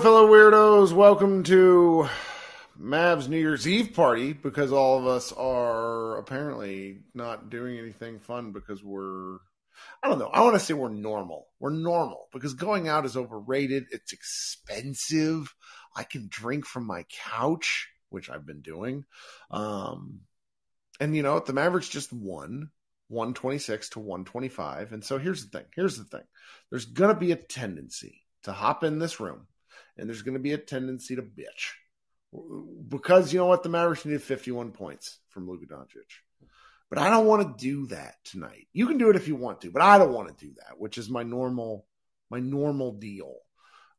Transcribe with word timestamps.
fellow 0.00 0.26
weirdos, 0.26 0.90
welcome 0.94 1.42
to 1.42 2.08
Mav's 2.78 3.28
New 3.28 3.36
Year's 3.36 3.68
Eve 3.68 3.92
party 3.92 4.32
because 4.32 4.72
all 4.72 4.98
of 4.98 5.06
us 5.06 5.32
are 5.32 6.16
apparently 6.16 7.00
not 7.12 7.50
doing 7.50 7.78
anything 7.78 8.18
fun 8.18 8.52
because 8.52 8.82
we're 8.82 9.34
I 10.02 10.08
don't 10.08 10.18
know. 10.18 10.30
I 10.32 10.40
want 10.40 10.54
to 10.54 10.60
say 10.60 10.72
we're 10.72 10.88
normal. 10.88 11.46
We're 11.60 11.74
normal 11.74 12.28
because 12.32 12.54
going 12.54 12.88
out 12.88 13.04
is 13.04 13.18
overrated. 13.18 13.84
It's 13.90 14.14
expensive. 14.14 15.54
I 15.94 16.04
can 16.04 16.26
drink 16.30 16.64
from 16.64 16.86
my 16.86 17.04
couch, 17.10 17.90
which 18.08 18.30
I've 18.30 18.46
been 18.46 18.62
doing. 18.62 19.04
Um, 19.50 20.20
and 21.00 21.14
you 21.14 21.22
know, 21.22 21.38
the 21.38 21.52
Mavericks 21.52 21.90
just 21.90 22.14
won 22.14 22.70
126 23.08 23.90
to 23.90 23.98
125. 23.98 24.92
And 24.92 25.04
so 25.04 25.18
here's 25.18 25.44
the 25.44 25.58
thing. 25.58 25.66
Here's 25.76 25.98
the 25.98 26.04
thing. 26.04 26.24
There's 26.70 26.86
going 26.86 27.14
to 27.14 27.20
be 27.20 27.32
a 27.32 27.36
tendency 27.36 28.22
to 28.44 28.52
hop 28.52 28.84
in 28.84 28.98
this 28.98 29.20
room 29.20 29.48
and 30.02 30.10
there's 30.10 30.22
going 30.22 30.34
to 30.34 30.40
be 30.40 30.52
a 30.52 30.58
tendency 30.58 31.14
to 31.14 31.22
bitch 31.22 31.74
because 32.88 33.32
you 33.32 33.38
know 33.38 33.46
what? 33.46 33.62
The 33.62 33.68
Mavericks 33.68 34.04
needed 34.04 34.20
51 34.20 34.72
points 34.72 35.20
from 35.28 35.48
Luka 35.48 35.66
Doncic. 35.66 36.48
But 36.90 36.98
I 36.98 37.08
don't 37.08 37.26
want 37.26 37.56
to 37.56 37.64
do 37.64 37.86
that 37.86 38.16
tonight. 38.24 38.66
You 38.72 38.88
can 38.88 38.98
do 38.98 39.10
it 39.10 39.16
if 39.16 39.28
you 39.28 39.36
want 39.36 39.60
to, 39.60 39.70
but 39.70 39.80
I 39.80 39.98
don't 39.98 40.12
want 40.12 40.36
to 40.36 40.44
do 40.44 40.52
that, 40.54 40.76
which 40.76 40.98
is 40.98 41.08
my 41.08 41.22
normal 41.22 41.86
my 42.30 42.40
normal 42.40 42.92
deal. 42.92 43.32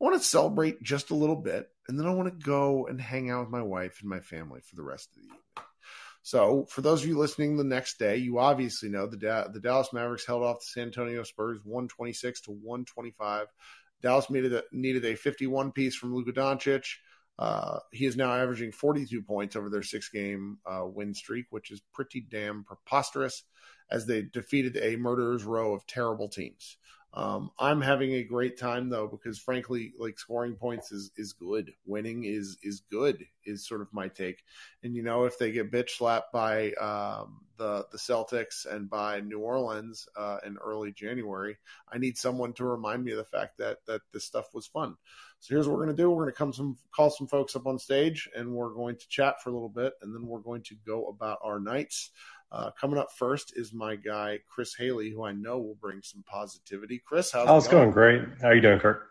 I 0.01 0.03
want 0.03 0.21
to 0.21 0.27
celebrate 0.27 0.83
just 0.83 1.11
a 1.11 1.15
little 1.15 1.37
bit, 1.37 1.69
and 1.87 1.97
then 1.97 2.05
I 2.05 2.13
want 2.13 2.27
to 2.27 2.45
go 2.45 2.85
and 2.87 2.99
hang 2.99 3.29
out 3.29 3.43
with 3.43 3.49
my 3.49 3.61
wife 3.61 3.99
and 4.01 4.09
my 4.09 4.19
family 4.19 4.59
for 4.59 4.75
the 4.75 4.83
rest 4.83 5.07
of 5.09 5.15
the 5.15 5.21
evening. 5.21 5.39
So, 6.21 6.65
for 6.69 6.81
those 6.81 7.01
of 7.01 7.07
you 7.07 7.17
listening 7.17 7.55
the 7.55 7.63
next 7.63 7.97
day, 7.97 8.17
you 8.17 8.39
obviously 8.39 8.89
know 8.89 9.07
the 9.07 9.17
da- 9.17 9.47
the 9.47 9.61
Dallas 9.61 9.93
Mavericks 9.93 10.25
held 10.25 10.43
off 10.43 10.59
the 10.59 10.65
San 10.65 10.83
Antonio 10.87 11.23
Spurs 11.23 11.59
126 11.63 12.41
to 12.41 12.51
125. 12.51 13.47
Dallas 14.03 14.29
needed 14.29 14.53
a, 14.53 14.63
needed 14.71 15.05
a 15.05 15.15
51 15.15 15.71
piece 15.71 15.95
from 15.95 16.13
Luka 16.13 16.33
Doncic. 16.33 16.85
Uh, 17.39 17.79
he 17.91 18.05
is 18.05 18.15
now 18.15 18.31
averaging 18.33 18.71
42 18.71 19.23
points 19.23 19.55
over 19.55 19.69
their 19.69 19.81
six 19.81 20.09
game 20.09 20.59
uh, 20.65 20.85
win 20.85 21.13
streak, 21.15 21.45
which 21.49 21.71
is 21.71 21.81
pretty 21.93 22.21
damn 22.21 22.63
preposterous 22.63 23.43
as 23.89 24.05
they 24.05 24.21
defeated 24.21 24.77
a 24.77 24.97
murderer's 24.97 25.43
row 25.43 25.73
of 25.73 25.87
terrible 25.87 26.29
teams. 26.29 26.77
Um, 27.15 27.51
I'm 27.59 27.81
having 27.81 28.13
a 28.13 28.23
great 28.23 28.57
time 28.57 28.89
though 28.89 29.07
because 29.07 29.37
frankly, 29.37 29.93
like 29.99 30.17
scoring 30.17 30.55
points 30.55 30.91
is 30.91 31.11
is 31.15 31.33
good. 31.33 31.73
Winning 31.85 32.23
is 32.23 32.57
is 32.63 32.81
good 32.91 33.25
is 33.45 33.67
sort 33.67 33.81
of 33.81 33.93
my 33.93 34.07
take. 34.07 34.43
And 34.81 34.95
you 34.95 35.03
know, 35.03 35.25
if 35.25 35.37
they 35.37 35.51
get 35.51 35.71
bitch 35.71 35.91
slapped 35.91 36.33
by 36.33 36.71
um, 36.73 37.41
the 37.57 37.85
the 37.91 37.99
Celtics 37.99 38.65
and 38.65 38.89
by 38.89 39.19
New 39.19 39.39
Orleans 39.39 40.07
uh, 40.17 40.39
in 40.43 40.57
early 40.57 40.91
January, 40.91 41.57
I 41.91 41.99
need 41.99 42.17
someone 42.17 42.53
to 42.53 42.65
remind 42.65 43.03
me 43.03 43.11
of 43.11 43.17
the 43.17 43.25
fact 43.25 43.59
that 43.59 43.85
that 43.85 44.01
this 44.11 44.25
stuff 44.25 44.53
was 44.55 44.65
fun. 44.65 44.95
So 45.39 45.53
here's 45.53 45.67
what 45.67 45.77
we're 45.77 45.85
gonna 45.85 45.97
do: 45.97 46.09
we're 46.09 46.23
gonna 46.23 46.31
come 46.31 46.53
some 46.53 46.77
call 46.95 47.11
some 47.11 47.27
folks 47.27 47.55
up 47.55 47.67
on 47.67 47.77
stage, 47.77 48.27
and 48.35 48.53
we're 48.53 48.73
going 48.73 48.95
to 48.95 49.07
chat 49.07 49.43
for 49.43 49.51
a 49.51 49.53
little 49.53 49.69
bit, 49.69 49.93
and 50.01 50.15
then 50.15 50.25
we're 50.25 50.39
going 50.39 50.63
to 50.63 50.75
go 50.83 51.09
about 51.09 51.39
our 51.43 51.59
nights. 51.59 52.09
Uh, 52.53 52.69
coming 52.79 52.99
up 52.99 53.11
first 53.17 53.53
is 53.57 53.73
my 53.73 53.95
guy 53.95 54.37
Chris 54.47 54.75
Haley, 54.75 55.09
who 55.09 55.23
I 55.23 55.31
know 55.31 55.57
will 55.57 55.77
bring 55.81 56.01
some 56.03 56.23
positivity. 56.23 57.01
Chris, 57.03 57.31
how's 57.31 57.49
oh, 57.49 57.55
it 57.55 57.57
it's 57.57 57.67
going? 57.67 57.89
great. 57.89 58.21
How 58.41 58.49
are 58.49 58.55
you 58.55 58.61
doing, 58.61 58.79
Kirk? 58.79 59.07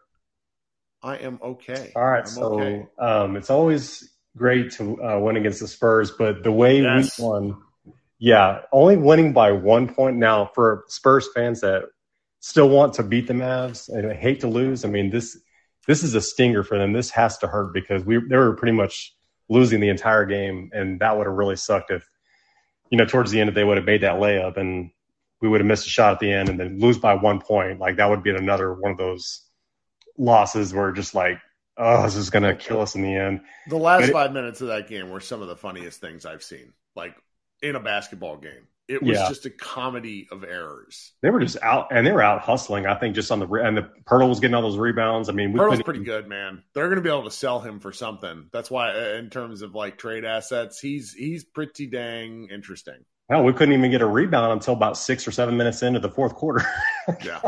I 1.03 1.17
am 1.17 1.41
okay. 1.43 1.91
All 1.97 2.09
right, 2.09 2.21
I'm 2.21 2.27
so 2.27 2.61
okay. 2.61 2.87
um, 3.01 3.37
it's 3.37 3.51
always 3.51 4.09
great 4.37 4.71
to 4.73 5.03
uh, 5.03 5.19
win 5.19 5.37
against 5.37 5.59
the 5.59 5.67
Spurs, 5.67 6.13
but 6.13 6.45
the 6.45 6.53
way 6.53 6.83
Yes. 6.83 7.19
we 7.19 7.25
won, 7.25 7.57
yeah, 8.21 8.61
only 8.71 8.97
winning 8.97 9.33
by 9.33 9.51
one 9.51 9.93
point. 9.93 10.19
Now, 10.19 10.47
for 10.55 10.85
Spurs 10.87 11.29
fans 11.35 11.63
that 11.63 11.83
still 12.39 12.69
want 12.69 12.95
to 12.95 13.03
beat 13.03 13.27
the 13.27 13.35
Mavs 13.35 13.89
and 13.89 14.13
hate 14.13 14.39
to 14.41 14.49
lose, 14.49 14.85
I 14.85 14.89
mean 14.89 15.11
this 15.11 15.37
this 15.89 16.05
is 16.05 16.15
a 16.15 16.21
stinger 16.21 16.63
for 16.63 16.79
them. 16.79 16.93
This 16.93 17.11
has 17.11 17.39
to 17.39 17.49
hurt 17.49 17.75
because 17.75 18.05
we 18.05 18.21
they 18.29 18.37
were 18.37 18.55
pretty 18.55 18.77
much 18.77 19.13
losing 19.49 19.81
the 19.81 19.89
entire 19.89 20.27
game, 20.27 20.71
and 20.73 21.01
that 21.01 21.19
would 21.19 21.27
have 21.27 21.35
really 21.35 21.57
sucked 21.57 21.91
if 21.91 22.09
you 22.93 22.99
know 22.99 23.07
towards 23.07 23.31
the 23.31 23.41
end 23.41 23.49
if 23.49 23.55
they 23.55 23.65
would 23.65 23.79
have 23.79 23.87
made 23.87 24.03
that 24.03 24.21
layup 24.21 24.59
and 24.59 24.91
we 25.41 25.49
would 25.49 25.61
have 25.61 25.67
missed 25.67 25.87
a 25.87 25.91
shot 25.91 26.13
at 26.13 26.21
the 26.21 26.31
end 26.31 26.51
and 26.51 26.61
then 26.61 26.79
lose 26.79 26.99
by 26.99 27.15
one 27.15 27.41
point. 27.41 27.81
Like 27.81 27.97
that 27.97 28.09
would 28.09 28.23
be 28.23 28.31
another 28.31 28.75
one 28.75 28.93
of 28.93 28.99
those 28.99 29.41
losses 30.19 30.73
where 30.75 30.93
just 30.93 31.15
like, 31.15 31.41
oh, 31.79 32.03
this 32.03 32.15
is 32.17 32.29
gonna 32.29 32.55
kill 32.55 32.83
us 32.83 32.95
in 32.95 33.03
the 33.03 33.15
end. 33.17 33.41
The 33.67 33.79
last 33.79 34.03
But 34.03 34.09
it- 34.11 34.13
five 34.13 34.33
minutes 34.33 34.61
of 34.61 34.69
that 34.69 34.89
game 34.89 35.09
were 35.11 35.21
some 35.21 35.41
of 35.41 35.49
the 35.49 35.57
funniest 35.57 36.01
things 36.03 36.27
I've 36.27 36.43
seen, 36.43 36.75
like 36.95 37.17
in 37.63 37.75
a 37.77 37.81
basketball 37.81 38.37
game. 38.37 38.69
It 38.93 39.03
was 39.03 39.17
Yeah. 39.19 39.29
just 39.29 39.47
a 39.47 39.51
comedy 39.51 40.29
of 40.31 40.45
errors. 40.45 41.13
They 41.23 41.31
were 41.31 41.41
just 41.41 41.57
out 41.63 41.89
and 41.91 42.07
they 42.07 42.13
were 42.13 42.23
out 42.23 42.41
hustling. 42.43 42.87
I 42.87 42.95
think 42.95 43.15
just 43.15 43.31
on 43.31 43.39
the 43.41 43.47
and 43.55 43.77
the 43.77 43.89
Poeltl 44.05 44.29
was 44.29 44.39
getting 44.41 44.55
all 44.55 44.63
those 44.63 44.77
rebounds. 44.77 45.29
I 45.29 45.33
mean, 45.33 45.53
we 45.53 45.59
Pearl's 45.59 45.83
pretty 45.83 46.05
good, 46.05 46.29
man. 46.29 46.63
They're 46.75 46.89
going 46.89 46.97
to 46.97 47.03
be 47.03 47.09
able 47.09 47.25
to 47.25 47.31
sell 47.31 47.61
him 47.61 47.81
for 47.81 47.93
something. 47.93 48.49
That's 48.53 48.71
why, 48.71 48.91
uh, 48.95 49.15
in 49.19 49.31
terms 49.31 49.63
of 49.63 49.75
like 49.75 49.97
trade 49.99 50.25
assets, 50.25 50.79
he's 50.81 51.13
he's 51.15 51.45
pretty 51.45 51.87
dang 51.87 52.49
interesting. 52.51 53.05
Hell, 53.31 53.45
we 53.45 53.53
couldn't 53.53 53.73
even 53.75 53.91
get 53.91 54.03
a 54.03 54.07
rebound 54.07 54.53
until 54.53 54.75
about 54.75 54.99
six 54.99 55.27
or 55.27 55.31
seven 55.31 55.57
minutes 55.57 55.83
into 55.83 56.01
the 56.01 56.11
fourth 56.11 56.35
quarter. 56.35 56.65
Yeah, 57.25 57.41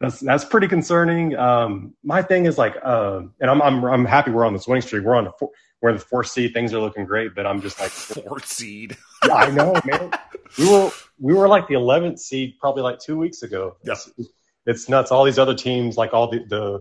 that's 0.00 0.20
that's 0.20 0.44
pretty 0.44 0.68
concerning. 0.68 1.36
Um, 1.36 1.94
my 2.04 2.22
thing 2.22 2.46
is 2.46 2.58
like, 2.58 2.76
uh, 2.82 3.22
and 3.40 3.50
I'm 3.50 3.60
I'm 3.60 3.84
I'm 3.84 4.04
happy 4.04 4.30
we're 4.30 4.44
on 4.46 4.52
this 4.52 4.66
winning 4.68 4.82
streak. 4.82 5.04
We're 5.04 5.16
on 5.16 5.24
the 5.24 5.32
four, 5.38 5.50
we're 5.80 5.90
in 5.90 5.96
the 5.96 6.02
fourth 6.04 6.28
seed. 6.28 6.54
Things 6.54 6.72
are 6.72 6.78
looking 6.80 7.04
great, 7.04 7.34
but 7.34 7.44
I'm 7.46 7.60
just 7.60 7.80
like, 7.80 7.90
fourth 7.90 8.46
seed. 8.46 8.96
yeah, 9.26 9.34
I 9.34 9.50
know, 9.50 9.74
man. 9.84 10.12
We 10.58 10.68
were 10.70 10.90
we 11.18 11.34
were 11.34 11.48
like 11.48 11.68
the 11.68 11.74
11th 11.74 12.18
seed 12.18 12.54
probably 12.60 12.82
like 12.82 12.98
two 12.98 13.16
weeks 13.18 13.42
ago. 13.42 13.76
Yeah. 13.84 13.92
It's, 13.92 14.10
it's 14.66 14.88
nuts. 14.88 15.10
All 15.10 15.24
these 15.24 15.38
other 15.38 15.54
teams, 15.54 15.96
like 15.96 16.12
all 16.14 16.30
the, 16.30 16.44
the 16.48 16.80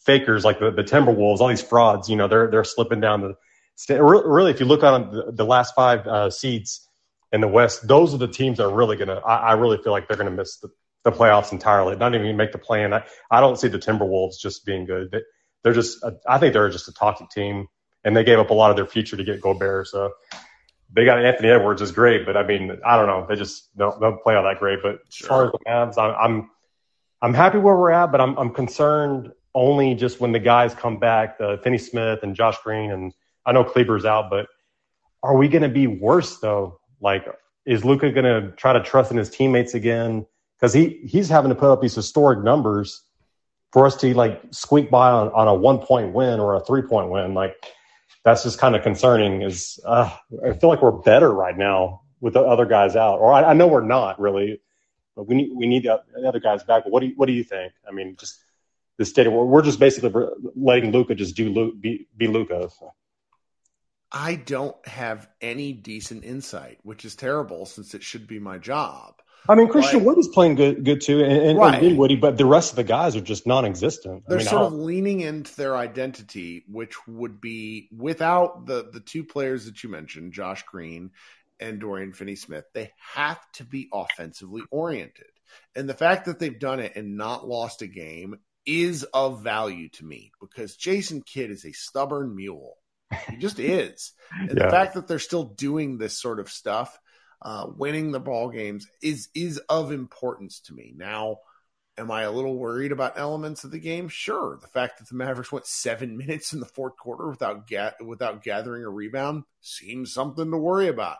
fakers, 0.00 0.44
like 0.44 0.58
the, 0.58 0.70
the 0.70 0.82
Timberwolves, 0.82 1.38
all 1.40 1.48
these 1.48 1.62
frauds, 1.62 2.08
you 2.08 2.16
know, 2.16 2.28
they're 2.28 2.50
they're 2.50 2.64
slipping 2.64 3.00
down 3.00 3.20
the. 3.20 3.34
sta- 3.76 4.00
Really, 4.02 4.50
if 4.50 4.60
you 4.60 4.66
look 4.66 4.82
on 4.82 5.10
the, 5.10 5.32
the 5.32 5.44
last 5.44 5.74
five 5.74 6.06
uh, 6.06 6.30
seeds 6.30 6.88
in 7.32 7.40
the 7.40 7.48
West, 7.48 7.86
those 7.88 8.12
are 8.14 8.18
the 8.18 8.28
teams 8.28 8.58
that 8.58 8.64
are 8.66 8.74
really 8.74 8.96
gonna. 8.96 9.20
I, 9.26 9.36
I 9.36 9.52
really 9.54 9.78
feel 9.78 9.92
like 9.92 10.08
they're 10.08 10.16
gonna 10.16 10.30
miss 10.30 10.58
the, 10.58 10.68
the 11.04 11.12
playoffs 11.12 11.52
entirely. 11.52 11.96
Not 11.96 12.14
even 12.14 12.36
make 12.36 12.52
the 12.52 12.58
plan. 12.58 12.92
I, 12.92 13.04
I 13.30 13.40
don't 13.40 13.58
see 13.58 13.68
the 13.68 13.78
Timberwolves 13.78 14.38
just 14.40 14.66
being 14.66 14.84
good. 14.84 15.10
They, 15.10 15.20
they're 15.64 15.72
just. 15.72 16.02
A, 16.02 16.16
I 16.28 16.38
think 16.38 16.52
they're 16.52 16.68
just 16.70 16.88
a 16.88 16.92
toxic 16.92 17.30
team, 17.30 17.66
and 18.04 18.16
they 18.16 18.24
gave 18.24 18.38
up 18.38 18.50
a 18.50 18.54
lot 18.54 18.70
of 18.70 18.76
their 18.76 18.86
future 18.86 19.16
to 19.16 19.24
get 19.24 19.40
Gobert. 19.40 19.86
So 19.88 20.12
they 20.94 21.04
got 21.04 21.24
Anthony 21.24 21.48
Edwards 21.48 21.80
is 21.80 21.90
great, 21.90 22.26
but 22.26 22.36
I 22.36 22.42
mean, 22.42 22.78
I 22.84 22.96
don't 22.96 23.06
know. 23.06 23.26
They 23.28 23.36
just 23.36 23.76
don't, 23.76 23.98
don't 24.00 24.22
play 24.22 24.34
all 24.34 24.44
that 24.44 24.58
great. 24.58 24.80
But 24.82 24.98
as 25.08 25.26
far 25.26 25.46
as 25.46 25.52
the 25.52 25.58
Mavs, 25.66 25.98
I'm, 25.98 26.14
I'm 26.20 26.50
I'm 27.22 27.34
happy 27.34 27.58
where 27.58 27.76
we're 27.76 27.90
at, 27.90 28.12
but 28.12 28.20
I'm 28.20 28.36
I'm 28.36 28.50
concerned 28.50 29.32
only 29.54 29.94
just 29.94 30.20
when 30.20 30.32
the 30.32 30.38
guys 30.38 30.74
come 30.74 30.98
back, 30.98 31.38
the 31.38 31.60
Finney 31.62 31.78
Smith 31.78 32.20
and 32.22 32.34
Josh 32.34 32.56
Green, 32.62 32.90
and 32.90 33.12
I 33.46 33.52
know 33.52 33.64
Kleber's 33.64 34.04
out, 34.04 34.30
but 34.30 34.46
are 35.22 35.36
we 35.36 35.48
going 35.48 35.62
to 35.62 35.68
be 35.68 35.86
worse 35.86 36.38
though? 36.38 36.80
Like, 37.00 37.26
is 37.64 37.84
Luka 37.84 38.10
going 38.10 38.24
to 38.24 38.52
try 38.56 38.72
to 38.72 38.82
trust 38.82 39.10
in 39.10 39.16
his 39.16 39.30
teammates 39.30 39.74
again? 39.74 40.26
Because 40.58 40.72
he 40.72 41.00
he's 41.06 41.28
having 41.28 41.48
to 41.48 41.54
put 41.54 41.70
up 41.70 41.80
these 41.80 41.94
historic 41.94 42.42
numbers 42.44 43.02
for 43.72 43.86
us 43.86 43.96
to 43.96 44.14
like 44.14 44.42
squeak 44.50 44.90
by 44.90 45.10
on, 45.10 45.28
on 45.28 45.48
a 45.48 45.54
one 45.54 45.78
point 45.78 46.12
win 46.12 46.38
or 46.38 46.54
a 46.54 46.60
three 46.60 46.82
point 46.82 47.10
win. 47.10 47.34
Like, 47.34 47.54
that's 48.24 48.42
just 48.42 48.58
kind 48.58 48.76
of 48.76 48.82
concerning. 48.82 49.42
Is 49.42 49.80
uh, 49.84 50.10
I 50.44 50.52
feel 50.52 50.70
like 50.70 50.82
we're 50.82 50.92
better 50.92 51.30
right 51.30 51.56
now 51.56 52.02
with 52.20 52.34
the 52.34 52.40
other 52.40 52.66
guys 52.66 52.96
out, 52.96 53.18
or 53.18 53.32
I, 53.32 53.50
I 53.50 53.52
know 53.52 53.66
we're 53.66 53.84
not 53.84 54.20
really, 54.20 54.60
but 55.16 55.26
we 55.26 55.34
need 55.34 55.50
we 55.54 55.66
need 55.66 55.84
the 55.84 56.02
the 56.14 56.28
other 56.28 56.40
guys 56.40 56.62
back. 56.62 56.84
But 56.84 56.92
what 56.92 57.00
do 57.00 57.06
you, 57.06 57.14
what 57.16 57.26
do 57.26 57.32
you 57.32 57.44
think? 57.44 57.72
I 57.88 57.92
mean, 57.92 58.16
just 58.18 58.38
the 58.98 59.04
state 59.04 59.26
of 59.26 59.32
we're 59.32 59.62
just 59.62 59.80
basically 59.80 60.12
letting 60.54 60.92
Luka 60.92 61.14
just 61.14 61.36
do 61.36 61.50
Lu, 61.50 61.74
be 61.74 62.06
be 62.16 62.28
Luka. 62.28 62.68
I 64.14 64.34
don't 64.34 64.76
have 64.86 65.28
any 65.40 65.72
decent 65.72 66.24
insight, 66.24 66.78
which 66.82 67.04
is 67.04 67.16
terrible 67.16 67.64
since 67.64 67.94
it 67.94 68.02
should 68.02 68.26
be 68.26 68.38
my 68.38 68.58
job. 68.58 69.14
I 69.48 69.54
mean, 69.56 69.68
Christian 69.68 69.98
Right. 69.98 70.06
Wood 70.06 70.18
is 70.18 70.28
playing 70.28 70.54
good 70.54 70.84
good 70.84 71.00
too, 71.00 71.22
and, 71.22 71.32
and, 71.32 71.58
Right. 71.58 71.74
and 71.74 71.82
Dinwiddie, 71.82 72.16
but 72.16 72.38
the 72.38 72.46
rest 72.46 72.70
of 72.70 72.76
the 72.76 72.84
guys 72.84 73.16
are 73.16 73.20
just 73.20 73.46
non-existent. 73.46 74.24
They're 74.28 74.38
I 74.38 74.40
mean, 74.40 74.48
sort 74.48 74.60
how- 74.62 74.66
of 74.68 74.72
leaning 74.74 75.20
into 75.20 75.54
their 75.56 75.76
identity, 75.76 76.64
which 76.68 76.94
would 77.08 77.40
be 77.40 77.88
without 77.96 78.66
the 78.66 78.88
the 78.92 79.00
two 79.00 79.24
players 79.24 79.64
that 79.66 79.82
you 79.82 79.90
mentioned, 79.90 80.32
Josh 80.32 80.62
Green 80.64 81.10
and 81.58 81.80
Dorian 81.80 82.12
Finney-Smith. 82.12 82.64
They 82.72 82.92
have 83.14 83.38
to 83.54 83.64
be 83.64 83.88
offensively 83.92 84.62
oriented, 84.70 85.30
and 85.74 85.88
the 85.88 85.94
fact 85.94 86.26
that 86.26 86.38
they've 86.38 86.58
done 86.58 86.80
it 86.80 86.92
and 86.96 87.16
not 87.16 87.46
lost 87.48 87.82
a 87.82 87.86
game 87.88 88.36
is 88.64 89.02
of 89.12 89.42
value 89.42 89.88
to 89.88 90.04
me 90.04 90.30
because 90.40 90.76
Jason 90.76 91.20
Kidd 91.20 91.50
is 91.50 91.64
a 91.64 91.72
stubborn 91.72 92.36
mule. 92.36 92.76
He 93.28 93.36
just 93.38 93.58
is, 93.58 94.12
and 94.30 94.56
Yeah. 94.56 94.66
the 94.66 94.70
fact 94.70 94.94
that 94.94 95.08
they're 95.08 95.18
still 95.18 95.42
doing 95.44 95.98
this 95.98 96.16
sort 96.16 96.38
of 96.38 96.48
stuff, 96.48 96.96
uh, 97.42 97.66
winning 97.76 98.12
the 98.12 98.20
ball 98.20 98.48
games, 98.48 98.86
is 99.02 99.28
is 99.34 99.58
of 99.68 99.92
importance 99.92 100.60
to 100.60 100.74
me 100.74 100.92
now. 100.96 101.38
Am 101.98 102.10
I 102.10 102.22
a 102.22 102.32
little 102.32 102.56
worried 102.56 102.90
about 102.90 103.18
elements 103.18 103.64
of 103.64 103.70
the 103.70 103.78
game? 103.78 104.08
Sure. 104.08 104.58
The 104.62 104.66
fact 104.68 104.98
that 104.98 105.08
the 105.10 105.14
Mavericks 105.14 105.52
went 105.52 105.66
seven 105.66 106.16
minutes 106.22 106.52
in 106.54 106.60
the 106.60 106.66
fourth 106.66 106.96
quarter 106.96 107.28
without 107.28 107.68
ga- 107.68 107.92
without 108.04 108.42
gathering 108.42 108.84
a 108.84 108.88
rebound 108.88 109.44
seems 109.60 110.14
something 110.14 110.50
to 110.50 110.56
worry 110.56 110.88
about. 110.88 111.18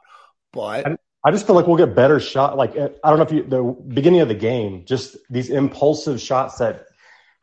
But 0.53 0.87
I 1.25 1.31
just 1.31 1.47
feel 1.47 1.55
like 1.57 1.67
we'll 1.67 1.77
get 1.77 1.95
better 1.95 2.19
shot. 2.21 2.57
Like 2.57 2.73
I 2.77 2.89
don't 3.05 3.19
know 3.19 3.25
if 3.25 3.33
you 3.33 3.43
the 3.43 3.63
beginning 3.95 4.21
of 4.21 4.29
the 4.29 4.35
game, 4.35 4.85
just 4.87 5.17
these 5.31 5.51
impulsive 5.51 6.21
shots 6.21 6.57
that 6.59 6.87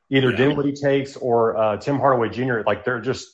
either 0.10 0.32
Yeah. 0.32 0.38
Dinwiddie 0.38 0.74
takes 0.74 1.16
or 1.16 1.56
uh, 1.56 1.78
Tim 1.78 2.00
Hardaway 2.00 2.30
Jr. 2.30 2.62
Like 2.66 2.84
they're 2.84 3.00
just 3.00 3.28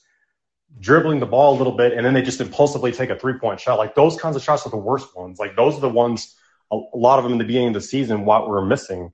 dribbling 0.80 1.20
the 1.20 1.26
ball 1.26 1.56
a 1.56 1.58
little 1.58 1.76
bit 1.76 1.94
and 1.94 2.06
then 2.06 2.14
they 2.14 2.22
just 2.22 2.42
impulsively 2.42 2.92
take 2.92 3.10
a 3.10 3.18
three 3.18 3.38
point 3.40 3.60
shot. 3.60 3.78
Like 3.78 3.96
those 3.96 4.18
kinds 4.18 4.36
of 4.36 4.44
shots 4.44 4.66
are 4.66 4.70
the 4.70 4.78
worst 4.78 5.16
ones. 5.16 5.40
Like 5.40 5.56
those 5.56 5.76
are 5.76 5.82
the 5.82 5.90
ones 5.90 6.36
a, 6.72 6.78
lot 6.94 7.20
of 7.20 7.24
them 7.24 7.34
in 7.34 7.38
the 7.38 7.46
beginning 7.46 7.70
of 7.70 7.74
the 7.76 7.82
season 7.82 8.26
what 8.26 8.50
we're 8.50 8.66
missing. 8.66 9.12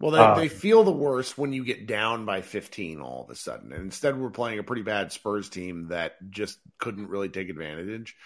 Well, 0.00 0.10
they, 0.10 0.18
Uh, 0.18 0.34
they 0.34 0.48
feel 0.48 0.84
the 0.84 0.92
worst 0.92 1.38
when 1.38 1.52
you 1.52 1.64
get 1.64 1.86
down 1.86 2.24
by 2.24 2.42
15 2.42 3.00
all 3.00 3.24
of 3.24 3.30
a 3.30 3.34
sudden. 3.34 3.72
And 3.72 3.82
instead, 3.82 4.18
we're 4.18 4.30
playing 4.30 4.58
a 4.58 4.64
pretty 4.64 4.82
bad 4.82 5.12
Spurs 5.12 5.48
team 5.48 5.88
that 5.88 6.14
just 6.30 6.58
couldn't 6.78 7.08
really 7.08 7.28
take 7.28 7.48
advantage. 7.48 8.16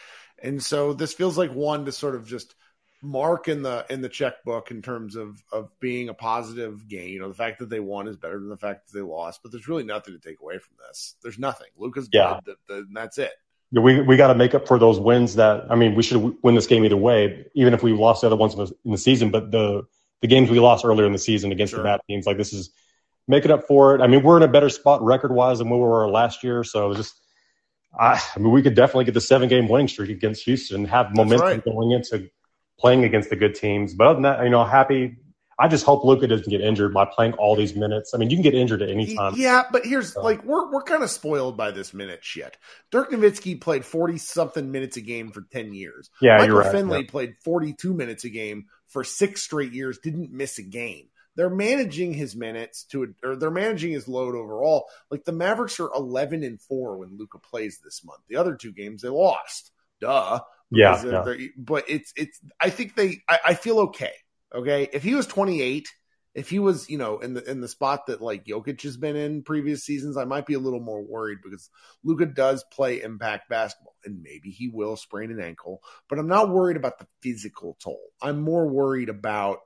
And 0.43 0.63
so 0.63 0.93
this 0.95 1.15
feels 1.15 1.37
like 1.37 1.53
one 1.53 1.85
to 1.85 1.93
sort 1.93 2.15
of 2.15 2.27
just 2.27 2.55
mark 3.03 3.49
in 3.49 3.63
the 3.63 3.87
in 3.91 4.01
the 4.01 4.09
checkbook 4.09 4.71
in 4.71 4.83
terms 4.83 5.17
of 5.17 5.43
of 5.53 5.71
being 5.81 6.09
a 6.09 6.15
positive 6.15 6.89
gain. 6.89 7.11
You 7.11 7.21
know, 7.21 7.29
the 7.29 7.35
fact 7.35 7.59
that 7.61 7.71
they 7.71 7.81
won 7.81 8.09
is 8.09 8.17
better 8.17 8.39
than 8.39 8.49
the 8.49 8.57
fact 8.57 8.87
that 8.89 8.99
they 8.99 9.03
lost, 9.03 9.41
but 9.43 9.53
there's 9.53 9.69
really 9.69 9.85
nothing 9.85 10.15
to 10.15 10.21
take 10.21 10.41
away 10.41 10.59
from 10.59 10.77
this. 10.87 11.15
There's 11.23 11.39
nothing. 11.39 11.69
Luka's 11.77 12.09
Yeah. 12.13 12.41
good. 12.45 12.57
The, 12.67 12.75
the, 12.75 12.81
and 12.81 12.97
that's 12.97 13.19
it. 13.19 13.33
We 13.71 14.01
we 14.01 14.17
got 14.17 14.29
to 14.29 14.35
make 14.35 14.55
up 14.55 14.67
for 14.67 14.79
those 14.79 14.99
wins 14.99 15.35
that 15.37 15.71
I 15.71 15.75
mean 15.75 15.95
we 15.95 16.03
should 16.03 16.37
win 16.43 16.55
this 16.55 16.67
game 16.67 16.85
either 16.85 16.97
way, 16.97 17.47
even 17.55 17.75
if 17.75 17.83
we 17.83 17.93
lost 17.93 18.23
the 18.23 18.27
other 18.27 18.37
ones 18.37 18.55
in 18.55 18.61
the, 18.65 18.73
in 18.85 18.91
the 18.93 18.99
season. 18.99 19.31
But 19.31 19.51
the 19.51 19.83
the 20.21 20.27
games 20.27 20.51
we 20.51 20.59
lost 20.59 20.85
earlier 20.85 21.07
in 21.07 21.13
the 21.13 21.19
season 21.19 21.53
against 21.53 21.73
Sure. 21.73 21.79
the 21.79 21.85
bad 21.85 22.01
teams, 22.09 22.27
like 22.27 22.39
this 22.39 22.53
is 22.53 22.71
making 23.29 23.51
up 23.51 23.67
for 23.69 23.95
it. 23.95 24.01
I 24.01 24.07
mean, 24.07 24.23
we're 24.23 24.39
in 24.39 24.43
a 24.43 24.49
better 24.49 24.71
spot 24.71 25.03
record 25.03 25.33
wise 25.33 25.59
than 25.59 25.69
we 25.71 25.77
were 25.77 26.09
last 26.11 26.43
year, 26.43 26.65
so 26.65 26.95
just 26.95 27.15
I, 27.99 28.21
I 28.35 28.39
mean, 28.39 28.53
we 28.53 28.63
could 28.63 28.75
definitely 28.75 29.05
get 29.05 29.15
the 29.15 29.21
seven 29.21 29.49
game 29.49 29.69
winning 29.69 29.89
streak 29.89 30.11
against 30.11 30.45
Houston, 30.45 30.77
and 30.77 30.87
have 30.89 31.15
momentum 31.15 31.47
right. 31.47 31.65
going 31.65 31.93
into 31.93 32.31
playing 32.79 33.05
against 33.05 33.31
the 33.31 33.37
good 33.37 33.55
teams. 33.55 33.95
But 33.95 34.07
other 34.09 34.15
than 34.15 34.23
that, 34.25 34.43
you 34.45 34.51
know, 34.51 34.65
happy. 34.65 35.17
I 35.61 35.67
just 35.67 35.85
hope 35.85 36.05
Luka 36.05 36.29
doesn't 36.29 36.49
get 36.49 36.61
injured 36.61 36.95
by 36.95 37.05
playing 37.05 37.33
all 37.33 37.57
these 37.57 37.75
minutes. 37.75 38.15
I 38.15 38.19
mean, 38.19 38.31
you 38.31 38.37
can 38.37 38.45
get 38.45 38.55
injured 38.55 38.81
at 38.81 38.91
any 38.91 39.17
time. 39.17 39.35
Yeah, 39.37 39.65
but 39.73 39.85
here's 39.85 40.13
So- 40.13 40.23
like 40.23 40.45
we're 40.45 40.71
we're 40.71 40.85
kind 40.85 41.03
of 41.03 41.11
spoiled 41.11 41.57
by 41.57 41.73
this 41.73 41.93
minute 41.93 42.21
shit. 42.23 42.57
Dirk 42.93 43.11
Nowitzki 43.11 43.61
played 43.61 43.85
forty 43.85 44.19
something 44.19 44.71
minutes 44.71 44.97
a 44.99 45.01
game 45.01 45.33
for 45.33 45.43
ten 45.51 45.75
years. 45.75 46.11
Yeah, 46.23 46.35
Michael 46.37 46.47
you're 46.47 46.59
right. 46.63 46.71
Finley 46.73 47.01
Yeah. 47.01 47.11
played 47.11 47.35
forty 47.45 47.73
two 47.73 47.93
minutes 47.93 48.23
a 48.25 48.29
game 48.31 48.67
for 48.87 49.03
six 49.03 49.43
straight 49.43 49.73
years. 49.73 49.99
Didn't 49.99 50.31
miss 50.31 50.59
a 50.61 50.63
game. 50.63 51.09
They're 51.35 51.51
managing 51.51 52.15
his 52.15 52.37
minutes 52.37 52.85
to, 52.91 53.13
or 53.25 53.35
they're 53.35 53.51
managing 53.51 53.91
his 53.93 54.07
load 54.07 54.37
overall. 54.37 54.87
Like 55.11 55.25
the 55.25 55.33
Mavericks 55.33 55.81
are 55.81 55.91
eleven 55.93 56.45
and 56.45 56.61
four 56.61 56.99
when 56.99 57.19
Luka 57.19 57.39
plays 57.41 57.81
this 57.83 58.05
month. 58.05 58.21
The 58.29 58.37
other 58.37 58.55
two 58.55 58.71
games 58.73 59.03
they 59.03 59.09
lost. 59.09 59.73
Duh. 60.01 60.39
Yeah, 60.71 61.03
yeah. 61.05 61.47
but 61.57 61.85
it's 61.89 62.13
it's. 62.17 62.39
I 62.61 62.71
think 62.71 62.95
they. 62.95 63.23
I, 63.29 63.39
I 63.47 63.55
feel 63.55 63.79
okay. 63.81 64.13
Okay, 64.55 64.89
if 64.93 65.03
he 65.03 65.15
was 65.15 65.27
twenty 65.27 65.63
eight, 65.63 65.89
if 66.35 66.51
he 66.51 66.59
was 66.59 66.89
you 66.91 66.99
know 66.99 67.19
in 67.19 67.35
the 67.35 67.51
in 67.51 67.61
the 67.61 67.69
spot 67.69 68.07
that 68.07 68.21
like 68.21 68.45
Jokic 68.45 68.83
has 68.83 68.97
been 68.97 69.17
in 69.17 69.43
previous 69.43 69.85
seasons, 69.85 70.17
I 70.17 70.25
might 70.25 70.47
be 70.47 70.55
a 70.55 70.59
little 70.59 70.81
more 70.81 71.03
worried 71.03 71.39
because 71.43 71.71
Luka 72.05 72.27
does 72.27 72.65
play 72.73 73.01
impact 73.01 73.49
basketball, 73.49 73.95
and 74.05 74.23
maybe 74.23 74.51
he 74.51 74.69
will 74.69 74.97
sprain 74.97 75.31
an 75.31 75.41
ankle. 75.41 75.81
But 76.09 76.19
I'm 76.19 76.29
not 76.29 76.51
worried 76.51 76.77
about 76.77 76.99
the 76.99 77.07
physical 77.23 77.77
toll. 77.83 78.01
I'm 78.21 78.41
more 78.41 78.69
worried 78.69 79.09
about. 79.09 79.59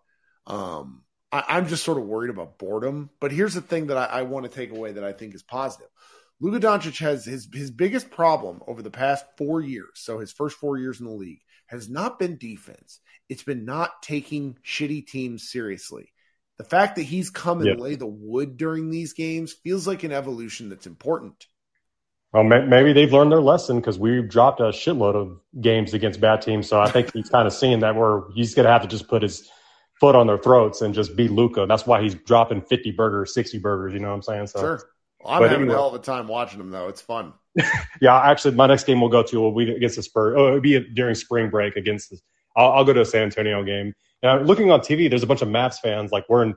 Um, 0.47 1.03
I, 1.33 1.45
I'm 1.49 1.67
just 1.67 1.85
sort 1.85 1.99
of 1.99 2.05
worried 2.05 2.31
about 2.31 2.59
boredom. 2.59 3.11
But 3.21 3.33
here's 3.33 3.55
the 3.55 3.61
thing 3.61 3.89
that 3.89 3.97
I, 3.97 4.05
I 4.05 4.23
want 4.23 4.45
to 4.45 4.51
take 4.51 4.71
away 4.71 4.93
that 4.93 5.05
I 5.05 5.13
think 5.13 5.35
is 5.35 5.43
positive. 5.43 5.89
Luka 6.43 6.59
Doncic 6.67 6.99
has 6.99 7.25
his 7.25 7.49
his 7.53 7.71
biggest 7.71 8.11
problem 8.11 8.61
over 8.67 8.83
the 8.83 8.91
past 8.91 9.25
four 9.39 9.61
years, 9.61 9.91
so 9.95 10.19
his 10.19 10.33
first 10.33 10.57
four 10.57 10.77
years 10.77 10.99
in 10.99 11.07
the 11.07 11.13
league, 11.13 11.41
has 11.67 11.89
not 11.89 12.19
been 12.19 12.37
defense. 12.37 12.99
It's 13.29 13.45
been 13.45 13.65
not 13.65 14.03
taking 14.03 14.59
shitty 14.67 15.07
teams 15.07 15.49
seriously. 15.49 16.13
The 16.59 16.65
fact 16.65 16.97
that 16.97 17.05
he's 17.05 17.31
come 17.31 17.61
and 17.61 17.69
Yeah. 17.69 17.83
lay 17.83 17.95
the 17.95 18.07
wood 18.07 18.57
during 18.57 18.91
these 18.91 19.13
games 19.13 19.53
feels 19.53 19.87
like 19.87 20.03
an 20.03 20.11
evolution 20.11 20.69
that's 20.69 20.87
important. 20.87 21.47
Well, 22.33 22.45
may- 22.45 22.67
maybe 22.67 22.93
they've 22.93 23.13
learned 23.13 23.31
their 23.31 23.41
lesson 23.41 23.77
because 23.77 23.99
we've 23.99 24.29
dropped 24.29 24.59
a 24.61 24.65
shitload 24.65 25.15
of 25.15 25.39
games 25.61 25.95
against 25.95 26.21
bad 26.21 26.43
teams. 26.43 26.69
So 26.69 26.81
I 26.81 26.91
think 26.91 27.13
he's 27.13 27.29
kind 27.29 27.47
of 27.47 27.53
seeing 27.53 27.81
that 27.81 27.95
where 27.95 28.25
he's 28.35 28.55
going 28.55 28.65
to 28.65 28.73
have 28.73 28.83
to 28.83 28.89
just 28.89 29.07
put 29.07 29.23
his 29.23 29.49
foot 30.01 30.17
on 30.17 30.27
their 30.27 30.39
throats 30.39 30.83
and 30.83 30.93
just 30.95 31.15
beat 31.15 31.31
Luka. 31.31 31.67
That's 31.69 31.87
why 31.87 32.03
he's 32.03 32.15
dropping 32.15 32.63
50 32.63 32.91
burgers, 32.91 33.33
60 33.33 33.59
burgers. 33.59 33.93
You 33.93 34.01
know 34.01 34.09
what 34.09 34.15
I'm 34.15 34.23
saying? 34.23 34.47
So, 34.49 34.61
sure. 34.61 34.81
I'm 35.27 35.41
but 35.41 35.51
having 35.51 35.63
anyway. 35.63 35.75
a 35.75 35.79
hell 35.79 35.89
of 35.89 35.95
a 35.95 35.99
time 35.99 36.29
watching 36.29 36.59
them, 36.59 36.71
though. 36.71 36.89
It's 36.89 37.01
fun. 37.01 37.33
yeah, 38.01 38.19
actually, 38.19 38.55
my 38.55 38.67
next 38.67 38.85
game 38.85 39.01
we'll 39.01 39.11
go 39.11 39.23
to 39.23 39.41
will 39.41 39.55
be 39.55 39.71
against 39.71 39.97
the 39.97 40.03
Spurs. 40.03 40.35
Oh, 40.37 40.49
it'll 40.49 40.61
be 40.61 40.81
during 40.81 41.15
spring 41.15 41.51
break 41.51 41.77
against 41.77 42.11
the. 42.11 42.19
I'll, 42.57 42.73
I'll 42.73 42.85
go 42.85 42.93
to 42.93 43.03
a 43.03 43.05
San 43.05 43.25
Antonio 43.25 43.63
game. 43.63 43.95
Now, 44.23 44.41
looking 44.41 44.71
on 44.71 44.81
TV, 44.81 45.09
there's 45.09 45.23
a 45.23 45.27
bunch 45.27 45.43
of 45.43 45.49
Mavs 45.49 45.79
fans 45.81 46.13
like 46.13 46.29
wearing 46.29 46.55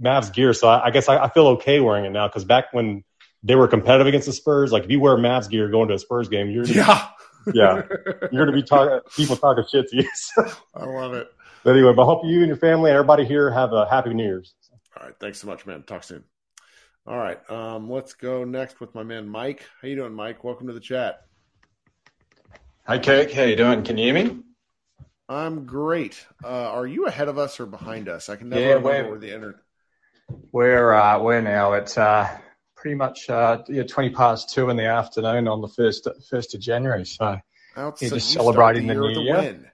Mavs 0.00 0.32
gear. 0.32 0.52
So 0.52 0.68
I, 0.68 0.86
I 0.86 0.90
guess 0.90 1.08
I, 1.08 1.24
I 1.24 1.28
feel 1.28 1.46
okay 1.48 1.80
wearing 1.80 2.04
it 2.04 2.10
now 2.10 2.28
because 2.28 2.44
back 2.44 2.66
when 2.72 3.04
they 3.42 3.54
were 3.54 3.68
competitive 3.68 4.06
against 4.06 4.26
the 4.26 4.32
Spurs, 4.32 4.72
like 4.72 4.84
if 4.84 4.90
you 4.90 5.00
wear 5.00 5.16
Mavs 5.16 5.48
gear 5.48 5.68
going 5.68 5.88
to 5.88 5.94
a 5.94 5.98
Spurs 5.98 6.28
game, 6.28 6.50
you're 6.50 6.64
Yeah. 6.64 7.08
yeah, 7.54 7.82
you're 8.30 8.44
going 8.44 8.46
to 8.46 8.52
be 8.52 8.62
talking 8.66 9.00
people 9.16 9.36
talking 9.36 9.64
shit 9.70 9.88
to 9.88 9.96
you. 9.96 10.08
So, 10.14 10.50
I 10.74 10.84
love 10.84 11.14
it. 11.14 11.28
but 11.64 11.70
anyway, 11.72 11.92
but 11.94 12.02
I 12.02 12.06
hope 12.06 12.22
you 12.24 12.38
and 12.38 12.48
your 12.48 12.56
family 12.56 12.90
and 12.90 12.96
everybody 12.96 13.24
here 13.24 13.50
have 13.50 13.72
a 13.72 13.88
happy 13.88 14.12
New 14.12 14.24
Year's. 14.24 14.54
All 14.96 15.06
right. 15.06 15.14
Thanks 15.18 15.40
so 15.40 15.46
much, 15.46 15.64
man. 15.64 15.82
Talk 15.82 16.04
soon. 16.04 16.24
All 17.08 17.16
right. 17.16 17.38
Um, 17.50 17.90
let's 17.90 18.12
go 18.12 18.44
next 18.44 18.80
with 18.80 18.94
my 18.94 19.02
man 19.02 19.26
Mike. 19.26 19.64
How 19.80 19.88
you 19.88 19.96
doing, 19.96 20.12
Mike? 20.12 20.44
Welcome 20.44 20.66
to 20.66 20.74
the 20.74 20.80
chat. 20.80 21.22
Hi, 22.86 22.98
Kirk. 22.98 23.32
How 23.32 23.44
you 23.44 23.56
doing? 23.56 23.82
Can 23.82 23.96
you 23.96 24.12
hear 24.12 24.24
me? 24.26 24.40
I'm 25.26 25.64
great. 25.64 26.22
Uh, 26.44 26.48
are 26.48 26.86
you 26.86 27.06
ahead 27.06 27.28
of 27.28 27.38
us 27.38 27.60
or 27.60 27.64
behind 27.64 28.10
us? 28.10 28.28
I 28.28 28.36
can 28.36 28.50
never 28.50 28.60
Yeah, 28.60 28.72
remember 28.74 29.10
where 29.12 29.18
the 29.18 29.32
internet. 29.34 29.60
We're 30.52 30.92
uh, 30.92 31.18
we're 31.22 31.40
now 31.40 31.72
at 31.72 31.96
uh, 31.96 32.28
pretty 32.76 32.94
much 32.96 33.30
uh, 33.30 33.62
yeah, 33.68 33.84
twenty 33.84 34.10
past 34.10 34.52
two 34.52 34.68
in 34.68 34.76
the 34.76 34.84
afternoon 34.84 35.48
on 35.48 35.62
the 35.62 35.68
first 35.68 36.06
first 36.28 36.54
of 36.54 36.60
January. 36.60 37.06
So 37.06 37.38
You're 37.74 37.92
just 37.96 38.12
you 38.12 38.20
celebrating 38.20 38.86
the 38.86 38.92
year 38.92 39.00
new 39.00 39.22
year? 39.22 39.34
win. 39.38 39.70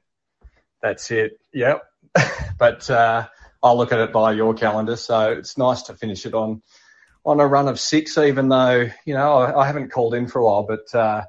that's 0.80 1.10
it. 1.10 1.40
Yep. 1.52 1.82
but 2.58 2.88
uh, 2.88 3.26
I'll 3.60 3.76
look 3.76 3.90
at 3.90 3.98
it 3.98 4.12
by 4.12 4.34
your 4.34 4.54
calendar. 4.54 4.94
So 4.94 5.32
it's 5.32 5.58
nice 5.58 5.82
to 5.82 5.94
finish 5.94 6.26
it 6.26 6.34
on 6.34 6.62
on 7.24 7.40
a 7.40 7.46
run 7.46 7.68
of 7.68 7.80
six, 7.80 8.18
even 8.18 8.48
though 8.48 8.88
you 9.04 9.14
know 9.14 9.34
I, 9.34 9.62
I 9.62 9.66
haven't 9.66 9.90
called 9.90 10.14
in 10.14 10.26
for 10.26 10.40
a 10.40 10.44
while, 10.44 10.62
but. 10.62 10.94
Uh, 10.94 11.24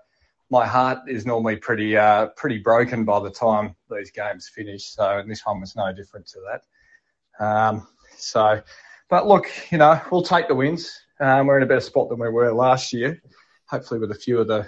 my 0.51 0.65
heart 0.65 0.99
is 1.07 1.25
normally 1.25 1.55
pretty 1.55 1.97
uh, 1.97 2.27
pretty 2.37 2.59
broken 2.59 3.03
by 3.03 3.19
the 3.19 3.31
time 3.31 3.75
these 3.89 4.11
games 4.11 4.47
finish. 4.53 4.85
So 4.85 5.17
and 5.17 5.29
this 5.29 5.45
one 5.45 5.59
was 5.59 5.75
no 5.75 5.91
different 5.91 6.27
to 6.27 6.39
that. 6.47 7.45
Um, 7.45 7.87
so, 8.17 8.61
but 9.09 9.27
look, 9.27 9.47
you 9.71 9.77
know, 9.77 9.99
we'll 10.11 10.23
take 10.23 10.47
the 10.47 10.55
wins. 10.55 10.97
Um, 11.19 11.47
we're 11.47 11.57
in 11.57 11.63
a 11.63 11.67
better 11.67 11.81
spot 11.81 12.09
than 12.09 12.19
we 12.19 12.29
were 12.29 12.53
last 12.53 12.93
year. 12.93 13.21
Hopefully, 13.69 13.99
with 13.99 14.11
a 14.11 14.15
few 14.15 14.39
of 14.39 14.47
the 14.47 14.67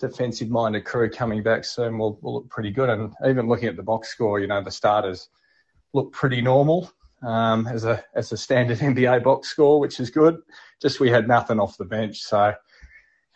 defensive-minded 0.00 0.84
crew 0.84 1.08
coming 1.08 1.42
back 1.42 1.64
soon, 1.64 1.96
we'll, 1.96 2.18
we'll 2.20 2.34
look 2.34 2.50
pretty 2.50 2.70
good. 2.70 2.90
And 2.90 3.12
even 3.26 3.48
looking 3.48 3.68
at 3.68 3.76
the 3.76 3.82
box 3.82 4.08
score, 4.08 4.40
you 4.40 4.46
know, 4.46 4.62
the 4.62 4.70
starters 4.70 5.28
look 5.92 6.12
pretty 6.12 6.42
normal 6.42 6.92
um, 7.26 7.66
as 7.66 7.84
a 7.84 8.04
as 8.14 8.32
a 8.32 8.36
standard 8.36 8.78
NBA 8.80 9.22
box 9.22 9.48
score, 9.48 9.80
which 9.80 10.00
is 10.00 10.10
good. 10.10 10.38
Just 10.80 11.00
we 11.00 11.10
had 11.10 11.28
nothing 11.28 11.60
off 11.60 11.78
the 11.78 11.84
bench, 11.84 12.20
so 12.20 12.54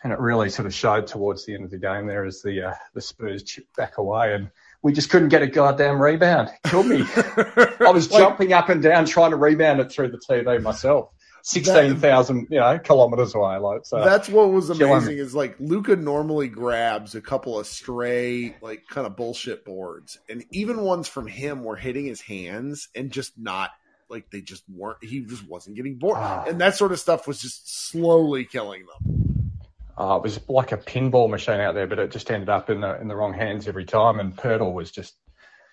and 0.03 0.13
it 0.13 0.19
really 0.19 0.49
sort 0.49 0.65
of 0.65 0.73
showed 0.73 1.07
towards 1.07 1.45
the 1.45 1.53
end 1.53 1.65
of 1.65 1.71
the 1.71 1.77
game 1.77 2.07
there 2.07 2.25
as 2.25 2.41
the 2.41 2.69
uh, 2.69 2.73
the 2.93 3.01
Spurs 3.01 3.43
chipped 3.43 3.75
back 3.75 3.97
away 3.97 4.33
and 4.33 4.49
we 4.81 4.93
just 4.93 5.09
couldn't 5.09 5.29
get 5.29 5.41
a 5.41 5.47
goddamn 5.47 6.01
rebound. 6.01 6.49
Killed 6.63 6.87
me. 6.87 7.03
I 7.15 7.91
was 7.91 8.09
Like, 8.09 8.21
jumping 8.21 8.53
up 8.53 8.69
and 8.69 8.81
down 8.81 9.05
trying 9.05 9.31
to 9.31 9.37
rebound 9.37 9.79
it 9.79 9.91
through 9.91 10.11
the 10.11 10.17
TV 10.17 10.61
myself. 10.61 11.09
Sixteen 11.41 11.95
thousand, 11.95 12.47
you 12.49 12.59
know, 12.59 12.77
kilometers 12.79 13.33
away. 13.33 13.57
Like 13.57 13.85
so. 13.85 14.03
That's 14.03 14.27
what 14.27 14.51
was 14.51 14.69
amazing 14.69 15.17
is 15.17 15.33
like 15.33 15.55
Luka 15.59 15.95
normally 15.95 16.49
grabs 16.49 17.15
a 17.15 17.21
couple 17.21 17.57
of 17.57 17.65
stray, 17.65 18.55
like 18.61 18.83
kind 18.89 19.07
of 19.07 19.15
bullshit 19.15 19.63
boards, 19.63 20.17
and 20.29 20.43
even 20.51 20.81
ones 20.81 21.07
from 21.07 21.27
him 21.27 21.63
were 21.63 21.77
hitting 21.77 22.05
his 22.05 22.19
hands 22.19 22.89
and 22.93 23.09
just 23.09 23.37
not 23.37 23.71
like 24.09 24.29
they 24.31 24.41
just 24.41 24.63
weren't. 24.69 25.03
He 25.03 25.21
just 25.21 25.47
wasn't 25.47 25.75
getting 25.75 25.95
bored, 25.95 26.17
Ah. 26.19 26.43
and 26.47 26.59
that 26.61 26.75
sort 26.75 26.91
of 26.91 26.99
stuff 26.99 27.27
was 27.27 27.39
just 27.41 27.89
slowly 27.89 28.45
killing 28.45 28.83
them. 28.85 29.51
Uh, 29.97 30.15
it 30.15 30.23
was 30.23 30.39
like 30.47 30.71
a 30.71 30.77
pinball 30.77 31.29
machine 31.29 31.59
out 31.59 31.75
there, 31.75 31.85
but 31.87 31.99
it 31.99 32.09
just 32.11 32.31
ended 32.31 32.49
up 32.49 32.69
in 32.69 32.81
the 32.81 32.99
in 33.01 33.07
the 33.07 33.15
wrong 33.15 33.33
hands 33.33 33.67
every 33.67 33.85
time. 33.85 34.19
And 34.19 34.35
Poeltl 34.35 34.73
was 34.73 34.91
just 34.91 35.15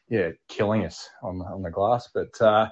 yeah 0.08 0.30
killing 0.48 0.84
us 0.84 1.08
on 1.22 1.38
the, 1.38 1.44
on 1.44 1.62
the 1.62 1.70
glass. 1.70 2.08
But 2.12 2.40
uh, 2.40 2.68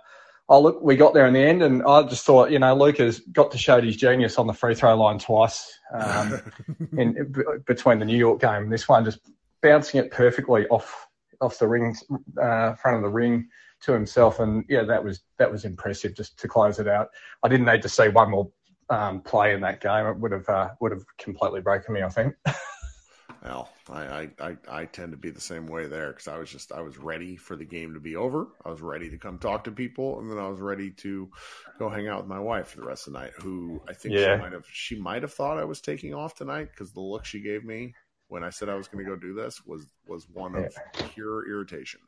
oh 0.49 0.61
look, 0.61 0.83
we 0.83 0.97
got 0.97 1.15
there 1.15 1.27
in 1.27 1.33
the 1.35 1.41
end, 1.41 1.63
and 1.63 1.83
I 1.85 2.03
just 2.03 2.25
thought 2.27 2.51
you 2.51 2.59
know 2.59 2.75
Luka's 2.75 3.21
got 3.33 3.51
to 3.53 3.59
show 3.59 3.81
his 3.81 3.97
genius 3.97 4.37
on 4.39 4.47
the 4.49 4.53
free 4.53 4.75
throw 4.75 4.97
line 4.97 5.19
twice 5.21 5.73
um, 5.93 6.41
in 6.99 7.31
b- 7.33 7.43
between 7.67 8.01
the 8.01 8.05
New 8.05 8.19
York 8.19 8.41
game. 8.41 8.69
This 8.69 8.89
one 8.89 9.05
just 9.05 9.21
bouncing 9.63 10.01
it 10.01 10.11
perfectly 10.11 10.67
off 10.69 11.07
off 11.41 11.59
the 11.59 11.69
ring 11.69 11.95
uh, 12.43 12.75
front 12.75 12.97
of 12.97 13.03
the 13.03 13.09
ring 13.09 13.49
to 13.85 13.93
himself, 13.93 14.41
and 14.41 14.65
yeah, 14.69 14.83
that 14.83 15.03
was 15.03 15.23
that 15.39 15.51
was 15.51 15.65
impressive 15.65 16.15
just 16.15 16.39
to 16.39 16.49
close 16.49 16.79
it 16.79 16.89
out. 16.89 17.09
I 17.43 17.49
didn't 17.49 17.67
need 17.67 17.83
to 17.83 17.89
see 17.89 18.09
one 18.09 18.31
more 18.31 18.51
um, 18.91 19.21
play 19.21 19.55
in 19.55 19.61
that 19.63 19.81
game. 19.81 20.07
It 20.07 20.19
would 20.19 20.33
have 20.33 20.49
uh, 20.49 20.71
would 20.81 20.93
have 20.93 21.05
completely 21.19 21.61
broken 21.61 21.95
me. 21.95 22.03
I 22.03 22.09
think. 22.09 22.35
Well, 23.45 23.69
I, 23.91 24.31
I, 24.41 24.57
I, 24.71 24.85
tend 24.87 25.13
to 25.13 25.19
be 25.19 25.29
the 25.29 25.41
same 25.41 25.67
way 25.67 25.87
there 25.87 26.09
because 26.09 26.29
I 26.29 26.39
was 26.39 26.51
just 26.51 26.73
I 26.73 26.81
was 26.81 26.97
ready 26.97 27.37
for 27.37 27.57
the 27.57 27.65
game 27.65 27.93
to 27.93 28.01
be 28.01 28.17
over. 28.17 28.49
I 28.65 28.71
was 28.71 28.81
ready 28.81 29.11
to 29.11 29.19
come 29.19 29.39
talk 29.39 29.65
to 29.65 29.71
people, 29.71 30.19
and 30.19 30.31
then 30.31 30.39
I 30.39 30.49
was 30.49 30.61
ready 30.61 30.91
to 30.91 31.31
go 31.79 31.91
hang 31.91 32.09
out 32.09 32.21
with 32.21 32.27
my 32.27 32.39
wife 32.41 32.69
for 32.69 32.81
the 32.81 32.87
rest 32.87 33.07
of 33.07 33.13
the 33.13 33.19
night. 33.19 33.33
Who 33.37 33.83
I 33.87 33.93
think 33.93 34.15
Yeah. 34.15 34.37
she 34.37 34.43
might 34.43 34.53
have 34.53 34.65
she 34.73 34.99
might 34.99 35.23
have 35.23 35.35
thought 35.35 35.59
I 35.59 35.65
was 35.65 35.83
taking 35.83 36.15
off 36.15 36.35
tonight 36.35 36.71
because 36.71 36.93
the 36.93 37.01
look 37.01 37.27
she 37.27 37.41
gave 37.41 37.65
me 37.65 37.95
when 38.29 38.43
I 38.43 38.49
said 38.49 38.71
I 38.71 38.77
was 38.77 38.89
going 38.89 39.05
to 39.05 39.11
go 39.11 39.17
do 39.17 39.35
this 39.35 39.65
was 39.67 39.87
was 40.07 40.27
one 40.31 40.55
of 40.55 40.75
pure 41.11 41.47
irritation. 41.47 42.01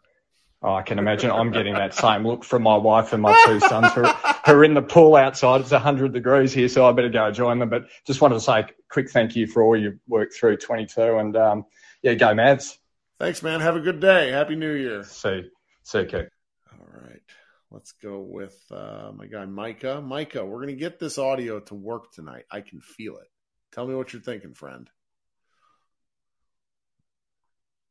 Oh, 0.67 0.75
I 0.75 0.83
can 0.83 0.99
imagine 0.99 1.31
I'm 1.31 1.53
getting 1.53 1.75
that 1.75 1.95
same 1.95 2.27
look 2.27 2.43
from 2.43 2.65
my 2.65 2.77
wife 2.77 3.13
and 3.13 3.23
my 3.23 3.41
two 3.47 3.61
sons 3.61 3.93
who, 3.93 4.03
who 4.03 4.53
are 4.53 4.65
in 4.65 4.75
the 4.75 4.83
pool 4.83 5.15
outside. 5.15 5.61
It's 5.61 5.71
100 5.71 6.13
degrees 6.13 6.53
here, 6.53 6.69
so 6.69 6.85
I 6.85 6.91
better 6.91 7.09
go 7.09 7.31
join 7.31 7.61
them. 7.61 7.69
But 7.69 7.85
just 8.05 8.21
wanted 8.21 8.35
to 8.35 8.41
say 8.41 8.59
a 8.59 8.69
quick 8.91 9.09
thank 9.11 9.37
you 9.37 9.47
for 9.47 9.63
all 9.63 9.77
your 9.77 10.01
work 10.09 10.33
through 10.33 10.57
22. 10.57 11.01
And 11.01 11.37
um, 11.37 11.67
yeah, 12.03 12.15
go 12.15 12.35
Mavs. 12.35 12.79
Thanks, 13.21 13.45
man. 13.45 13.61
Have 13.61 13.77
a 13.77 13.81
good 13.81 14.01
day. 14.01 14.33
Happy 14.33 14.57
New 14.57 14.73
Year. 14.73 15.05
See, 15.05 15.49
see 15.85 16.01
you, 16.01 16.07
Keith. 16.07 16.29
All 16.73 17.01
right. 17.01 17.23
Let's 17.71 17.93
go 18.03 18.19
with 18.19 18.61
uh, 18.73 19.13
my 19.15 19.27
guy 19.27 19.45
Micah. 19.45 20.01
Micah, 20.01 20.45
we're 20.45 20.63
going 20.65 20.75
to 20.75 20.81
get 20.81 20.99
this 20.99 21.17
audio 21.17 21.61
to 21.61 21.77
work 21.77 22.11
tonight. 22.11 22.43
I 22.51 22.61
can 22.61 22.81
feel 22.81 23.19
it. 23.19 23.29
Tell 23.71 23.87
me 23.87 23.95
what 23.95 24.13
you're 24.13 24.21
thinking, 24.21 24.55
friend. 24.55 24.91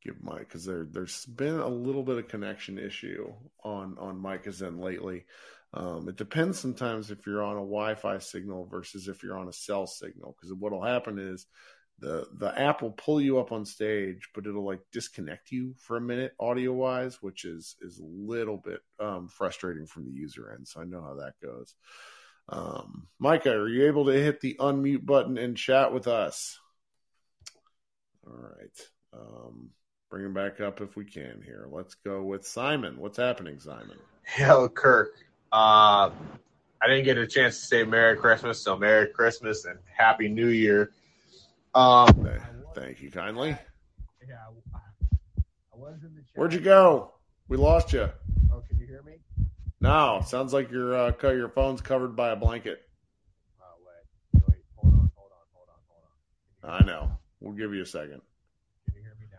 Give 0.06 0.24
Mike 0.24 0.48
because 0.48 0.66
there 0.66 0.86
there's 0.86 1.26
been 1.26 1.60
a 1.60 1.68
little 1.68 2.04
bit 2.04 2.20
of 2.20 2.28
connection 2.28 2.78
issue 2.78 3.34
on 3.64 3.98
on 4.00 4.22
Micah's 4.22 4.62
end 4.62 4.80
lately. 4.80 5.26
Um, 5.74 6.08
it 6.08 6.16
depends 6.16 6.60
sometimes 6.60 7.10
if 7.10 7.26
you're 7.26 7.44
on 7.44 7.58
a 7.58 7.60
Wi-Fi 7.60 8.20
signal 8.20 8.68
versus 8.68 9.08
if 9.08 9.24
you're 9.24 9.38
on 9.38 9.50
a 9.50 9.54
cell 9.54 9.88
signal. 9.88 10.36
Because 10.38 10.54
what'll 10.54 10.84
happen 10.84 11.18
is 11.18 11.48
the 11.98 12.28
the 12.38 12.58
app 12.60 12.84
will 12.84 12.92
pull 12.92 13.20
you 13.20 13.40
up 13.40 13.52
on 13.52 13.66
stage, 13.66 14.30
but 14.36 14.46
it'll 14.46 14.64
like 14.64 14.82
disconnect 14.92 15.52
you 15.52 15.74
for 15.80 15.98
a 15.98 16.02
minute 16.02 16.34
audio 16.40 16.72
wise, 16.72 17.22
which 17.24 17.44
is 17.44 17.76
is 17.82 17.98
a 17.98 18.06
little 18.06 18.58
bit 18.58 18.82
um, 19.00 19.28
frustrating 19.28 19.88
from 19.88 20.06
the 20.06 20.12
user 20.12 20.54
end. 20.56 20.68
So 20.68 20.82
I 20.82 20.86
know 20.86 21.02
how 21.02 21.16
that 21.16 21.34
goes. 21.42 21.74
Um, 22.48 23.08
Micah, 23.18 23.58
are 23.58 23.68
you 23.68 23.88
able 23.88 24.06
to 24.06 24.14
hit 24.14 24.40
the 24.40 24.56
unmute 24.60 25.04
button 25.04 25.40
and 25.40 25.58
chat 25.58 25.92
with 25.92 26.08
us? 26.08 26.60
All 28.28 28.38
right. 28.38 28.90
Um, 29.14 29.72
bring 30.15 30.27
him 30.27 30.34
back 30.34 30.62
up 30.62 30.79
if 30.79 30.95
we 30.95 31.03
can 31.03 31.41
here. 31.43 31.67
Let's 31.69 31.95
go 31.95 32.24
with 32.24 32.48
Simon. 32.48 32.98
What's 32.98 33.17
happening, 33.17 33.60
Simon? 33.60 33.98
Hello, 34.24 34.69
Kirk. 34.69 35.10
Uh, 35.51 36.10
I 36.81 36.88
didn't 36.88 37.03
get 37.03 37.17
a 37.17 37.27
chance 37.27 37.60
to 37.60 37.65
say 37.65 37.84
Merry 37.84 38.15
Christmas, 38.15 38.57
so 38.63 38.77
Merry 38.77 39.07
Christmas 39.07 39.65
and 39.65 39.77
Happy 39.93 40.29
New 40.29 40.48
Year. 40.48 40.91
Um, 41.74 42.29
Thank 42.74 43.01
you 43.01 43.12
kindly. 43.12 43.57
yeah, 44.25 44.36
I 44.48 45.77
was 45.77 45.95
in 46.01 46.15
the 46.15 46.22
chat. 46.22 46.29
Where'd 46.36 46.53
you 46.53 46.62
go? 46.62 47.12
We 47.50 47.57
lost 47.57 47.91
you. 47.91 48.10
Oh, 48.53 48.63
can 48.69 48.79
you 48.79 48.88
hear 48.88 49.03
me? 49.03 49.17
No, 49.81 50.22
sounds 50.25 50.53
like 50.53 50.72
your 50.72 50.95
uh, 50.95 51.12
your 51.24 51.50
phone's 51.50 51.81
covered 51.81 52.15
by 52.15 52.29
a 52.29 52.38
blanket. 52.38 52.88
Oh, 53.62 53.65
wait. 53.86 54.43
Wait, 54.48 54.63
hold 54.77 54.93
on, 54.93 55.12
hold 55.13 55.31
on, 55.34 55.45
hold 55.53 55.67
on, 55.67 55.75
hold 55.89 56.74
on. 56.74 56.81
I 56.81 56.86
know. 56.86 57.12
We'll 57.41 57.51
give 57.51 57.74
you 57.74 57.81
a 57.81 57.86
second. 57.86 58.22
Can 58.86 58.93
you 58.95 59.01
hear 59.01 59.15
me 59.19 59.27
now? 59.31 59.38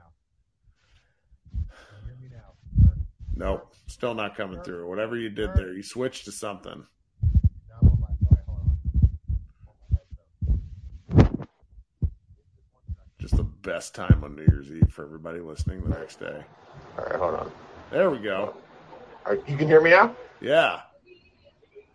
Can 1.89 1.99
you 2.03 2.07
hear 2.07 2.17
me 2.21 2.37
now? 2.37 2.53
Nope, 3.37 3.71
still 3.87 4.15
not 4.15 4.35
coming 4.35 4.63
through. 4.63 4.89
Whatever 4.89 5.17
you 5.17 5.29
did 5.29 5.55
there, 5.55 5.73
you 5.75 5.83
switched 5.83 6.25
to 6.25 6.33
something. 6.33 6.87
Now 7.69 7.77
I'm 7.83 7.89
on 7.89 8.01
my, 8.01 8.07
all 8.07 8.17
right, 8.31 8.45
hold 8.47 8.61
on. 11.19 11.49
Just 13.19 13.37
the 13.37 13.45
best 13.45 13.95
time 13.95 14.25
on 14.25 14.37
New 14.37 14.43
Year's 14.43 14.73
Eve 14.73 14.91
for 14.91 15.05
everybody 15.05 15.41
listening 15.41 15.83
the 15.83 15.91
next 15.91 16.19
day. 16.19 16.43
All 16.99 17.05
right, 17.05 17.17
hold 17.17 17.35
on. 17.35 17.53
There 17.91 18.09
we 18.11 18.19
go. 18.19 18.55
Right, 19.27 19.43
you 19.47 19.57
can 19.59 19.69
hear 19.69 19.83
me 19.83 19.91
now? 19.91 20.17
Yeah. 20.41 20.81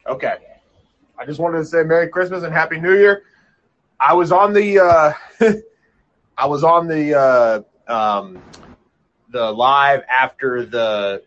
Okay. 0.06 0.36
I 1.18 1.26
just 1.26 1.40
wanted 1.40 1.58
to 1.58 1.66
say 1.66 1.84
Merry 1.84 2.08
Christmas 2.08 2.44
and 2.44 2.54
Happy 2.54 2.80
New 2.80 2.94
Year. 2.94 3.24
I 4.00 4.14
was 4.14 4.32
on 4.32 4.54
the 4.54 4.80
uh 4.80 5.14
I 6.38 6.46
was 6.46 6.64
on 6.64 6.88
the 6.88 7.16
uh 7.18 7.62
um 7.92 8.42
the 9.30 9.52
live 9.52 10.04
after 10.10 10.66
the 10.66 11.24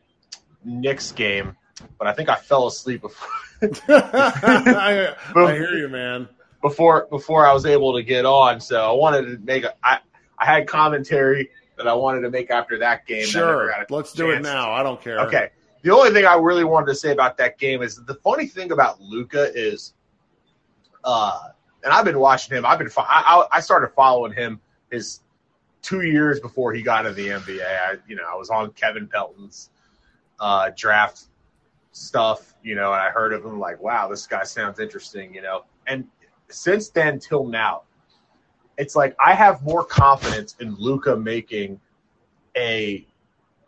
Knicks 0.64 1.12
game, 1.12 1.56
but 1.99 2.06
I 2.06 2.12
think 2.12 2.28
I 2.28 2.37
fell 2.37 2.66
asleep 2.66 3.02
before 3.02 3.28
I, 3.88 5.14
I 5.35 5.52
hear 5.54 5.76
you, 5.76 5.88
man. 5.88 6.28
before 6.62 7.06
before 7.11 7.47
I 7.47 7.52
was 7.52 7.66
able 7.66 7.94
to 7.94 8.02
get 8.02 8.25
on. 8.26 8.61
So 8.61 8.88
I 8.88 8.92
wanted 8.92 9.23
to 9.26 9.38
make 9.44 9.64
a 9.64 9.75
I 9.83 9.99
I 10.38 10.47
had 10.47 10.66
commentary 10.66 11.50
that 11.76 11.88
I 11.88 11.94
wanted 11.94 12.21
to 12.23 12.30
make 12.30 12.50
after 12.50 12.78
that 12.78 13.06
game. 13.06 13.23
that 13.23 13.28
Sure. 13.28 13.71
a 13.71 13.87
Let's 13.90 14.12
do 14.12 14.30
it 14.30 14.42
now. 14.42 14.73
I 14.73 14.83
don't 14.83 15.00
care. 15.00 15.21
Okay. 15.21 15.50
The 15.83 15.90
only 15.90 16.11
thing 16.11 16.25
I 16.25 16.37
really 16.37 16.64
wanted 16.64 16.87
to 16.87 16.94
say 16.94 17.12
about 17.12 17.37
that 17.38 17.59
game 17.59 17.83
is 17.83 18.02
the 18.04 18.14
funny 18.14 18.47
thing 18.47 18.73
about 18.73 19.00
Luka 19.00 19.52
is, 19.54 19.92
uh, 21.04 21.49
and 21.83 21.92
I've 21.92 22.06
been 22.06 22.18
watching 22.18 22.56
him. 22.56 22.64
I've 22.64 22.78
been 22.78 22.88
I, 22.97 23.02
I 23.52 23.59
I 23.59 23.61
started 23.61 23.88
following 23.94 24.33
him 24.33 24.61
his 24.90 25.21
two 25.83 26.00
years 26.02 26.40
before 26.40 26.73
he 26.73 26.80
got 26.83 27.04
into 27.04 27.14
the 27.21 27.28
NBA. 27.28 27.62
I, 27.62 27.97
you 28.09 28.16
know, 28.16 28.25
I 28.26 28.35
was 28.35 28.49
on 28.49 28.71
Kevin 28.73 29.06
Pelton's 29.06 29.68
uh, 30.45 30.71
draft 30.77 31.23
stuff, 31.93 32.55
you 32.63 32.75
know, 32.75 32.93
and 32.93 33.01
I 33.01 33.09
heard 33.09 33.33
of 33.33 33.43
him 33.43 33.59
like, 33.59 33.81
wow, 33.81 34.09
this 34.09 34.27
guy 34.27 34.43
sounds 34.45 34.79
interesting, 34.79 35.35
you 35.35 35.41
know. 35.41 35.65
And 35.87 36.07
since 36.51 36.91
then 36.91 37.19
till 37.19 37.47
now, 37.47 37.85
it's 38.77 38.95
like 38.95 39.17
I 39.25 39.33
have 39.33 39.63
more 39.63 39.85
confidence 39.85 40.55
in 40.61 40.75
Luka 40.75 41.17
making 41.17 41.81
a 42.57 43.07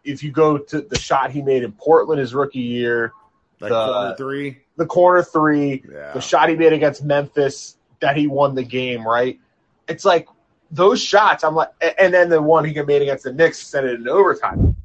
if 0.05 0.23
you 0.23 0.31
go 0.31 0.59
to 0.59 0.83
the 0.83 0.99
shot 0.99 1.31
he 1.31 1.41
made 1.41 1.63
in 1.65 1.73
Portland 1.73 2.21
his 2.21 2.35
rookie 2.35 2.59
year, 2.61 3.13
That 3.61 3.71
The- 3.71 3.87
corner 3.87 4.15
three. 4.17 4.59
the 4.77 4.87
corner 4.87 5.23
three, 5.23 5.83
Yeah. 5.91 6.13
the 6.13 6.21
shot 6.21 6.51
he 6.51 6.57
made 6.57 6.75
against 6.75 7.03
Memphis 7.05 7.79
that 8.01 8.19
he 8.19 8.27
won 8.27 8.55
the 8.55 8.63
game, 8.63 9.09
right? 9.09 9.41
It's 9.89 10.05
like 10.05 10.29
those 10.71 11.01
shots. 11.01 11.43
I'm 11.43 11.55
like, 11.55 11.71
and 11.99 12.13
then 12.13 12.29
the 12.29 12.43
one 12.43 12.67
he 12.67 12.75
made 12.83 13.01
against 13.01 13.25
the 13.25 13.33
Knicks 13.33 13.59
sent 13.67 13.87
it 13.87 13.99
in 13.99 14.09
overtime. 14.09 14.77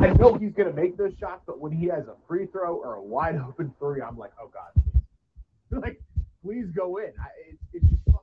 I 0.00 0.12
know 0.14 0.34
he's 0.34 0.52
gonna 0.52 0.72
make 0.72 0.96
those 0.96 1.12
shots, 1.18 1.42
but 1.46 1.60
when 1.60 1.72
he 1.72 1.86
has 1.86 2.06
a 2.08 2.14
free 2.26 2.46
throw 2.46 2.76
or 2.76 2.94
a 2.94 3.02
wide 3.02 3.36
open 3.36 3.72
three, 3.78 4.00
I'm 4.02 4.16
like, 4.18 4.32
oh 4.40 4.50
god, 4.52 5.02
like 5.82 6.00
please 6.42 6.66
go 6.74 6.96
in. 6.98 7.12
I, 7.20 7.26
it, 7.50 7.58
it's 7.74 7.84
just 7.90 8.02
fucking. 8.06 8.20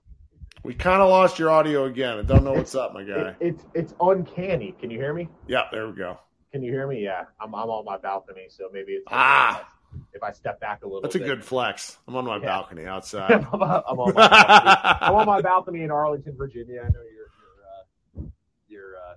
We 0.64 0.74
kind 0.74 1.02
of 1.02 1.10
lost 1.10 1.40
your 1.40 1.50
audio 1.50 1.86
again. 1.86 2.18
I 2.18 2.22
don't 2.24 2.44
know 2.44 2.54
what's 2.54 2.76
up, 2.76 2.94
my 2.94 3.04
guy. 3.04 3.30
It, 3.30 3.36
it's 3.40 3.64
it's 3.74 3.94
uncanny. 4.02 4.74
Can 4.80 4.90
you 4.90 4.98
hear 5.00 5.14
me? 5.14 5.30
Yeah, 5.48 5.64
there 5.72 5.88
we 5.88 5.94
go. 5.94 6.18
Can 6.52 6.64
you 6.64 6.72
hear 6.72 6.88
me? 6.88 7.04
Yeah, 7.04 7.26
I'm 7.40 7.54
I'm 7.54 7.70
on 7.70 7.86
my 7.86 7.98
balcony, 7.98 8.48
so 8.50 8.70
maybe 8.74 8.94
it's 8.94 9.06
Ah. 9.10 9.68
If 10.14 10.22
I 10.22 10.32
step 10.32 10.60
back 10.60 10.84
a 10.84 10.86
little, 10.86 11.02
bit. 11.02 11.12
That's 11.12 11.16
a 11.16 11.20
bit. 11.20 11.28
good 11.28 11.46
flex. 11.46 11.98
I'm 12.08 12.16
on 12.16 12.26
my 12.26 12.36
Yeah. 12.38 12.46
balcony 12.46 12.86
outside. 12.86 13.32
I'm, 13.54 13.62
on- 13.62 13.98
my 13.98 14.12
balcony. 14.12 14.98
I'm 15.02 15.16
on 15.16 15.26
my 15.26 15.42
balcony 15.42 15.84
in 15.84 15.92
Arlington, 15.92 16.36
Virginia. 16.38 16.82
I 16.82 16.90
know 16.90 17.00
you're 17.02 17.30
you're 17.40 18.26
uh, 18.26 18.30
you're 18.68 18.96
uh, 18.98 19.16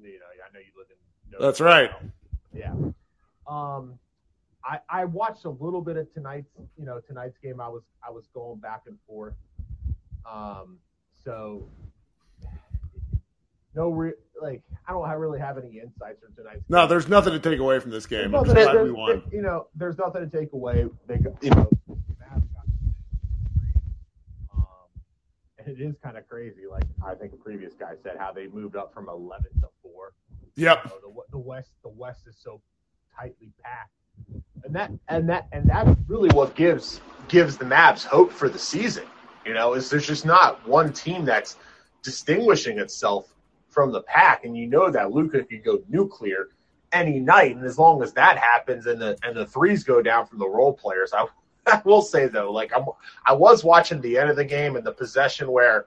you 0.00 0.18
know 0.18 0.24
I 0.44 0.52
know 0.54 0.60
you 0.60 0.72
live 0.76 0.86
in. 0.90 0.96
Nova 0.96 1.15
That's 1.38 1.60
right. 1.60 1.90
Yeah. 2.54 2.72
Um, 3.46 3.98
I 4.64 4.78
I 4.88 5.04
watched 5.04 5.44
a 5.44 5.50
little 5.50 5.82
bit 5.82 5.96
of 5.96 6.12
tonight's 6.14 6.48
you 6.78 6.84
know 6.86 7.00
tonight's 7.00 7.36
game. 7.38 7.60
I 7.60 7.68
was 7.68 7.82
I 8.06 8.10
was 8.10 8.26
going 8.34 8.58
back 8.60 8.82
and 8.86 8.96
forth. 9.06 9.34
Um, 10.30 10.78
so 11.24 11.68
no 13.74 13.90
re- 13.90 14.12
like 14.40 14.62
I 14.88 14.92
don't 14.92 15.08
really 15.18 15.38
have 15.38 15.58
any 15.58 15.78
insights 15.78 16.20
from 16.22 16.34
tonight's. 16.34 16.62
no, 16.68 16.80
game. 16.82 16.88
there's 16.88 17.08
nothing 17.08 17.32
to 17.34 17.38
take 17.38 17.60
away 17.60 17.78
from 17.78 17.90
this 17.90 18.06
game. 18.06 18.34
I'm 18.34 18.44
There's 18.44 18.46
just 18.46 18.56
nothing- 18.56 18.72
glad 18.72 18.84
we 18.84 18.92
won. 18.92 19.22
You 19.30 19.42
know, 19.42 19.68
there's 19.74 19.98
nothing 19.98 20.28
to 20.28 20.36
take 20.38 20.52
away. 20.52 20.86
They, 21.06 21.18
got- 21.18 21.42
you 21.42 21.50
know, 21.50 21.68
the 21.86 21.94
Mavs 22.14 22.42
got- 22.54 22.66
um, 24.54 24.64
it 25.66 25.80
is 25.80 25.94
kind 26.02 26.16
of 26.16 26.26
crazy. 26.28 26.62
Like 26.70 26.84
I 27.04 27.14
think 27.14 27.32
a 27.34 27.36
previous 27.36 27.74
guy 27.74 27.92
said, 28.02 28.16
how 28.18 28.32
they 28.32 28.46
moved 28.48 28.76
up 28.76 28.92
from 28.94 29.08
11 29.08 29.44
to 29.60 29.68
four. 29.82 30.12
Yep. 30.56 30.84
You 30.84 30.90
know, 30.90 31.14
the, 31.14 31.22
the 31.32 31.38
West, 31.38 31.70
the 31.82 31.88
West 31.90 32.26
is 32.26 32.36
so 32.42 32.60
tightly 33.18 33.52
packed, 33.62 33.90
and 34.64 34.74
that 34.74 34.90
and 35.08 35.28
that 35.28 35.48
and 35.52 35.68
that's 35.68 35.98
really 36.08 36.30
what 36.30 36.54
gives 36.54 37.00
gives 37.28 37.56
the 37.56 37.64
Mavs 37.64 38.04
hope 38.04 38.32
for 38.32 38.48
the 38.48 38.58
season. 38.58 39.04
You 39.44 39.54
know, 39.54 39.74
is 39.74 39.90
there's 39.90 40.06
just 40.06 40.24
not 40.24 40.66
one 40.66 40.92
team 40.92 41.24
that's 41.24 41.56
distinguishing 42.02 42.78
itself 42.78 43.34
from 43.68 43.92
the 43.92 44.02
pack, 44.02 44.44
and 44.44 44.56
you 44.56 44.66
know 44.66 44.90
that 44.90 45.12
Luka 45.12 45.44
could 45.44 45.62
go 45.62 45.82
nuclear 45.88 46.48
any 46.92 47.20
night, 47.20 47.54
and 47.54 47.64
as 47.64 47.78
long 47.78 48.02
as 48.02 48.12
that 48.14 48.38
happens, 48.38 48.86
and 48.86 49.00
the 49.00 49.16
and 49.22 49.36
the 49.36 49.46
threes 49.46 49.84
go 49.84 50.00
down 50.00 50.26
from 50.26 50.38
the 50.38 50.48
role 50.48 50.72
players, 50.72 51.12
I, 51.12 51.26
I 51.66 51.82
will 51.84 52.02
say 52.02 52.28
though, 52.28 52.50
like 52.50 52.72
I'm 52.74 52.86
I 53.26 53.34
was 53.34 53.62
watching 53.62 54.00
the 54.00 54.16
end 54.16 54.30
of 54.30 54.36
the 54.36 54.44
game 54.44 54.76
and 54.76 54.86
the 54.86 54.92
possession 54.92 55.50
where 55.52 55.86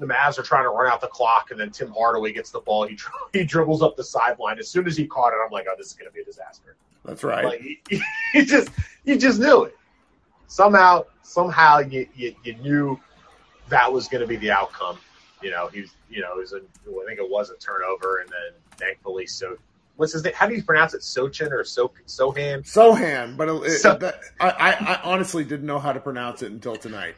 the 0.00 0.06
Mavs 0.06 0.38
are 0.38 0.42
trying 0.42 0.64
to 0.64 0.70
run 0.70 0.90
out 0.90 1.00
the 1.00 1.06
clock, 1.06 1.50
and 1.50 1.60
then 1.60 1.70
Tim 1.70 1.92
Hardaway 1.92 2.32
gets 2.32 2.50
the 2.50 2.60
ball. 2.60 2.86
He 2.86 2.94
dri- 2.96 3.12
he 3.32 3.44
dribbles 3.44 3.82
up 3.82 3.96
the 3.96 4.04
sideline. 4.04 4.58
As 4.58 4.68
soon 4.68 4.86
as 4.86 4.96
he 4.96 5.06
caught 5.06 5.32
it, 5.32 5.36
I'm 5.44 5.52
like, 5.52 5.66
oh, 5.70 5.74
this 5.76 5.88
is 5.88 5.92
going 5.92 6.08
to 6.10 6.14
be 6.14 6.20
a 6.22 6.24
disaster. 6.24 6.76
That's 7.04 7.22
right. 7.22 7.44
Like 7.44 7.62
you, 7.62 8.00
you 8.34 8.44
just 8.44 8.70
you 9.04 9.16
just 9.18 9.38
knew 9.38 9.64
it. 9.64 9.76
Somehow, 10.48 11.04
somehow 11.22 11.78
you, 11.78 12.08
you 12.14 12.34
you 12.42 12.56
knew 12.56 12.98
that 13.68 13.92
was 13.92 14.08
going 14.08 14.22
to 14.22 14.26
be 14.26 14.36
the 14.36 14.50
outcome. 14.50 14.98
You 15.42 15.50
know, 15.50 15.68
he's 15.68 15.92
you 16.08 16.22
know, 16.22 16.32
it 16.32 16.38
was 16.38 16.52
a, 16.52 16.56
I 16.56 17.04
think 17.06 17.20
it 17.20 17.30
was 17.30 17.50
a 17.50 17.56
turnover, 17.56 18.18
and 18.18 18.28
then 18.30 18.52
thankfully, 18.78 19.26
so 19.26 19.56
what's 19.96 20.12
his 20.12 20.24
name? 20.24 20.32
How 20.34 20.46
do 20.46 20.54
you 20.54 20.62
pronounce 20.62 20.94
it? 20.94 21.02
Sochin 21.02 21.52
or 21.52 21.62
so 21.62 21.92
Sohan? 22.06 22.62
Sohan, 22.62 23.36
but 23.36 23.48
it, 23.48 23.78
So- 23.78 23.92
it, 23.92 24.00
that, 24.00 24.20
I, 24.40 24.50
I, 24.50 24.70
I 24.94 25.00
honestly 25.02 25.44
didn't 25.44 25.66
know 25.66 25.78
how 25.78 25.92
to 25.92 26.00
pronounce 26.00 26.42
it 26.42 26.50
until 26.50 26.74
tonight. 26.76 27.14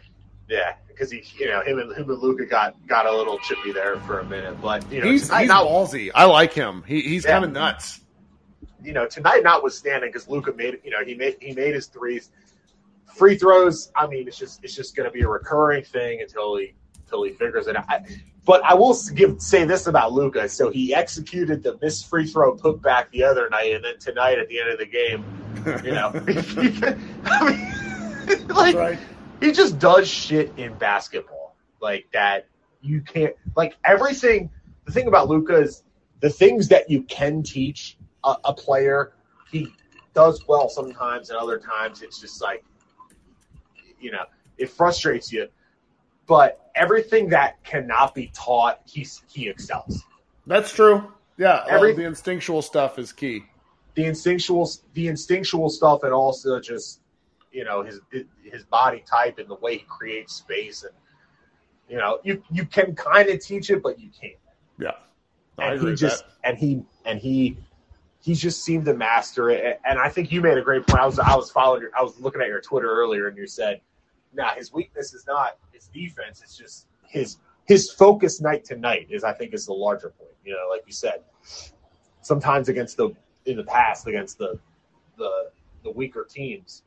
Yeah, 0.53 0.75
because 0.87 1.11
he, 1.11 1.25
you 1.39 1.47
know, 1.49 1.63
him 1.63 1.79
and 1.79 1.91
him 1.97 2.11
and 2.11 2.19
Luka 2.21 2.45
got 2.45 2.75
got 2.87 3.07
a 3.07 3.17
little 3.17 3.39
chippy 3.39 3.73
there 3.73 3.97
for 4.01 4.19
a 4.21 4.25
minute, 4.25 4.61
but 4.61 4.85
you 4.93 5.01
know, 5.01 5.07
He's, 5.11 5.23
he's 5.35 5.49
not, 5.49 5.65
ballsy. 5.67 6.11
I 6.15 6.27
like 6.27 6.53
him. 6.53 6.83
He, 6.87 7.01
he's 7.01 7.25
Yeah. 7.25 7.33
kind 7.33 7.47
of 7.47 7.53
nuts. 7.53 8.01
you 8.85 8.93
know, 8.93 9.07
tonight 9.07 9.43
notwithstanding, 9.45 10.11
because 10.11 10.29
Luka 10.29 10.53
made, 10.53 10.79
you 10.85 10.91
know, 10.91 11.03
he 11.05 11.15
made 11.15 11.37
he 11.41 11.55
made 11.55 11.75
his 11.75 11.87
threes, 11.87 12.31
free 13.17 13.39
throws. 13.39 13.91
I 13.97 14.07
mean, 14.07 14.29
it's 14.29 14.37
just 14.37 14.63
it's 14.63 14.75
just 14.77 14.95
going 14.95 15.09
to 15.09 15.11
be 15.13 15.23
a 15.23 15.29
recurring 15.29 15.85
thing 15.85 16.21
until 16.21 16.57
he 16.59 16.75
until 17.05 17.23
he 17.25 17.31
figures 17.33 17.67
it 17.69 17.77
out. 17.77 17.87
I, 17.89 18.01
but 18.45 18.63
I 18.65 18.75
will 18.75 18.95
give 19.15 19.41
say 19.41 19.65
this 19.65 19.87
about 19.87 20.13
Luka. 20.13 20.49
So 20.51 20.69
he 20.69 20.93
executed 20.95 21.63
the 21.63 21.79
missed 21.81 22.11
free 22.11 22.27
throw 22.27 22.55
putback 22.57 23.09
the 23.13 23.25
other 23.25 23.49
night, 23.49 23.73
and 23.73 23.83
then 23.85 23.99
tonight 23.99 24.39
at 24.39 24.49
the 24.49 24.61
end 24.61 24.69
of 24.71 24.79
the 24.79 24.87
game, 24.87 25.25
you 25.83 25.93
know, 25.93 26.11
I 27.25 27.51
mean, 27.51 28.47
like 28.49 28.75
right. 28.75 28.99
He 29.43 29.51
just 29.53 29.79
does 29.79 30.09
shit 30.09 30.53
in 30.57 30.75
basketball 30.79 31.57
like 31.81 32.07
that. 32.13 32.47
You 32.81 33.01
can't 33.01 33.35
like 33.57 33.77
everything. 33.85 34.51
The 34.85 34.93
thing 34.93 35.09
about 35.09 35.29
Luka 35.29 35.57
is 35.57 35.83
the 36.21 36.31
things 36.31 36.69
that 36.69 36.89
you 36.89 37.03
can 37.03 37.43
teach 37.43 37.97
a, 38.25 38.37
a 38.45 38.55
player. 38.55 39.15
He 39.51 39.75
does 40.15 40.47
well 40.47 40.69
sometimes, 40.69 41.31
and 41.31 41.39
other 41.39 41.59
times 41.59 42.03
it's 42.03 42.21
just 42.21 42.41
like 42.41 42.65
you 44.01 44.13
know 44.13 44.25
it 44.59 44.71
frustrates 44.71 45.33
you. 45.33 45.49
But 46.27 46.71
everything 46.77 47.29
that 47.31 47.63
cannot 47.65 48.15
be 48.15 48.31
taught, 48.33 48.81
he's 48.85 49.23
he 49.29 49.49
excels. 49.49 50.05
That's 50.47 50.73
true. 50.73 51.13
Yeah, 51.37 51.65
Every- 51.69 51.95
the 51.95 52.05
instinctual 52.05 52.63
stuff 52.63 52.99
is 52.99 53.13
key. 53.13 53.45
the 53.95 54.05
instinctual 54.05 54.71
the 54.95 55.09
instinctual 55.09 55.69
stuff 55.69 56.05
and 56.05 56.13
also 56.13 56.61
just 56.61 57.01
you 57.53 57.65
know 57.65 57.83
his 57.83 58.01
his 58.43 58.65
body 58.65 59.05
type 59.09 59.39
and 59.39 59.49
the 59.49 59.57
way 59.57 59.79
he 59.79 59.85
creates 59.89 60.35
space 60.35 60.83
and 60.83 60.93
you 61.89 61.99
know 61.99 62.19
you 62.25 62.43
you 62.51 62.65
can 62.65 62.95
kind 62.95 63.29
of 63.29 63.41
teach 63.41 63.71
it 63.71 63.83
but 63.83 64.01
you 64.01 64.09
can't. 64.19 64.35
Yeah, 64.79 64.93
I 65.59 65.73
and 65.73 65.89
he 65.89 65.95
just 65.95 66.25
that. 66.25 66.33
and 66.45 66.59
he 66.59 66.83
and 67.05 67.19
he 67.19 67.57
he 68.21 68.35
just 68.35 68.65
seemed 68.65 68.85
to 68.87 68.95
master 68.95 69.51
it. 69.51 69.81
And 69.85 69.99
I 69.99 70.09
think 70.09 70.31
you 70.31 70.41
made 70.41 70.57
a 70.57 70.63
great 70.63 70.87
point. 70.87 71.03
I 71.03 71.07
was 71.07 71.19
I 71.19 71.37
was 71.37 71.51
following 71.51 71.83
your, 71.83 71.91
I 71.99 72.03
was 72.03 72.19
looking 72.21 72.41
at 72.41 72.49
your 72.49 72.61
Twitter 72.61 72.89
earlier 72.89 73.29
and 73.29 73.37
you 73.37 73.47
said 73.47 73.81
nah 74.33 74.55
his 74.55 74.73
weakness 74.73 75.13
is 75.13 75.27
not 75.27 75.59
his 75.73 75.89
defense. 75.89 76.41
It's 76.43 76.57
just 76.57 76.87
his 77.09 77.39
his 77.67 77.91
focus 77.93 78.41
night 78.41 78.65
to 78.67 78.77
night 78.77 79.09
is 79.11 79.25
I 79.25 79.33
think 79.33 79.53
is 79.53 79.67
the 79.67 79.75
larger 79.75 80.11
point. 80.11 80.31
You 80.45 80.55
know 80.55 80.69
like 80.71 80.83
you 80.87 80.93
said 80.93 81.23
sometimes 82.23 82.69
against 82.69 82.97
the 82.97 83.11
in 83.45 83.57
the 83.57 83.65
past 83.65 84.07
against 84.07 84.39
the 84.39 84.59
the 85.19 85.51
the 85.83 85.91
weaker 85.91 86.25
teams 86.25 86.85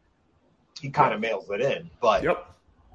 he 0.79 0.89
kind 0.89 1.13
of 1.13 1.19
mails 1.19 1.49
it 1.49 1.61
in 1.61 1.89
but 2.01 2.23
Yep. 2.23 2.45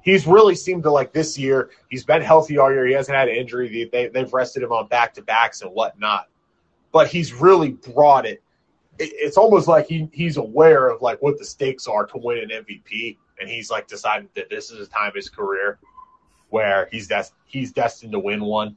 he's 0.03 0.25
really 0.27 0.55
seemed 0.55 0.83
to 0.83 0.91
like 0.91 1.13
this 1.13 1.37
year. 1.37 1.69
He's 1.89 2.03
been 2.03 2.21
healthy 2.21 2.57
all 2.57 2.71
year. 2.71 2.85
He 2.87 2.93
hasn't 2.93 3.15
had 3.17 3.27
an 3.29 3.35
injury. 3.35 3.89
They, 3.91 4.07
they've 4.07 4.31
rested 4.33 4.63
him 4.63 4.71
on 4.71 4.87
back 4.87 5.13
to 5.15 5.21
backs 5.21 5.61
and 5.61 5.71
whatnot. 5.71 6.27
But 6.91 7.07
he's 7.07 7.33
really 7.33 7.69
brought 7.71 8.25
it. 8.25 8.41
it. 8.99 9.11
It's 9.13 9.37
almost 9.37 9.67
like 9.67 9.87
he, 9.87 10.09
he's 10.11 10.37
aware 10.37 10.89
of 10.89 11.01
like 11.01 11.21
what 11.21 11.37
the 11.37 11.45
stakes 11.45 11.87
are 11.87 12.05
to 12.05 12.17
win 12.17 12.39
an 12.39 12.49
MVP, 12.65 13.17
and 13.39 13.49
he's 13.49 13.69
like 13.71 13.87
decided 13.87 14.29
that 14.35 14.49
this 14.49 14.71
is 14.71 14.77
his 14.79 14.87
time 14.89 15.07
of 15.09 15.15
his 15.15 15.29
career 15.29 15.79
where 16.49 16.89
he's 16.91 17.07
des- 17.07 17.31
he's 17.45 17.71
destined 17.71 18.11
to 18.11 18.19
win 18.19 18.43
one, 18.43 18.75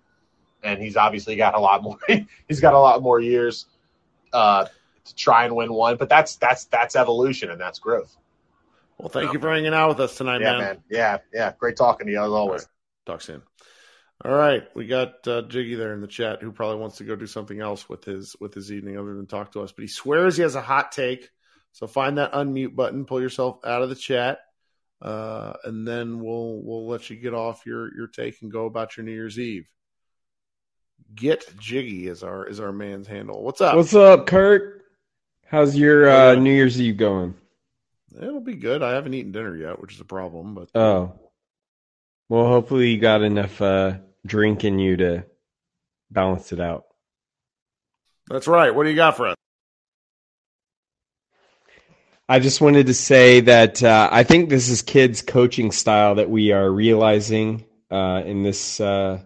and 0.63 0.81
he's 0.81 0.97
obviously 0.97 1.35
got 1.37 1.55
a 1.55 1.59
lot 1.59 1.83
more. 1.83 1.99
he's 2.49 2.61
got 2.61 2.73
a 2.75 2.79
lot 2.79 3.03
more 3.03 3.21
years 3.21 3.67
uh, 4.33 4.67
to 5.05 5.15
try 5.17 5.45
and 5.45 5.57
win 5.57 5.73
one. 5.73 5.97
But 5.97 6.09
that's 6.09 6.37
that's 6.37 6.67
that's 6.67 6.95
evolution 6.97 7.51
and 7.51 7.61
that's 7.61 7.79
growth. 7.81 8.17
Well, 8.99 9.09
thank 9.09 9.33
you 9.33 9.41
for 9.41 9.53
hanging 9.53 9.75
out 9.75 9.89
with 9.89 10.01
us 10.01 10.17
tonight, 10.17 10.41
Yeah, 10.41 10.53
man. 10.53 10.61
man. 10.61 10.83
Yeah, 10.89 11.19
yeah. 11.33 11.53
Great 11.59 11.77
talking 11.77 12.07
to 12.07 12.13
you 12.13 12.23
as 12.23 12.31
always. 12.31 12.69
Talk 13.07 13.21
soon. 13.21 13.43
All 14.25 14.33
right, 14.33 14.63
we 14.75 14.87
got 14.87 15.27
uh, 15.27 15.43
Jiggy 15.43 15.75
there 15.75 15.93
in 15.93 16.01
the 16.01 16.07
chat 16.07 16.41
who 16.41 16.53
probably 16.53 16.79
wants 16.79 16.99
to 16.99 17.05
go 17.05 17.17
do 17.17 17.27
something 17.27 17.61
else 17.61 17.89
with 17.89 18.05
his 18.05 18.37
with 18.41 18.55
his 18.55 18.71
evening 18.71 18.97
other 18.97 19.15
than 19.15 19.27
talk 19.27 19.53
to 19.53 19.61
us. 19.61 19.73
But 19.73 19.83
he 19.83 19.89
swears 19.89 20.37
he 20.37 20.43
has 20.43 20.55
a 20.55 20.63
hot 20.63 20.93
take. 20.93 21.29
So 21.73 21.89
find 21.89 22.19
that 22.19 22.33
unmute 22.33 22.77
button, 22.77 23.05
pull 23.05 23.21
yourself 23.21 23.59
out 23.65 23.83
of 23.83 23.89
the 23.89 23.97
chat, 23.97 24.39
uh, 25.03 25.55
and 25.65 25.87
then 25.87 26.21
we'll 26.21 26.61
we'll 26.63 26.87
let 26.87 27.11
you 27.11 27.17
get 27.17 27.35
off 27.35 27.67
your 27.67 27.95
your 27.95 28.07
take 28.07 28.41
and 28.41 28.53
go 28.53 28.67
about 28.67 28.97
your 28.97 29.05
New 29.05 29.13
Year's 29.13 29.39
Eve. 29.39 29.69
Get 31.15 31.45
Jiggy 31.59 32.07
is 32.07 32.23
our 32.23 32.47
is 32.47 32.61
our 32.61 32.73
man's 32.73 33.09
handle. 33.09 33.43
What's 33.43 33.61
up? 33.61 33.77
What's 33.77 33.95
up, 33.95 34.27
Kirk? 34.27 34.85
How's 35.47 35.77
your 35.77 36.09
uh, 36.09 36.35
New 36.37 36.53
Year's 36.53 36.81
Eve 36.81 36.97
going? 36.97 37.35
It'll 38.21 38.41
be 38.41 38.55
good. 38.55 38.83
I 38.83 38.93
haven't 38.93 39.15
eaten 39.15 39.33
dinner 39.33 39.57
yet, 39.57 39.81
which 39.81 39.95
is 39.95 40.01
a 40.01 40.05
problem, 40.05 40.55
but 40.55 40.69
Oh, 40.75 41.19
well, 42.29 42.47
hopefully 42.47 42.91
you 42.91 43.01
got 43.01 43.23
enough 43.23 43.61
uh, 43.61 43.95
drink 44.27 44.65
in 44.65 44.79
you 44.79 44.97
to 44.99 45.27
balance 46.11 46.53
it 46.53 46.61
out. 46.61 46.85
that's 48.29 48.47
right. 48.47 48.75
What 48.75 48.85
do 48.85 48.91
you 48.91 48.97
got 48.97 49.17
for 49.17 49.29
us? 49.29 49.37
I 52.29 52.39
just 52.39 52.61
wanted 52.61 52.87
to 52.87 52.95
say 52.95 53.41
that 53.41 53.83
uh, 53.83 54.09
I 54.11 54.23
think 54.23 54.49
this 54.49 54.71
is 54.71 54.81
Kidd's 54.81 55.21
coaching 55.21 55.71
style 55.73 56.15
that 56.15 56.31
we 56.31 56.53
are 56.53 56.71
realizing 56.71 57.67
uh, 57.91 58.23
in 58.25 58.43
this 58.43 58.81
uh, 58.81 59.21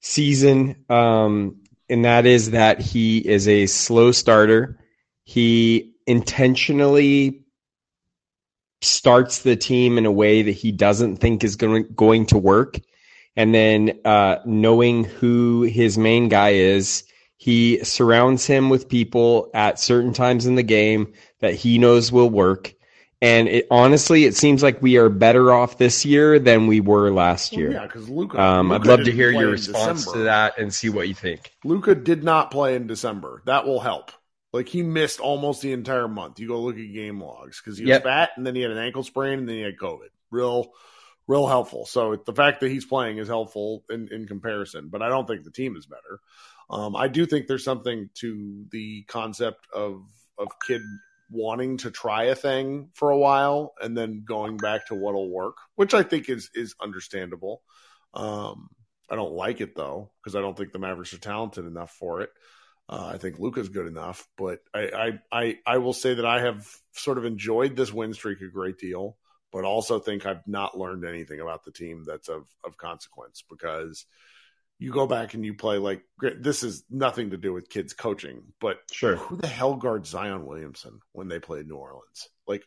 season, 0.00 0.84
um, 0.88 1.60
and 1.90 2.06
that 2.06 2.24
is 2.24 2.52
that 2.52 2.80
he 2.80 3.18
is 3.18 3.46
a 3.46 3.66
slow 3.66 4.10
starter. 4.12 4.78
He 5.24 5.92
intentionally 6.06 7.45
starts 8.86 9.42
the 9.42 9.56
team 9.56 9.98
in 9.98 10.06
a 10.06 10.12
way 10.12 10.42
that 10.42 10.52
he 10.52 10.72
doesn't 10.72 11.16
think 11.16 11.44
is 11.44 11.56
going 11.56 11.86
going 11.94 12.26
to 12.26 12.38
work, 12.38 12.78
and 13.36 13.54
then 13.54 13.98
uh, 14.04 14.36
knowing 14.44 15.04
who 15.04 15.62
his 15.62 15.98
main 15.98 16.28
guy 16.28 16.50
is, 16.50 17.04
he 17.36 17.82
surrounds 17.84 18.46
him 18.46 18.70
with 18.70 18.88
people 18.88 19.50
at 19.54 19.78
certain 19.78 20.12
times 20.12 20.46
in 20.46 20.54
the 20.54 20.62
game 20.62 21.12
that 21.40 21.54
he 21.54 21.78
knows 21.78 22.10
will 22.10 22.30
work. 22.30 22.72
And 23.22 23.48
it 23.48 23.66
honestly, 23.70 24.24
it 24.26 24.36
seems 24.36 24.62
like 24.62 24.82
we 24.82 24.98
are 24.98 25.08
better 25.08 25.50
off 25.50 25.78
this 25.78 26.04
year 26.04 26.38
than 26.38 26.66
we 26.66 26.80
were 26.80 27.10
last 27.10 27.52
Well, 27.52 27.60
year. 27.62 27.72
yeah, 27.72 27.86
because 27.86 28.08
Luka. 28.10 28.40
um, 28.40 28.70
I'd 28.70 28.86
love 28.86 29.04
to 29.04 29.10
hear 29.10 29.30
your 29.30 29.50
response 29.52 30.00
December. 30.04 30.18
to 30.18 30.24
that 30.24 30.58
and 30.58 30.72
see 30.72 30.90
what 30.90 31.08
you 31.08 31.14
think. 31.14 31.50
Luka 31.64 31.94
did 31.94 32.22
not 32.22 32.50
play 32.50 32.74
in 32.74 32.86
December. 32.86 33.40
That 33.46 33.66
will 33.66 33.80
help. 33.80 34.12
Like 34.56 34.68
he 34.68 34.82
missed 34.82 35.20
almost 35.20 35.62
the 35.62 35.72
entire 35.72 36.08
month. 36.08 36.40
You 36.40 36.48
go 36.48 36.60
look 36.60 36.78
at 36.78 36.92
game 36.92 37.20
logs 37.20 37.60
because 37.62 37.78
he 37.78 37.84
was 37.84 37.90
Yep. 37.90 38.02
fat 38.04 38.30
and 38.36 38.46
then 38.46 38.54
he 38.54 38.62
had 38.62 38.70
an 38.70 38.78
ankle 38.78 39.02
sprain 39.04 39.40
and 39.40 39.48
then 39.48 39.56
he 39.56 39.62
had 39.62 39.76
COVID. 39.76 40.08
Real, 40.30 40.72
real 41.28 41.46
helpful. 41.46 41.86
So 41.86 42.16
the 42.16 42.32
fact 42.32 42.60
that 42.60 42.70
he's 42.70 42.84
playing 42.86 43.18
is 43.18 43.28
helpful 43.28 43.84
in, 43.90 44.08
in 44.10 44.26
comparison, 44.26 44.88
but 44.90 45.02
I 45.02 45.08
don't 45.08 45.26
think 45.26 45.44
the 45.44 45.50
team 45.50 45.76
is 45.76 45.86
better. 45.86 46.20
Um, 46.70 46.96
I 46.96 47.08
do 47.08 47.26
think 47.26 47.46
there's 47.46 47.64
something 47.64 48.10
to 48.14 48.64
the 48.70 49.04
concept 49.08 49.66
of 49.72 50.02
of 50.38 50.48
Kidd 50.66 50.82
wanting 51.30 51.76
to 51.78 51.90
try 51.90 52.24
a 52.24 52.34
thing 52.34 52.88
for 52.94 53.10
a 53.10 53.18
while 53.18 53.74
and 53.80 53.96
then 53.96 54.24
going 54.26 54.56
back 54.56 54.86
to 54.86 54.94
what'll 54.94 55.30
work, 55.30 55.56
which 55.76 55.94
I 55.94 56.02
think 56.02 56.28
is 56.28 56.50
is 56.54 56.74
understandable. 56.82 57.62
Um, 58.14 58.68
I 59.10 59.14
don't 59.16 59.32
like 59.34 59.60
it 59.60 59.76
though 59.76 60.10
because 60.20 60.34
I 60.34 60.40
don't 60.40 60.56
think 60.56 60.72
the 60.72 60.78
Mavericks 60.78 61.14
are 61.14 61.18
talented 61.18 61.66
enough 61.66 61.92
for 61.92 62.20
it. 62.22 62.30
Uh, 62.88 63.10
I 63.14 63.18
think 63.18 63.38
Luka's 63.38 63.68
good 63.68 63.86
enough, 63.86 64.28
but 64.38 64.60
I, 64.72 65.18
I 65.32 65.40
I 65.40 65.58
I 65.66 65.78
will 65.78 65.92
say 65.92 66.14
that 66.14 66.24
I 66.26 66.40
have 66.42 66.66
sort 66.92 67.18
of 67.18 67.24
enjoyed 67.24 67.74
this 67.76 67.92
win 67.92 68.14
streak 68.14 68.40
a 68.42 68.48
great 68.48 68.78
deal, 68.78 69.16
but 69.52 69.64
also 69.64 69.98
think 69.98 70.24
I've 70.24 70.46
not 70.46 70.78
learned 70.78 71.04
anything 71.04 71.40
about 71.40 71.64
the 71.64 71.72
team 71.72 72.04
that's 72.06 72.28
of 72.28 72.46
of 72.64 72.76
consequence 72.76 73.42
because 73.50 74.06
you 74.78 74.92
go 74.92 75.06
back 75.06 75.34
and 75.34 75.44
you 75.44 75.54
play 75.54 75.78
like 75.78 76.02
this 76.20 76.62
is 76.62 76.84
nothing 76.90 77.30
to 77.30 77.36
do 77.36 77.52
with 77.52 77.70
Kidd's 77.70 77.94
coaching, 77.94 78.42
but 78.60 78.78
Sure. 78.92 79.16
who 79.16 79.36
the 79.36 79.46
hell 79.48 79.74
guards 79.74 80.10
Zion 80.10 80.44
Williamson 80.46 81.00
when 81.12 81.28
they 81.28 81.40
played 81.40 81.66
New 81.66 81.76
Orleans? 81.76 82.28
Like, 82.46 82.62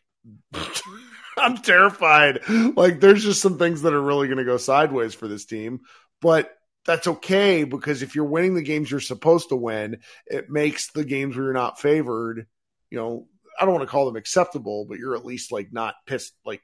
I'm 1.38 1.56
terrified. 1.58 2.40
Like, 2.48 3.00
there's 3.00 3.22
just 3.24 3.40
some 3.40 3.58
things 3.58 3.82
that 3.82 3.94
are 3.94 4.02
really 4.02 4.26
going 4.26 4.38
to 4.38 4.44
go 4.44 4.56
sideways 4.56 5.14
for 5.14 5.28
this 5.28 5.44
team, 5.46 5.80
but 6.20 6.52
that's 6.86 7.06
okay 7.06 7.64
because 7.64 8.02
if 8.02 8.14
you're 8.14 8.24
winning 8.24 8.54
the 8.54 8.62
games 8.62 8.90
you're 8.90 9.00
supposed 9.00 9.50
to 9.50 9.56
win, 9.56 9.98
it 10.26 10.50
makes 10.50 10.90
the 10.92 11.04
games 11.04 11.36
where 11.36 11.46
you're 11.46 11.54
not 11.54 11.80
favored, 11.80 12.46
you 12.90 12.98
know, 12.98 13.26
I 13.58 13.64
don't 13.64 13.74
want 13.74 13.86
to 13.86 13.90
call 13.90 14.06
them 14.06 14.16
acceptable, 14.16 14.86
but 14.88 14.98
you're 14.98 15.16
at 15.16 15.24
least 15.24 15.52
like 15.52 15.72
not 15.72 15.94
pissed. 16.06 16.32
Like, 16.44 16.62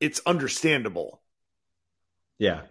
it's 0.00 0.20
understandable. 0.26 1.22
Yeah. 2.38 2.62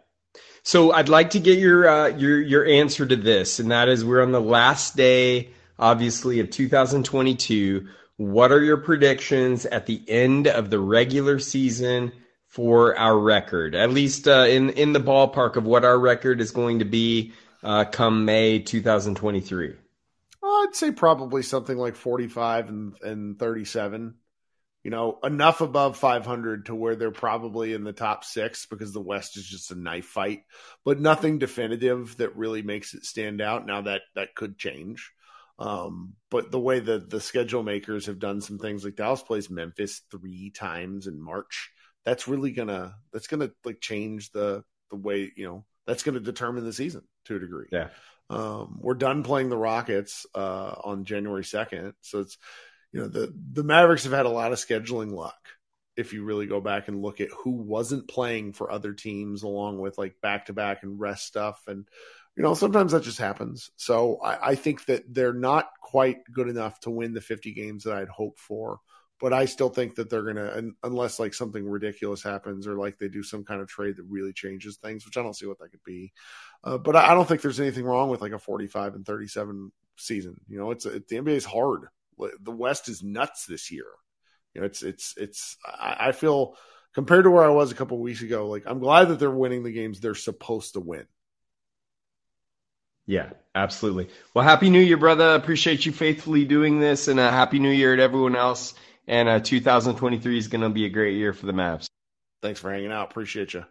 So 0.63 0.91
I'd 0.91 1.09
like 1.09 1.31
to 1.31 1.39
get 1.39 1.57
your 1.57 1.87
uh, 1.87 2.07
your 2.09 2.39
your 2.39 2.65
answer 2.65 3.05
to 3.05 3.15
this, 3.15 3.59
and 3.59 3.71
that 3.71 3.89
is 3.89 4.05
we're 4.05 4.21
on 4.21 4.31
the 4.31 4.41
last 4.41 4.95
day, 4.95 5.49
obviously, 5.79 6.39
of 6.39 6.51
2022. 6.51 7.87
What 8.17 8.51
are 8.51 8.63
your 8.63 8.77
predictions 8.77 9.65
at 9.65 9.87
the 9.87 10.03
end 10.07 10.47
of 10.47 10.69
the 10.69 10.77
regular 10.77 11.39
season 11.39 12.11
for 12.51 12.97
our 12.99 13.17
record, 13.17 13.75
at 13.75 13.91
least 13.91 14.27
uh, 14.27 14.45
in 14.47 14.71
in 14.71 14.91
the 14.91 14.99
ballpark 14.99 15.55
of 15.55 15.63
what 15.63 15.85
our 15.85 15.97
record 15.97 16.41
is 16.41 16.51
going 16.51 16.79
to 16.79 16.85
be 16.85 17.31
uh, 17.63 17.85
come 17.85 18.25
May 18.25 18.59
2023? 18.59 19.73
I'd 20.43 20.75
say 20.75 20.91
probably 20.91 21.43
something 21.43 21.77
like 21.77 21.95
45 21.95 22.69
and, 22.69 22.93
and 23.01 23.39
37. 23.39 24.15
You 24.83 24.91
know, 24.91 25.19
enough 25.23 25.61
above 25.61 25.95
500 25.95 26.65
to 26.65 26.75
where 26.75 26.95
they're 26.95 27.11
probably 27.11 27.73
in 27.73 27.83
the 27.83 27.93
top 27.93 28.25
six 28.25 28.65
because 28.65 28.91
the 28.91 28.99
West 28.99 29.37
is 29.37 29.47
just 29.47 29.71
a 29.71 29.75
knife 29.75 30.05
fight, 30.05 30.41
but 30.83 30.99
nothing 30.99 31.37
definitive 31.37 32.17
that 32.17 32.35
really 32.35 32.63
makes 32.63 32.93
it 32.93 33.05
stand 33.05 33.41
out. 33.41 33.65
Now 33.65 33.81
that 33.81 34.01
that 34.15 34.35
could 34.35 34.57
change. 34.57 35.11
Um, 35.57 36.15
but 36.31 36.51
the 36.51 36.59
way 36.59 36.79
that 36.79 37.09
the 37.09 37.21
schedule 37.21 37.63
makers 37.63 38.07
have 38.07 38.17
done 38.19 38.41
some 38.41 38.57
things 38.57 38.83
like 38.83 38.95
Dallas 38.95 39.21
plays 39.21 39.49
Memphis 39.49 40.01
three 40.09 40.49
times 40.49 41.05
in 41.05 41.21
March, 41.21 41.69
that's 42.05 42.27
really 42.27 42.51
gonna 42.51 42.95
that's 43.13 43.27
gonna 43.27 43.51
like 43.63 43.79
change 43.79 44.31
the 44.31 44.63
the 44.89 44.95
way 44.95 45.31
you 45.35 45.45
know 45.45 45.65
that's 45.85 46.03
gonna 46.03 46.19
determine 46.19 46.65
the 46.65 46.73
season 46.73 47.03
to 47.25 47.35
a 47.35 47.39
degree. 47.39 47.67
Yeah. 47.71 47.89
Um, 48.29 48.77
we're 48.79 48.93
done 48.93 49.23
playing 49.23 49.49
the 49.49 49.57
Rockets 49.57 50.25
uh, 50.33 50.73
on 50.83 51.03
January 51.03 51.43
second, 51.43 51.93
so 52.01 52.19
it's 52.19 52.37
you 52.93 53.01
know 53.01 53.07
the 53.07 53.33
the 53.53 53.63
Mavericks 53.63 54.03
have 54.03 54.13
had 54.13 54.25
a 54.25 54.29
lot 54.29 54.53
of 54.53 54.57
scheduling 54.57 55.11
luck. 55.11 55.37
If 55.97 56.13
you 56.13 56.23
really 56.23 56.47
go 56.47 56.61
back 56.61 56.87
and 56.87 57.01
look 57.01 57.19
at 57.19 57.29
who 57.43 57.51
wasn't 57.51 58.07
playing 58.07 58.53
for 58.53 58.71
other 58.71 58.93
teams, 58.93 59.43
along 59.43 59.79
with 59.79 59.97
like 59.97 60.15
back 60.21 60.45
to 60.45 60.53
back 60.53 60.83
and 60.83 60.99
rest 60.99 61.27
stuff, 61.27 61.61
and 61.67 61.85
you 62.37 62.43
know 62.43 62.53
sometimes 62.53 62.93
that 62.93 63.03
just 63.03 63.19
happens. 63.19 63.69
So 63.75 64.17
I, 64.23 64.51
I 64.51 64.55
think 64.55 64.85
that 64.85 65.13
they're 65.13 65.33
not 65.33 65.69
quite 65.81 66.19
good 66.31 66.47
enough 66.47 66.79
to 66.81 66.89
win 66.89 67.13
the 67.13 67.21
50 67.21 67.51
games 67.51 67.83
that 67.83 67.93
I'd 67.93 68.07
hoped 68.07 68.39
for 68.39 68.79
but 69.21 69.33
I 69.33 69.45
still 69.45 69.69
think 69.69 69.95
that 69.95 70.09
they're 70.09 70.23
gonna, 70.23 70.71
unless 70.83 71.19
like 71.19 71.35
something 71.35 71.69
ridiculous 71.69 72.23
happens 72.23 72.65
or 72.65 72.75
like 72.75 72.97
they 72.97 73.07
do 73.07 73.21
some 73.21 73.43
kind 73.43 73.61
of 73.61 73.67
trade 73.67 73.97
that 73.97 74.05
really 74.09 74.33
changes 74.33 74.77
things, 74.77 75.05
which 75.05 75.15
I 75.15 75.21
don't 75.21 75.35
see 75.35 75.45
what 75.45 75.59
that 75.59 75.69
could 75.69 75.83
be. 75.85 76.11
Uh, 76.63 76.79
but 76.79 76.95
I 76.95 77.13
don't 77.13 77.27
think 77.27 77.41
there's 77.41 77.59
anything 77.59 77.85
wrong 77.85 78.09
with 78.09 78.21
like 78.21 78.31
a 78.31 78.39
45 78.39 78.95
and 78.95 79.05
37 79.05 79.71
season. 79.95 80.41
You 80.47 80.57
know, 80.57 80.71
it's 80.71 80.87
it, 80.87 81.07
the 81.07 81.17
NBA 81.17 81.35
is 81.35 81.45
hard. 81.45 81.87
The 82.17 82.51
West 82.51 82.89
is 82.89 83.03
nuts 83.03 83.45
this 83.45 83.71
year. 83.71 83.85
You 84.53 84.61
know, 84.61 84.67
it's 84.67 84.81
it's 84.81 85.13
it's. 85.17 85.57
I, 85.65 86.07
I 86.07 86.11
feel 86.11 86.55
compared 86.93 87.23
to 87.23 87.31
where 87.31 87.43
I 87.43 87.49
was 87.49 87.71
a 87.71 87.75
couple 87.75 87.99
weeks 87.99 88.21
ago, 88.21 88.47
like 88.47 88.63
I'm 88.65 88.79
glad 88.79 89.05
that 89.09 89.19
they're 89.19 89.31
winning 89.31 89.63
the 89.63 89.71
games 89.71 89.99
they're 89.99 90.15
supposed 90.15 90.73
to 90.73 90.79
win. 90.79 91.05
Yeah, 93.07 93.31
absolutely. 93.55 94.09
Well, 94.33 94.43
happy 94.43 94.69
New 94.69 94.79
Year, 94.79 94.97
brother. 94.97 95.35
Appreciate 95.35 95.85
you 95.85 95.91
faithfully 95.91 96.45
doing 96.45 96.79
this, 96.79 97.07
and 97.07 97.19
a 97.19 97.31
happy 97.31 97.59
New 97.59 97.71
Year 97.71 97.95
to 97.95 98.01
everyone 98.01 98.35
else. 98.35 98.73
And 99.11 99.27
uh, 99.27 99.41
2023 99.41 100.37
is 100.37 100.47
going 100.47 100.61
to 100.61 100.69
be 100.69 100.85
a 100.85 100.89
great 100.89 101.17
year 101.17 101.33
for 101.33 101.45
the 101.45 101.51
Mavs. 101.51 101.85
Thanks 102.41 102.61
for 102.61 102.71
hanging 102.71 102.93
out. 102.93 103.11
Appreciate 103.11 103.53
you. 103.53 103.65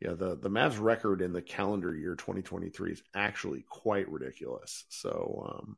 Yeah, 0.00 0.12
the 0.12 0.36
the 0.36 0.48
Mavs 0.48 0.80
record 0.80 1.22
in 1.22 1.32
the 1.32 1.42
calendar 1.42 1.92
year 1.94 2.14
2023 2.14 2.92
is 2.92 3.02
actually 3.16 3.64
quite 3.68 4.08
ridiculous. 4.08 4.84
So 4.90 5.44
um, 5.48 5.76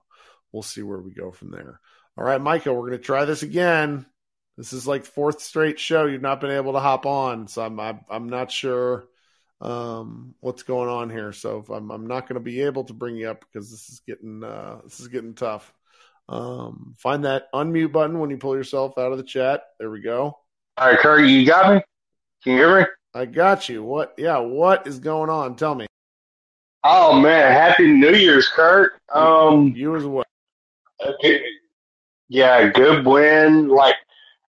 we'll 0.53 0.63
see 0.63 0.83
where 0.83 1.01
we 1.01 1.13
go 1.13 1.31
from 1.31 1.53
there. 1.53 1.81
All 2.19 2.25
right, 2.25 2.41
Micah, 2.41 2.73
we're 2.73 2.89
going 2.89 2.99
to 2.99 2.99
try 2.99 3.25
this 3.25 3.43
again. 3.43 4.05
This 4.59 4.75
is 4.75 4.87
like 4.87 5.07
fourth 5.07 5.41
straight 5.41 5.81
show 5.81 6.05
you've 6.05 6.21
not 6.21 6.43
been 6.43 6.51
able 6.51 6.75
to 6.75 6.81
hop 6.81 7.07
on, 7.07 7.49
so 7.49 7.63
I'm 7.63 7.81
I'm, 7.81 8.01
I'm 8.11 8.29
not 8.29 8.53
sure 8.53 9.07
um, 9.63 10.35
what's 10.41 10.65
going 10.65 10.91
on 10.91 11.09
here. 11.09 11.33
So 11.33 11.65
I'm 11.71 11.91
I'm 11.91 12.07
not 12.07 12.29
going 12.29 12.35
to 12.35 12.41
be 12.41 12.61
able 12.61 12.85
to 12.85 12.93
bring 12.93 13.17
you 13.17 13.31
up 13.31 13.41
because 13.41 13.71
this 13.71 13.89
is 13.89 14.01
getting 14.07 14.45
uh, 14.45 14.81
this 14.85 15.01
is 15.01 15.09
getting 15.09 15.33
tough. 15.33 15.73
Um, 16.29 16.95
find 16.99 17.25
that 17.25 17.53
unmute 17.53 17.93
button 17.93 18.19
when 18.19 18.31
you 18.31 18.37
pull 18.37 18.57
yourself 18.57 18.99
out 18.99 19.13
of 19.13 19.19
the 19.19 19.25
chat. 19.25 19.63
There 19.79 19.91
we 19.91 20.01
go. 20.01 20.37
All 20.79 20.89
right, 20.89 20.99
Kurt, 20.99 21.27
you 21.27 21.47
got 21.47 21.75
me? 21.75 21.83
Can 22.43 22.53
you 22.53 22.59
hear 22.59 22.81
me? 22.81 22.87
I 23.15 23.25
got 23.25 23.69
you. 23.69 23.83
What? 23.83 24.15
Yeah. 24.19 24.39
What 24.39 24.87
is 24.87 24.99
going 24.99 25.31
on? 25.31 25.57
Tell 25.57 25.75
me. 25.75 25.87
Oh 26.85 27.19
man, 27.19 27.53
Happy 27.53 27.89
New 27.89 28.15
Year's, 28.15 28.49
Kurt. 28.49 29.01
Um, 29.13 29.73
you 29.75 29.97
as 29.97 30.05
well. 30.05 30.25
Okay. 31.05 31.43
Yeah, 32.29 32.69
good 32.69 33.07
win. 33.07 33.69
Like, 33.69 33.97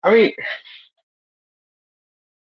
I 0.04 0.14
mean, 0.14 0.34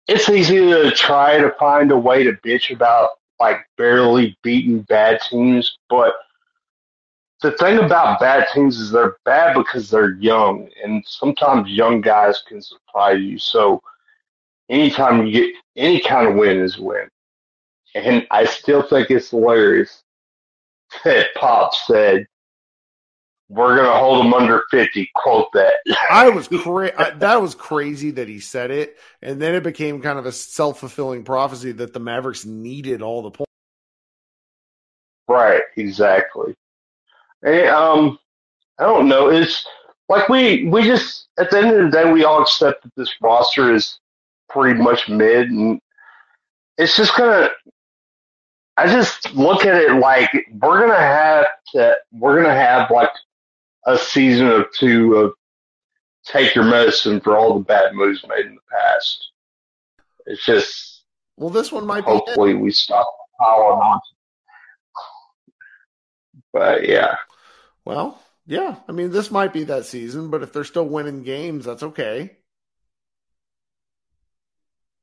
it's 0.06 0.28
easy 0.28 0.58
to 0.58 0.90
try 0.90 1.38
to 1.38 1.52
find 1.58 1.90
a 1.92 1.98
way 1.98 2.24
to 2.24 2.32
bitch 2.44 2.74
about 2.74 3.10
like 3.38 3.58
barely 3.76 4.36
beating 4.42 4.82
bad 4.82 5.20
teams, 5.28 5.78
but 5.88 6.14
the 7.40 7.52
thing 7.52 7.78
about 7.78 8.20
bad 8.20 8.46
teams 8.52 8.78
is 8.78 8.90
they're 8.90 9.16
bad 9.24 9.54
because 9.54 9.90
they're 9.90 10.14
young, 10.16 10.68
and 10.82 11.02
sometimes 11.06 11.70
young 11.70 12.00
guys 12.00 12.42
can 12.46 12.60
surprise 12.60 13.20
you. 13.20 13.38
So 13.38 13.80
anytime 14.68 15.26
you 15.26 15.32
get 15.32 15.54
any 15.76 16.00
kind 16.00 16.28
of 16.28 16.34
win 16.36 16.58
is 16.58 16.78
a 16.78 16.82
win. 16.82 17.08
And 17.94 18.26
I 18.30 18.44
still 18.44 18.82
think 18.82 19.10
it's 19.10 19.30
hilarious 19.30 20.02
that 21.04 21.34
Pop 21.34 21.74
said, 21.74 22.26
"We're 23.48 23.76
gonna 23.76 23.98
hold 23.98 24.24
them 24.24 24.34
under 24.34 24.62
50." 24.70 25.10
Quote 25.14 25.48
that. 25.54 25.74
I 26.10 26.28
was 26.28 26.46
cra- 26.62 26.92
I, 26.96 27.10
that 27.10 27.40
was 27.42 27.54
crazy 27.54 28.12
that 28.12 28.28
he 28.28 28.38
said 28.38 28.70
it, 28.70 28.98
and 29.22 29.40
then 29.40 29.54
it 29.54 29.62
became 29.64 30.00
kind 30.02 30.18
of 30.18 30.26
a 30.26 30.32
self 30.32 30.80
fulfilling 30.80 31.24
prophecy 31.24 31.72
that 31.72 31.92
the 31.92 32.00
Mavericks 32.00 32.44
needed 32.44 33.02
all 33.02 33.22
the 33.22 33.30
points. 33.30 33.50
Right. 35.26 35.62
Exactly. 35.76 36.54
And, 37.42 37.68
um, 37.68 38.18
I 38.78 38.84
don't 38.84 39.08
know. 39.08 39.28
It's 39.28 39.66
like 40.08 40.28
we 40.28 40.66
we 40.68 40.82
just 40.82 41.28
at 41.38 41.50
the 41.50 41.58
end 41.58 41.70
of 41.70 41.84
the 41.84 41.90
day 41.90 42.10
we 42.10 42.24
all 42.24 42.42
accept 42.42 42.82
that 42.82 42.94
this 42.96 43.14
roster 43.20 43.72
is 43.72 43.98
pretty 44.48 44.80
much 44.80 45.08
mid, 45.08 45.50
and 45.50 45.80
it's 46.78 46.96
just 46.96 47.16
gonna. 47.16 47.50
I 48.76 48.86
just 48.86 49.34
look 49.34 49.66
at 49.66 49.74
it 49.82 49.92
like 50.00 50.30
we're 50.60 50.80
gonna 50.80 50.98
have 50.98 51.46
to. 51.74 51.94
We're 52.12 52.42
gonna 52.42 52.54
have 52.54 52.90
like 52.90 53.10
a 53.86 53.98
season 53.98 54.46
or 54.46 54.66
two 54.78 55.14
of 55.16 55.34
take 56.24 56.54
your 56.54 56.64
medicine 56.64 57.20
for 57.20 57.36
all 57.36 57.54
the 57.54 57.64
bad 57.64 57.94
moves 57.94 58.24
made 58.28 58.46
in 58.46 58.54
the 58.54 58.60
past. 58.70 59.30
It's 60.26 60.44
just. 60.44 61.04
Well, 61.36 61.50
this 61.50 61.72
one 61.72 61.86
might 61.86 62.04
hopefully 62.04 62.54
we 62.54 62.70
stop 62.70 63.06
piling 63.38 63.78
on. 63.78 64.00
But 66.52 66.88
yeah. 66.88 67.16
Well, 67.90 68.22
yeah. 68.46 68.76
I 68.86 68.92
mean, 68.92 69.10
this 69.10 69.32
might 69.32 69.52
be 69.52 69.64
that 69.64 69.84
season, 69.84 70.30
but 70.30 70.44
if 70.44 70.52
they're 70.52 70.62
still 70.62 70.86
winning 70.86 71.24
games, 71.24 71.64
that's 71.64 71.82
okay. 71.82 72.36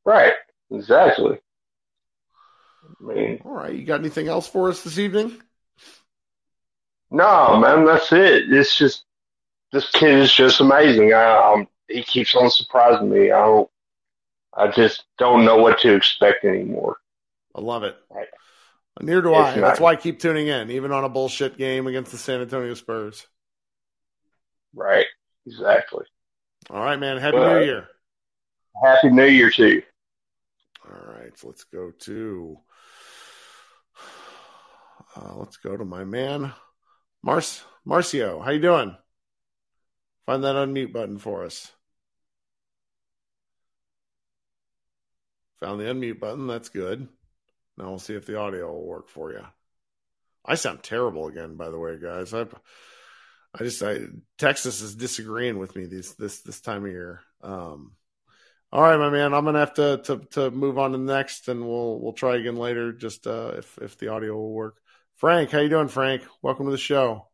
Right. 0.06 0.32
Exactly. 0.72 1.38
I 2.86 3.04
mean, 3.04 3.42
all 3.44 3.52
right. 3.52 3.74
You 3.74 3.84
got 3.84 4.00
anything 4.00 4.30
else 4.30 4.48
for 4.48 4.70
us 4.70 4.84
this 4.84 5.00
evening? 5.00 5.38
No, 7.12 7.60
man. 7.60 7.84
That's 7.84 8.10
it. 8.14 8.54
It's 8.54 8.78
just 8.78 9.04
this 9.74 9.92
kid 9.92 10.20
is 10.20 10.32
just 10.32 10.62
amazing. 10.62 11.14
I, 11.14 11.56
um, 11.56 11.68
he 11.90 12.04
keeps 12.04 12.36
on 12.36 12.50
surprising 12.50 13.10
me. 13.10 13.32
I 13.32 13.46
don't. 13.46 13.70
I 14.54 14.68
just 14.70 15.04
don't 15.18 15.44
know 15.44 15.58
what 15.58 15.82
to 15.82 15.94
expect 15.94 16.46
anymore. 16.46 16.96
I 17.54 17.60
love 17.60 17.84
it. 17.84 17.98
Right. 18.10 18.28
Neither 19.02 19.22
do 19.22 19.34
I. 19.34 19.60
That's 19.60 19.80
why 19.80 19.92
I 19.92 19.96
keep 19.96 20.20
tuning 20.20 20.48
in, 20.48 20.72
even 20.72 20.92
on 20.92 21.04
a 21.04 21.10
bullshit 21.10 21.58
game 21.58 21.88
against 21.88 22.12
the 22.12 22.18
San 22.18 22.42
Antonio 22.42 22.74
Spurs. 22.74 23.28
Right. 24.74 25.06
Exactly. 25.46 26.06
All 26.70 26.84
right, 26.84 27.00
man. 27.00 27.18
Happy 27.18 27.38
New 27.38 27.64
Year. 27.64 27.88
Happy 28.84 29.10
New 29.10 29.26
Year 29.26 29.50
to 29.52 29.68
you. 29.68 29.84
All 30.90 31.14
right. 31.14 31.38
So 31.38 31.48
let's 31.48 31.64
go 31.66 31.92
to 31.92 32.60
uh, 35.16 35.36
let's 35.36 35.58
go 35.58 35.76
to 35.76 35.86
my 35.86 36.04
man, 36.04 36.54
Mars 37.24 37.64
Marcio. 37.88 38.44
How 38.44 38.52
you 38.52 38.60
doing? 38.60 38.96
Find 40.26 40.44
that 40.44 40.56
unmute 40.56 40.92
button 40.92 41.18
for 41.18 41.46
us. 41.46 41.72
Found 45.62 45.80
the 45.80 45.86
unmute 45.86 46.20
button. 46.20 46.48
That's 46.48 46.70
good. 46.70 47.08
Now 47.78 47.90
we'll 47.90 48.00
see 48.00 48.16
if 48.16 48.26
the 48.26 48.40
audio 48.40 48.72
will 48.72 48.86
work 48.86 49.10
for 49.10 49.32
you. 49.32 49.46
I 50.44 50.56
sound 50.56 50.82
terrible 50.82 51.28
again, 51.28 51.56
by 51.56 51.70
the 51.70 51.78
way, 51.78 51.98
guys. 52.02 52.34
I, 52.34 52.46
I 53.54 53.64
just, 53.64 53.84
I 53.84 54.00
Texas 54.38 54.82
is 54.82 54.96
disagreeing 54.96 55.60
with 55.60 55.76
me 55.76 55.86
this 55.86 56.14
this 56.14 56.42
this 56.42 56.62
time 56.62 56.86
of 56.86 56.92
year. 56.92 57.22
Um, 57.42 57.92
all 58.72 58.82
right, 58.82 58.98
my 58.98 59.10
man, 59.10 59.34
I'm 59.34 59.46
gonna 59.46 59.60
have 59.60 59.76
to 59.76 59.98
to 60.06 60.18
to 60.32 60.52
move 60.52 60.78
on 60.78 60.92
to 60.92 60.98
next, 60.98 61.48
and 61.48 61.68
we'll 61.68 62.00
we'll 62.00 62.14
try 62.14 62.36
again 62.38 62.58
later. 62.58 62.92
Just 62.94 63.28
uh, 63.28 63.54
if 63.58 63.78
if 63.80 63.98
the 63.98 64.10
audio 64.10 64.34
will 64.34 64.54
work. 64.54 64.78
Frank, 65.16 65.52
how 65.52 65.60
you 65.60 65.70
doing, 65.70 65.88
Frank? 65.88 66.24
Welcome 66.42 66.66
to 66.66 66.72
the 66.72 66.78
show. 66.78 67.28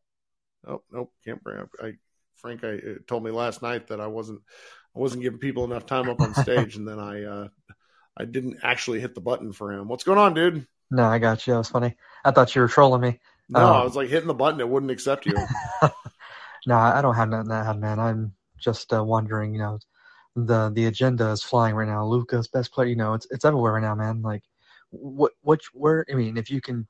Oh 0.68 0.82
nope, 0.92 1.12
can't 1.26 1.44
bring 1.44 1.60
up. 1.60 1.70
I 1.82 1.94
Frank, 2.36 2.64
I 2.64 2.80
told 3.08 3.24
me 3.24 3.32
last 3.32 3.62
night 3.62 3.88
that 3.88 4.00
I 4.00 4.08
wasn't 4.08 4.42
I 4.96 5.00
wasn't 5.00 5.24
giving 5.24 5.40
people 5.40 5.64
enough 5.64 5.86
time 5.86 6.10
up 6.10 6.22
on 6.22 6.36
stage, 6.36 6.76
and 6.78 6.88
then 6.88 7.00
I 7.00 7.24
uh, 7.24 7.48
I 8.18 8.26
didn't 8.26 8.58
actually 8.64 9.00
hit 9.00 9.16
the 9.16 9.22
button 9.22 9.52
for 9.52 9.72
him. 9.72 9.88
What's 9.88 10.04
going 10.04 10.20
on, 10.20 10.34
dude? 10.34 10.68
No, 10.92 11.06
I 11.06 11.18
got 11.20 11.46
you. 11.48 11.54
That 11.54 11.60
was 11.60 11.70
funny. 11.70 11.96
I 12.24 12.32
thought 12.32 12.54
you 12.54 12.62
were 12.62 12.68
trolling 12.68 13.02
me. 13.02 13.20
No, 13.50 13.66
um, 13.66 13.74
I 13.74 13.84
was 13.84 13.96
like 13.96 14.10
hitting 14.10 14.28
the 14.28 14.34
button. 14.34 14.60
It 14.60 14.70
wouldn't 14.70 14.92
accept 14.92 15.26
you. 15.26 15.34
no, 16.68 16.76
I 16.76 17.02
don't 17.02 17.16
have 17.16 17.30
nothing 17.30 17.50
to 17.50 17.56
add, 17.56 17.80
man. 17.80 18.00
I'm 18.00 18.34
just 18.60 18.94
uh, 18.94 19.04
wondering, 19.04 19.54
you 19.54 19.60
know, 19.60 19.80
the 20.36 20.72
the 20.74 20.86
agenda 20.86 21.30
is 21.32 21.44
flying 21.44 21.76
right 21.76 21.88
now. 21.88 22.06
Luka's 22.06 22.48
best 22.48 22.72
player, 22.72 22.88
you 22.88 22.96
know, 22.96 23.14
it's 23.14 23.28
it's 23.32 23.46
everywhere 23.46 23.74
right 23.74 23.82
now, 23.82 23.96
man. 23.96 24.22
Like, 24.22 24.44
what 24.92 25.34
what 25.42 25.62
where? 25.74 26.06
I 26.12 26.16
mean, 26.16 26.38
if 26.38 26.50
you 26.50 26.62
can 26.62 26.88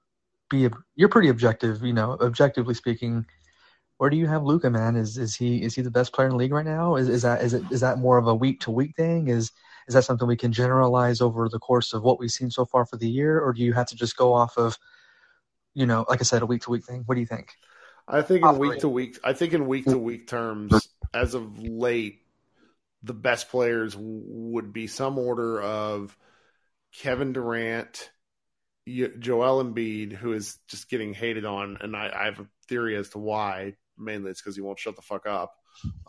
be, 0.50 0.70
you're 0.96 1.10
pretty 1.10 1.30
objective, 1.30 1.84
you 1.84 1.94
know, 1.94 2.18
objectively 2.22 2.74
speaking. 2.74 3.26
Where 3.98 4.10
do 4.10 4.18
you 4.18 4.28
have 4.28 4.44
Luka, 4.44 4.70
man? 4.70 4.96
Is 4.96 5.18
is 5.18 5.36
he 5.36 5.64
is 5.64 5.76
he 5.76 5.82
the 5.82 5.92
best 5.92 6.14
player 6.14 6.28
in 6.28 6.32
the 6.32 6.38
league 6.38 6.54
right 6.54 6.66
now? 6.66 6.96
Is 6.96 7.10
is 7.10 7.22
that 7.24 7.42
is 7.42 7.54
it 7.54 7.64
is 7.72 7.82
that 7.82 8.00
more 8.00 8.18
of 8.18 8.28
a 8.28 8.36
week 8.36 8.62
to 8.62 8.72
week 8.72 8.96
thing? 8.96 9.28
Is 9.28 9.52
is 9.88 9.94
that 9.94 10.04
something 10.04 10.28
we 10.28 10.38
can 10.38 10.52
generalize 10.52 11.22
over 11.22 11.50
the 11.50 11.60
course 11.60 11.94
of 11.94 12.04
what 12.04 12.20
we've 12.20 12.32
seen 12.32 12.52
so 12.52 12.66
far 12.66 12.86
for 12.86 12.98
the 12.98 13.10
year, 13.10 13.40
or 13.40 13.54
do 13.54 13.62
you 13.62 13.74
have 13.74 13.88
to 13.88 13.96
just 13.96 14.16
go 14.18 14.34
off 14.34 14.58
of, 14.58 14.78
you 15.74 15.86
know, 15.86 16.06
like 16.08 16.22
I 16.22 16.24
said, 16.24 16.42
a 16.42 16.46
week 16.46 16.64
to 16.64 16.70
week 16.70 16.86
thing? 16.86 17.04
What 17.06 17.16
do 17.16 17.22
you 17.22 17.28
think? 17.28 17.54
I 18.08 18.22
think 18.22 18.46
in 18.46 18.58
week 18.58 18.80
to 18.80 18.90
week, 18.90 19.20
I 19.24 19.34
think 19.34 19.54
in 19.54 19.66
week 19.68 19.86
to 19.86 19.98
week 19.98 20.28
terms, 20.28 20.90
as 21.14 21.34
of 21.34 21.60
late, 21.60 22.20
the 23.04 23.14
best 23.14 23.50
players 23.50 23.96
would 23.98 24.74
be 24.74 24.88
some 24.88 25.18
order 25.18 25.62
of 25.62 26.18
Kevin 26.94 27.34
Durant, 27.34 28.12
Joel 28.88 29.64
Embiid, 29.64 30.14
who 30.14 30.34
is 30.34 30.58
just 30.68 30.90
getting 30.90 31.14
hated 31.14 31.46
on, 31.46 31.78
and 31.82 31.96
I, 31.96 32.12
I 32.14 32.26
have 32.26 32.40
a 32.40 32.48
theory 32.68 32.96
as 32.98 33.10
to 33.10 33.20
why. 33.20 33.76
Mainly, 33.98 34.32
it's 34.32 34.42
because 34.42 34.56
he 34.56 34.62
won't 34.62 34.80
shut 34.80 34.96
the 34.96 35.02
fuck 35.02 35.26
up, 35.26 35.54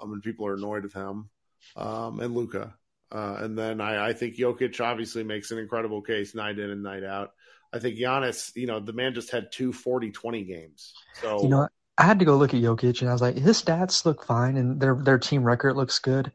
um, 0.01 0.13
and 0.13 0.23
people 0.23 0.47
are 0.47 0.55
annoyed 0.55 0.85
with 0.85 0.95
him. 0.95 1.29
Um, 1.77 2.19
and 2.21 2.35
Luka, 2.35 2.75
uh, 3.15 3.37
and 3.41 3.57
then 3.57 3.81
I, 3.81 4.09
I 4.09 4.13
think 4.13 4.37
Jokic 4.37 4.81
obviously 4.85 5.23
makes 5.23 5.51
an 5.51 5.59
incredible 5.59 6.03
case 6.03 6.35
night 6.35 6.59
in 6.59 6.71
and 6.71 6.83
night 6.83 7.05
out. 7.05 7.33
I 7.73 7.79
think 7.79 7.97
Giannis, 7.97 8.55
you 8.57 8.67
know, 8.67 8.81
the 8.81 8.93
man 8.93 9.15
just 9.15 9.31
had 9.31 9.51
two 9.53 9.73
40-20 9.73 10.47
games. 10.47 10.93
So 11.13 11.43
you 11.43 11.49
know, 11.49 11.69
I 11.99 12.03
had 12.05 12.19
to 12.19 12.25
go 12.25 12.37
look 12.37 12.55
at 12.55 12.61
Jokic, 12.61 13.01
and 13.01 13.09
I 13.11 13.13
was 13.13 13.23
like, 13.23 13.37
his 13.37 13.63
stats 13.63 14.05
look 14.05 14.25
fine, 14.25 14.57
and 14.57 14.81
their 14.81 14.97
their 14.97 15.19
team 15.19 15.45
record 15.45 15.75
looks 15.77 15.99
good. 15.99 16.33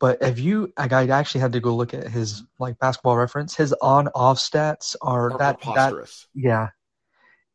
But 0.00 0.18
if 0.22 0.38
you, 0.40 0.72
like, 0.78 0.92
I 0.92 1.06
actually 1.08 1.42
had 1.42 1.52
to 1.52 1.60
go 1.60 1.76
look 1.76 1.94
at 1.94 2.08
his 2.08 2.42
like 2.58 2.78
basketball 2.78 3.16
reference. 3.16 3.54
His 3.54 3.72
on 3.82 4.08
off 4.14 4.38
stats 4.38 4.96
are, 5.02 5.32
are 5.32 5.38
that 5.38 5.60
preposterous. 5.60 6.26
that 6.34 6.40
yeah, 6.40 6.68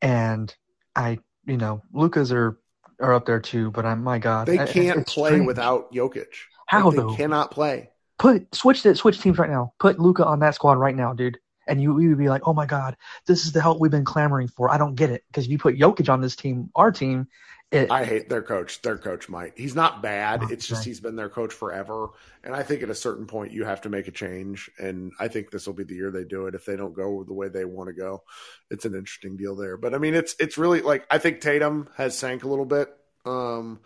and 0.01 0.55
I, 0.95 1.19
you 1.45 1.57
know, 1.57 1.83
Luka's 1.93 2.31
are 2.31 2.59
are 2.99 3.13
up 3.13 3.25
there 3.25 3.39
too. 3.39 3.71
But 3.71 3.85
I'm 3.85 4.03
my 4.03 4.19
God, 4.19 4.47
they 4.47 4.59
can't 4.59 5.01
it's 5.01 5.13
play 5.13 5.39
without 5.41 5.91
Jokic. 5.93 6.27
How 6.65 6.89
Like, 6.89 6.91
they 6.91 6.97
though? 6.97 7.15
cannot 7.15 7.51
play. 7.51 7.89
Put 8.17 8.53
switch 8.55 8.83
the 8.83 8.95
switch 8.95 9.19
teams 9.21 9.37
right 9.37 9.49
now. 9.49 9.73
Put 9.79 9.99
Luka 9.99 10.25
on 10.25 10.39
that 10.39 10.55
squad 10.55 10.77
right 10.77 10.95
now, 10.95 11.13
dude. 11.13 11.37
And 11.69 11.81
you, 11.81 11.99
you 11.99 12.09
would 12.09 12.17
be 12.17 12.29
like, 12.29 12.43
oh 12.47 12.53
my 12.53 12.65
God, 12.65 12.95
this 13.25 13.45
is 13.45 13.51
the 13.51 13.61
help 13.61 13.81
we've 13.81 13.91
been 13.91 14.05
clamoring 14.05 14.47
for. 14.47 14.69
I 14.69 14.77
don't 14.77 14.95
get 14.95 15.09
it 15.09 15.23
because 15.27 15.45
if 15.45 15.51
you 15.51 15.57
put 15.57 15.77
Jokic 15.77 16.07
on 16.07 16.21
this 16.21 16.35
team, 16.35 16.69
our 16.75 16.91
team, 16.91 17.27
it, 17.69 17.91
I 17.91 18.05
hate 18.05 18.29
their 18.29 18.41
coach. 18.41 18.81
Their 18.81 18.97
coach 18.97 19.27
might. 19.27 19.51
He's 19.57 19.75
not 19.75 20.01
bad. 20.01 20.41
Oh, 20.43 20.47
It's 20.49 20.65
just 20.65 20.85
he's 20.85 21.01
been 21.01 21.17
their 21.17 21.27
coach 21.27 21.53
forever. 21.53 22.11
And 22.41 22.55
I 22.55 22.63
think 22.63 22.81
at 22.81 22.89
a 22.89 22.95
certain 22.95 23.25
point 23.25 23.51
you 23.51 23.65
have 23.65 23.81
to 23.81 23.89
make 23.89 24.07
a 24.07 24.11
change. 24.11 24.71
And 24.79 25.11
I 25.19 25.27
think 25.27 25.51
this 25.51 25.67
will 25.67 25.73
be 25.73 25.83
the 25.83 25.95
year 25.95 26.09
they 26.09 26.23
do 26.23 26.47
it. 26.47 26.55
If 26.55 26.63
they 26.63 26.77
don't 26.77 26.95
go 26.95 27.25
the 27.25 27.33
way 27.33 27.49
they 27.49 27.65
want 27.65 27.89
to 27.89 27.93
go, 27.93 28.23
it's 28.71 28.85
an 28.85 28.95
interesting 28.95 29.35
deal 29.35 29.57
there. 29.57 29.75
But 29.75 29.93
I 29.93 29.97
mean, 29.97 30.13
it's 30.13 30.33
it's 30.39 30.57
really 30.57 30.81
like 30.81 31.05
I 31.11 31.17
think 31.17 31.41
Tatum 31.41 31.89
has 31.97 32.17
sank 32.17 32.45
a 32.45 32.47
little 32.47 32.65
bit. 32.65 32.87
Um, 33.25 33.81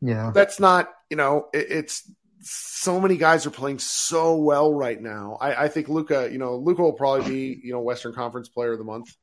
yeah, 0.00 0.32
that's 0.34 0.58
not 0.58 0.92
you 1.08 1.16
know 1.16 1.50
it, 1.54 1.66
it's 1.70 2.10
so 2.40 3.00
many 3.00 3.16
guys 3.16 3.46
are 3.46 3.50
playing 3.50 3.78
so 3.78 4.36
well 4.36 4.72
right 4.72 5.00
now. 5.00 5.36
I, 5.40 5.64
I 5.64 5.68
think 5.68 5.88
Luka, 5.88 6.28
you 6.30 6.38
know, 6.38 6.56
Luka 6.56 6.82
will 6.82 6.92
probably 6.92 7.28
be 7.28 7.60
you 7.62 7.72
know 7.72 7.80
Western 7.80 8.12
Conference 8.12 8.48
Player 8.48 8.72
of 8.72 8.78
the 8.78 8.84
Month 8.84 9.16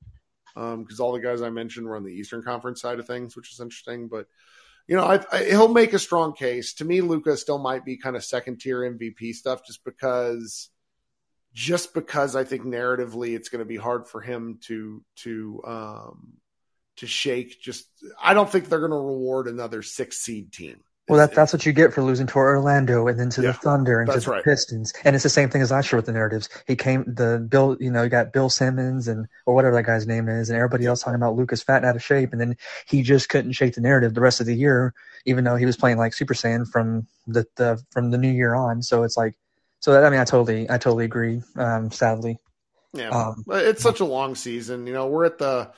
because 0.54 0.99
all 0.99 1.13
the 1.13 1.19
guys 1.19 1.41
I 1.41 1.49
mentioned 1.49 1.86
were 1.86 1.95
on 1.95 2.04
the 2.04 2.13
Eastern 2.13 2.41
Conference 2.41 2.82
side 2.82 2.99
of 2.99 3.08
things, 3.08 3.36
which 3.36 3.51
is 3.51 3.60
interesting. 3.60 4.08
But 4.08 4.28
you 4.88 4.95
know, 4.95 5.04
I, 5.04 5.19
I, 5.32 5.43
he'll 5.45 5.67
make 5.67 5.93
a 5.93 5.99
strong 5.99 6.34
case. 6.34 6.75
To 6.75 6.86
me, 6.86 7.01
Luka 7.01 7.38
still 7.38 7.58
might 7.58 7.86
be 7.86 7.97
kind 7.97 8.15
of 8.15 8.23
second 8.23 8.60
tier 8.60 8.80
MVP 8.80 9.34
stuff, 9.34 9.65
just 9.65 9.84
because. 9.84 10.69
Just 11.54 11.93
because 11.93 12.36
I 12.36 12.43
think 12.43 12.63
narratively 12.63 13.34
it's 13.34 13.47
going 13.47 13.60
to 13.60 13.65
be 13.65 13.78
hard 13.78 14.10
for 14.10 14.19
him 14.19 14.60
to 14.63 15.01
to 15.23 15.62
um, 15.65 16.34
to 16.97 17.08
shake. 17.08 17.62
Just 17.62 17.88
I 18.21 18.34
don't 18.34 18.49
think 18.49 18.67
they're 18.67 18.80
going 18.80 18.91
to 18.91 18.97
reward 18.97 19.47
another 19.47 19.82
six 19.82 20.17
seed 20.17 20.51
team. 20.51 20.82
Well, 21.07 21.19
that, 21.19 21.35
that's 21.35 21.53
what 21.53 21.65
you 21.67 21.71
get 21.71 21.93
for 21.93 22.01
losing 22.01 22.25
to 22.25 22.35
Orlando 22.35 23.07
and 23.07 23.19
then 23.19 23.29
to 23.31 23.43
Yeah, 23.43 23.51
the 23.51 23.57
Thunder 23.59 24.01
and 24.01 24.11
to 24.11 24.19
the 24.19 24.31
right. 24.31 24.43
Pistons. 24.43 24.91
And 25.03 25.15
it's 25.15 25.21
the 25.21 25.29
same 25.29 25.49
thing 25.49 25.61
as 25.61 25.69
last 25.69 25.91
year 25.91 25.97
with 25.97 26.07
the 26.07 26.11
narratives. 26.11 26.49
He 26.65 26.75
came, 26.75 27.03
the 27.05 27.45
Bill, 27.47 27.77
you 27.79 27.91
know, 27.91 28.01
you 28.01 28.09
got 28.09 28.33
Bill 28.33 28.49
Simmons 28.49 29.07
and, 29.07 29.27
or 29.45 29.53
whatever 29.53 29.75
that 29.75 29.83
guy's 29.83 30.07
name 30.07 30.27
is, 30.27 30.49
and 30.49 30.57
everybody 30.57 30.87
else 30.87 31.01
talking 31.01 31.15
about 31.15 31.35
Luka's 31.35 31.61
fat 31.61 31.77
and 31.77 31.85
out 31.85 31.95
of 31.95 32.03
shape. 32.03 32.31
And 32.31 32.41
then 32.41 32.57
he 32.87 33.03
just 33.03 33.29
couldn't 33.29 33.51
shake 33.51 33.75
the 33.75 33.81
narrative 33.81 34.15
the 34.15 34.21
rest 34.21 34.39
of 34.39 34.47
the 34.47 34.55
year, 34.55 34.95
even 35.25 35.43
though 35.43 35.57
he 35.57 35.67
was 35.67 35.77
playing 35.77 35.97
like 35.97 36.13
Super 36.13 36.33
Saiyan 36.33 36.67
from 36.67 37.05
the, 37.27 37.45
the 37.55 37.83
from 37.91 38.09
the 38.09 38.17
new 38.17 38.31
year 38.31 38.55
on. 38.55 38.81
So 38.81 39.03
it's 39.03 39.15
like, 39.15 39.35
so 39.81 39.91
that, 39.91 40.03
I 40.03 40.09
mean, 40.09 40.19
I 40.19 40.25
totally, 40.25 40.67
I 40.71 40.79
totally 40.79 41.05
agree, 41.05 41.43
um, 41.55 41.91
sadly. 41.91 42.39
Yeah, 42.93 43.09
Um, 43.09 43.43
it's 43.49 43.83
such 43.83 43.99
a 43.99 44.05
long 44.05 44.33
season. 44.33 44.87
You 44.87 44.93
know, 44.93 45.05
we're 45.05 45.25
at 45.25 45.37
the 45.37 45.69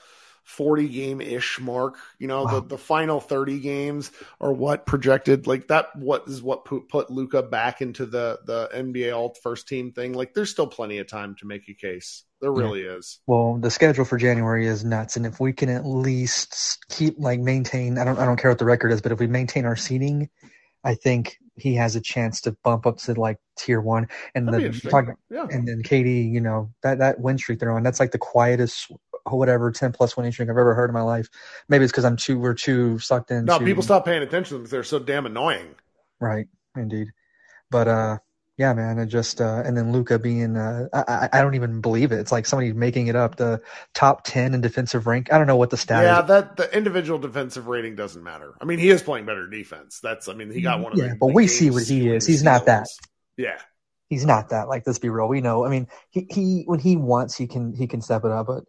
40 0.47 0.87
game 0.87 1.21
ish 1.21 1.59
mark. 1.59 1.97
You 2.19 2.27
know, 2.27 2.43
Wow. 2.45 2.61
the, 2.61 2.67
the 2.69 2.77
final 2.77 3.19
30 3.19 3.59
games 3.59 4.11
are 4.39 4.53
what 4.53 4.85
projected 4.85 5.45
like 5.45 5.67
that. 5.67 5.95
What 5.95 6.23
is 6.27 6.41
what 6.41 6.63
put, 6.65 6.87
put 6.89 7.09
Luka 7.11 7.43
back 7.43 7.81
into 7.81 8.05
the, 8.05 8.39
the 8.45 8.69
NBA 8.73 9.15
all 9.15 9.35
first 9.43 9.67
team 9.67 9.91
thing? 9.91 10.13
Like, 10.13 10.33
there's 10.33 10.49
still 10.49 10.67
plenty 10.67 10.99
of 10.99 11.07
time 11.07 11.35
to 11.39 11.45
make 11.45 11.67
a 11.69 11.73
case. 11.73 12.23
There 12.41 12.51
Yeah. 12.51 12.59
really 12.61 12.81
is. 12.83 13.19
Well, 13.27 13.57
the 13.57 13.69
schedule 13.71 14.05
for 14.05 14.17
January 14.17 14.67
is 14.67 14.85
nuts, 14.85 15.17
and 15.17 15.25
if 15.25 15.39
we 15.39 15.51
can 15.53 15.69
at 15.69 15.85
least 15.85 16.77
keep 16.89 17.15
like 17.17 17.39
maintain, 17.39 17.97
I 17.97 18.03
don't, 18.05 18.17
I 18.19 18.25
don't 18.25 18.37
care 18.39 18.49
what 18.51 18.59
the 18.59 18.65
record 18.65 18.91
is, 18.93 19.01
but 19.01 19.11
if 19.11 19.19
we 19.19 19.27
maintain 19.27 19.65
our 19.65 19.75
seating, 19.75 20.29
I 20.83 20.93
think 20.95 21.37
he 21.55 21.73
has 21.73 21.95
a 21.95 22.01
chance 22.01 22.41
to 22.41 22.55
bump 22.63 22.85
up 22.85 22.97
to 22.99 23.13
like 23.19 23.39
tier 23.57 23.81
one. 23.81 24.07
And 24.35 24.47
That'd 24.47 24.73
the 24.73 24.89
talking, 24.89 25.15
Yeah. 25.29 25.47
and 25.49 25.67
then 25.67 25.81
KD, 25.81 26.31
you 26.31 26.39
know 26.39 26.71
that 26.83 26.99
that 26.99 27.19
win 27.19 27.39
streak 27.39 27.57
they're 27.59 27.71
on, 27.71 27.81
that's 27.83 27.99
like 27.99 28.11
the 28.11 28.19
quietest 28.19 28.91
whatever 29.31 29.71
ten 29.71 29.91
plus 29.91 30.15
winning 30.15 30.31
streak 30.31 30.49
I've 30.49 30.57
ever 30.57 30.73
heard 30.73 30.89
in 30.89 30.93
my 30.93 31.01
life. 31.01 31.29
Maybe 31.67 31.83
it's 31.83 31.91
because 31.91 32.05
I'm 32.05 32.17
too 32.17 32.39
we're 32.39 32.53
too 32.53 32.99
sucked 32.99 33.31
in. 33.31 33.45
No, 33.45 33.59
to- 33.59 33.65
people 33.65 33.83
stop 33.83 34.05
paying 34.05 34.23
attention 34.23 34.57
because 34.57 34.71
they're 34.71 34.83
so 34.83 34.99
damn 34.99 35.25
annoying. 35.25 35.75
Right, 36.19 36.47
indeed. 36.75 37.07
But 37.69 37.87
uh 37.87 38.17
yeah, 38.57 38.73
man, 38.73 38.97
it 38.97 39.05
just 39.05 39.39
uh 39.39 39.61
and 39.65 39.77
then 39.77 39.91
Luka 39.91 40.17
being 40.17 40.57
uh 40.57 40.87
I, 40.93 41.03
I 41.07 41.29
I 41.33 41.41
don't 41.41 41.53
even 41.55 41.81
believe 41.81 42.11
it. 42.11 42.19
It's 42.19 42.31
like 42.31 42.45
somebody 42.45 42.73
making 42.73 43.07
it 43.07 43.15
up, 43.15 43.35
the 43.35 43.61
top 43.93 44.23
ten 44.23 44.53
in 44.53 44.61
defensive 44.61 45.05
rank. 45.05 45.31
I 45.31 45.37
don't 45.37 45.45
know 45.45 45.57
what 45.57 45.69
the 45.69 45.77
stat 45.77 46.03
Yeah, 46.03 46.21
is. 46.21 46.27
that 46.27 46.57
the 46.57 46.75
individual 46.75 47.19
defensive 47.19 47.67
rating 47.67 47.95
doesn't 47.95 48.23
matter. 48.23 48.53
I 48.59 48.65
mean, 48.65 48.79
he 48.79 48.89
is 48.89 49.03
playing 49.03 49.25
better 49.25 49.47
defense. 49.47 49.99
That's, 50.01 50.27
I 50.27 50.33
mean, 50.33 50.49
he 50.49 50.61
got 50.61 50.79
one 50.79 50.93
of 50.93 50.97
Yeah, 50.97 51.09
the, 51.09 51.15
but 51.19 51.27
the 51.27 51.33
we 51.33 51.47
see 51.47 51.69
what 51.69 51.83
he 51.83 52.09
is. 52.09 52.25
He's 52.25 52.41
not 52.43 52.65
that. 52.65 52.87
Yeah. 53.35 53.59
He's 54.09 54.25
not 54.25 54.49
that. 54.49 54.69
Like 54.69 54.87
let's 54.87 54.99
be 54.99 55.09
real. 55.09 55.27
We 55.27 55.41
know. 55.41 55.65
I 55.65 55.69
mean, 55.69 55.87
he, 56.09 56.25
he 56.31 56.63
when 56.65 56.79
he 56.79 56.95
wants 56.95 57.37
he 57.37 57.45
can 57.45 57.73
he 57.75 57.85
can 57.87 58.01
step 58.01 58.23
it 58.23 58.31
up, 58.31 58.47
but 58.47 58.63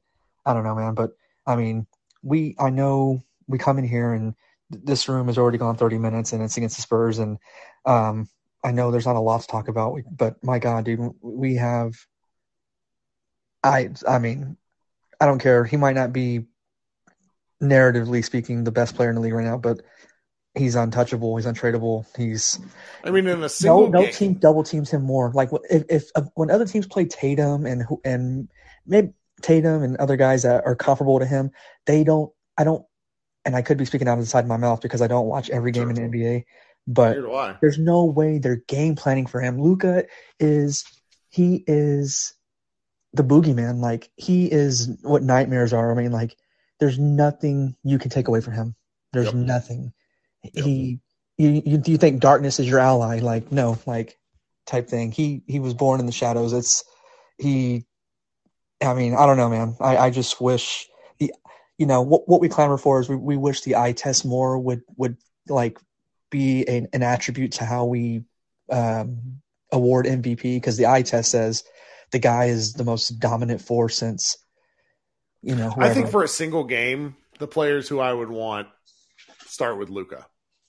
I 0.49 0.55
don't 0.55 0.65
know, 0.65 0.75
man. 0.75 0.95
But 0.95 1.11
I 1.47 1.55
mean, 1.57 1.87
we 2.23 2.57
I 2.59 2.71
know 2.71 3.23
we 3.47 3.59
come 3.59 3.79
in 3.79 3.87
here 3.87 4.15
and 4.15 4.35
th- 4.73 4.85
this 4.85 5.09
room 5.09 5.27
has 5.27 5.37
already 5.37 5.59
gone 5.59 5.77
30 5.77 5.99
minutes 5.99 6.33
and 6.33 6.43
it's 6.43 6.57
against 6.57 6.77
the 6.77 6.83
Spurs 6.83 7.19
and 7.19 7.39
um 7.85 8.29
I 8.65 8.73
know 8.73 8.91
there's 8.91 9.07
not 9.07 9.17
a 9.17 9.21
lot 9.21 9.43
to 9.43 9.47
talk 9.47 9.69
about, 9.69 10.01
but 10.11 10.43
my 10.43 10.59
God, 10.59 10.85
dude, 10.85 11.15
we 11.21 11.57
have. 11.57 11.95
I 13.63 13.91
I 14.09 14.19
mean, 14.19 14.57
I 15.21 15.27
don't 15.27 15.39
care. 15.39 15.65
He 15.65 15.77
might 15.77 15.95
not 15.95 16.13
be, 16.13 16.47
narratively 17.63 18.25
speaking, 18.25 18.65
the 18.65 18.73
best 18.73 18.95
player 18.95 19.11
in 19.11 19.15
the 19.15 19.21
league 19.21 19.33
right 19.33 19.45
now, 19.45 19.59
but 19.59 19.81
he's 20.55 20.75
untouchable. 20.75 21.37
He's 21.37 21.47
untradeable. 21.47 22.07
He's 22.17 22.59
I 23.05 23.11
mean, 23.11 23.27
in 23.27 23.39
a 23.39 23.43
no 23.43 23.49
single 23.49 23.91
no 23.91 24.03
game, 24.03 24.13
team 24.13 24.35
double 24.35 24.63
teams 24.65 24.91
him 24.91 25.03
more. 25.03 25.31
Like 25.33 25.51
if 25.71 25.85
if 25.89 26.11
uh, 26.15 26.23
when 26.35 26.51
other 26.51 26.67
teams 26.67 26.87
play 26.87 27.05
Tatum 27.05 27.67
and 27.67 27.85
and 28.05 28.49
maybe 28.87 29.13
Tatum 29.43 29.83
and 29.83 29.97
other 29.99 30.17
guys 30.17 30.43
that 30.43 30.65
are 30.65 30.75
comparable 30.77 31.19
to 31.19 31.27
him, 31.27 31.51
they 31.87 32.05
don't. 32.05 32.31
I 32.57 32.65
don't. 32.65 32.85
And 33.45 33.55
I 33.57 33.63
could 33.63 33.79
be 33.79 33.85
speaking 33.85 34.09
out 34.09 34.15
of 34.19 34.21
the 34.21 34.27
side 34.27 34.45
of 34.45 34.49
my 34.49 34.57
mouth 34.57 34.81
because 34.81 35.01
I 35.01 35.07
don't 35.07 35.27
watch 35.27 35.49
every 35.51 35.73
game 35.73 35.85
Sure. 35.85 35.91
in 36.05 36.11
the 36.11 36.19
NBA, 36.19 36.45
but 36.87 37.11
neither 37.11 37.23
do 37.23 37.35
I. 37.35 37.57
there's 37.61 37.79
no 37.79 38.05
way 38.05 38.39
they're 38.39 38.63
game 38.69 38.95
planning 38.97 39.27
for 39.27 39.41
him. 39.41 39.61
Luka 39.61 40.05
is 40.41 40.85
he 41.31 41.65
is 41.67 42.35
the 43.15 43.23
boogeyman. 43.25 43.81
Like 43.81 44.11
he 44.17 44.51
is 44.51 44.89
what 45.03 45.23
nightmares 45.23 45.73
are. 45.73 45.91
I 45.91 45.95
mean, 45.95 46.13
like 46.13 46.37
there's 46.81 46.99
nothing 46.99 47.75
you 47.85 47.99
can 47.99 48.11
take 48.11 48.29
away 48.29 48.41
from 48.41 48.55
him. 48.55 48.75
There's 49.13 49.27
Yep. 49.27 49.35
nothing. 49.35 49.93
Yep. 50.53 50.65
He 50.65 51.01
you, 51.39 51.63
you 51.65 51.83
you 51.87 51.97
think 51.99 52.21
darkness 52.21 52.59
is 52.61 52.69
your 52.69 52.81
ally? 52.81 53.21
Like 53.21 53.51
no, 53.53 53.79
like 53.87 54.19
type 54.67 54.89
thing. 54.89 55.13
He 55.13 55.43
he 55.47 55.61
was 55.61 55.73
born 55.75 56.01
in 56.01 56.07
the 56.07 56.13
shadows. 56.13 56.53
It's 56.53 56.85
he. 57.39 57.87
I 58.81 58.95
mean, 58.95 59.15
I 59.15 59.27
don't 59.27 59.37
know, 59.37 59.49
man. 59.49 59.77
I 59.81 59.97
I 59.97 60.11
just 60.11 60.41
wish 60.41 60.89
the 61.19 61.33
you 61.79 61.87
know 61.87 62.03
what 62.03 62.29
what 62.29 62.41
we 62.41 62.49
clamor 62.49 62.79
for 62.79 63.01
is 63.01 63.09
we, 63.09 63.17
we 63.17 63.37
wish 63.37 63.63
the 63.63 63.77
eye 63.77 63.93
test 63.93 64.25
more 64.25 64.59
would 64.59 64.83
would 64.97 65.17
like 65.49 65.79
be 66.31 66.67
an, 66.67 66.89
an 66.93 67.03
attribute 67.03 67.53
to 67.53 67.65
how 67.65 67.87
we 67.87 68.25
um, 68.71 69.41
award 69.73 70.07
MVP 70.07 70.43
because 70.43 70.77
the 70.77 70.87
eye 70.87 71.03
test 71.03 71.31
says 71.31 71.65
the 72.13 72.19
guy 72.19 72.47
is 72.47 72.75
the 72.75 72.85
most 72.85 73.09
dominant 73.19 73.61
force 73.63 73.97
since 73.97 74.37
you 75.43 75.55
know. 75.55 75.73
I 75.77 75.93
think 75.95 76.11
for 76.11 76.23
a 76.23 76.29
single 76.29 76.65
game, 76.65 77.17
the 77.39 77.47
players 77.49 77.89
who 77.89 77.99
I 78.01 78.13
would 78.13 78.31
want 78.31 78.69
start 79.47 79.79
with 79.79 79.89
Luka. 79.89 80.27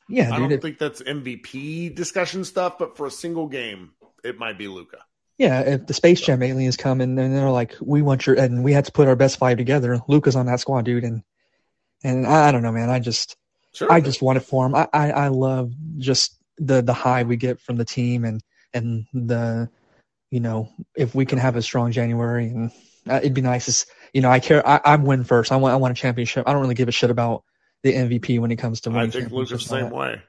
Yeah, 0.08 0.30
I 0.30 0.32
dude. 0.32 0.40
don't 0.40 0.52
if- 0.54 0.62
think 0.62 0.78
that's 0.80 1.02
MVP 1.02 1.94
discussion 1.94 2.44
stuff, 2.44 2.80
but 2.80 2.98
for 2.98 3.06
a 3.06 3.12
single 3.12 3.48
game, 3.48 3.92
it 4.24 4.40
might 4.40 4.58
be 4.58 4.68
Luka. 4.68 5.00
Yeah, 5.40 5.62
if 5.62 5.88
the 5.88 5.94
Space 5.96 6.22
Jam 6.22 6.44
aliens 6.44 6.78
come 6.78 7.02
and 7.02 7.18
then 7.18 7.34
they're 7.34 7.50
like, 7.50 7.74
"We 7.82 8.04
want 8.04 8.28
your," 8.28 8.36
and 8.36 8.64
we 8.64 8.74
had 8.74 8.86
to 8.86 8.92
put 8.92 9.08
our 9.08 9.16
best 9.16 9.38
five 9.38 9.58
together. 9.58 10.02
Luka's 10.08 10.36
on 10.36 10.46
that 10.46 10.60
squad, 10.60 10.86
dude, 10.86 11.04
and 11.04 11.24
and 12.04 12.28
I, 12.28 12.50
I 12.50 12.52
don't 12.52 12.62
know, 12.62 12.72
man. 12.72 12.90
I 12.90 13.00
just 13.00 13.38
Sure. 13.74 13.92
I 13.92 14.02
just 14.02 14.22
want 14.22 14.38
it 14.38 14.42
for 14.42 14.66
him. 14.66 14.76
I, 14.76 14.88
I 14.92 15.12
I 15.12 15.28
love 15.28 15.72
just 15.98 16.36
the 16.58 16.82
the 16.82 16.94
high 16.94 17.24
we 17.24 17.38
get 17.38 17.62
from 17.62 17.78
the 17.78 17.86
team 17.86 18.26
and 18.26 18.42
and 18.74 19.06
the 19.14 19.70
you 20.32 20.40
know 20.40 20.70
if 20.96 21.14
we 21.14 21.26
can 21.26 21.38
have 21.38 21.56
a 21.56 21.62
strong 21.62 21.92
January 21.92 22.48
and 22.48 22.72
uh, 23.08 23.16
it'd 23.16 23.34
be 23.34 23.42
nice. 23.42 23.68
As, 23.68 23.86
you 24.14 24.22
know, 24.22 24.30
I 24.30 24.40
care. 24.40 24.68
I, 24.68 24.82
I 24.84 24.96
win 24.96 25.24
first. 25.24 25.52
I 25.52 25.58
want 25.58 25.74
I 25.74 25.78
want 25.78 25.92
a 25.92 26.02
championship. 26.02 26.48
I 26.48 26.52
don't 26.52 26.62
really 26.62 26.76
give 26.76 26.90
a 26.90 26.92
shit 26.92 27.12
about 27.12 27.44
the 27.84 27.94
MVP 27.94 28.40
when 28.40 28.52
it 28.52 28.58
comes 28.58 28.82
to 28.82 28.90
winning. 28.90 29.08
I 29.08 29.12
think 29.12 29.32
Luka's 29.32 29.68
the 29.68 29.76
and 29.76 29.86
same 29.86 29.90
way. 29.92 30.22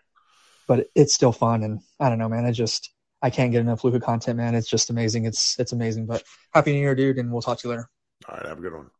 But 0.67 0.89
it's 0.95 1.15
still 1.15 1.33
fun, 1.33 1.63
and 1.65 1.81
I 1.99 2.09
don't 2.09 2.19
know, 2.19 2.29
man. 2.29 2.45
I 2.45 2.53
just 2.53 2.91
I 3.23 3.31
can't 3.31 3.53
get 3.53 3.61
enough 3.61 3.85
Luka 3.85 4.01
content, 4.01 4.37
man. 4.39 4.55
It's 4.55 4.69
just 4.69 4.91
amazing. 4.91 5.27
It's 5.27 5.59
it's 5.59 5.73
amazing. 5.73 6.07
But 6.07 6.23
happy 6.53 6.73
New 6.73 6.81
Year, 6.81 6.95
dude, 6.95 7.19
and 7.19 7.31
we'll 7.31 7.43
talk 7.43 7.59
to 7.59 7.69
you 7.69 7.71
later. 7.71 7.89
All 8.29 8.37
right, 8.37 8.47
have 8.47 8.59
a 8.59 8.63
good 8.63 8.75
one. 8.75 8.91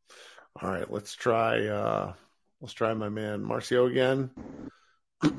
All 0.63 0.71
right, 0.71 0.91
let's 0.91 1.15
try. 1.15 1.67
uh 1.67 2.13
Let's 2.61 2.75
try 2.75 2.93
my 2.93 3.09
man 3.09 3.43
Marcio 3.43 3.91
again. 3.91 4.31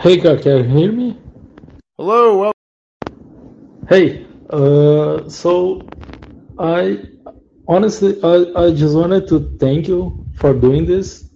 Hey, 0.00 0.16
God, 0.16 0.42
can 0.42 0.58
you 0.58 0.78
hear 0.78 0.92
me? 0.92 1.18
Hello. 1.96 2.38
Well, 2.38 2.52
Hey, 3.88 4.26
uh, 4.50 5.28
so 5.28 5.82
I 6.56 7.02
honestly, 7.66 8.22
I, 8.22 8.66
I 8.66 8.74
just 8.74 8.94
wanted 8.94 9.26
to 9.28 9.56
thank 9.58 9.88
you 9.88 10.24
for 10.36 10.54
doing 10.54 10.86
this 10.86 11.30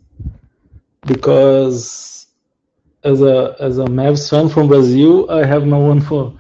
because 1.06 2.26
as 3.04 3.20
a 3.22 3.56
as 3.60 3.78
a 3.78 3.84
Mavs 3.84 4.28
fan 4.30 4.48
from 4.48 4.68
Brazil, 4.68 5.30
I 5.30 5.44
have 5.44 5.66
no 5.66 5.78
one 5.78 6.00
for 6.00 6.36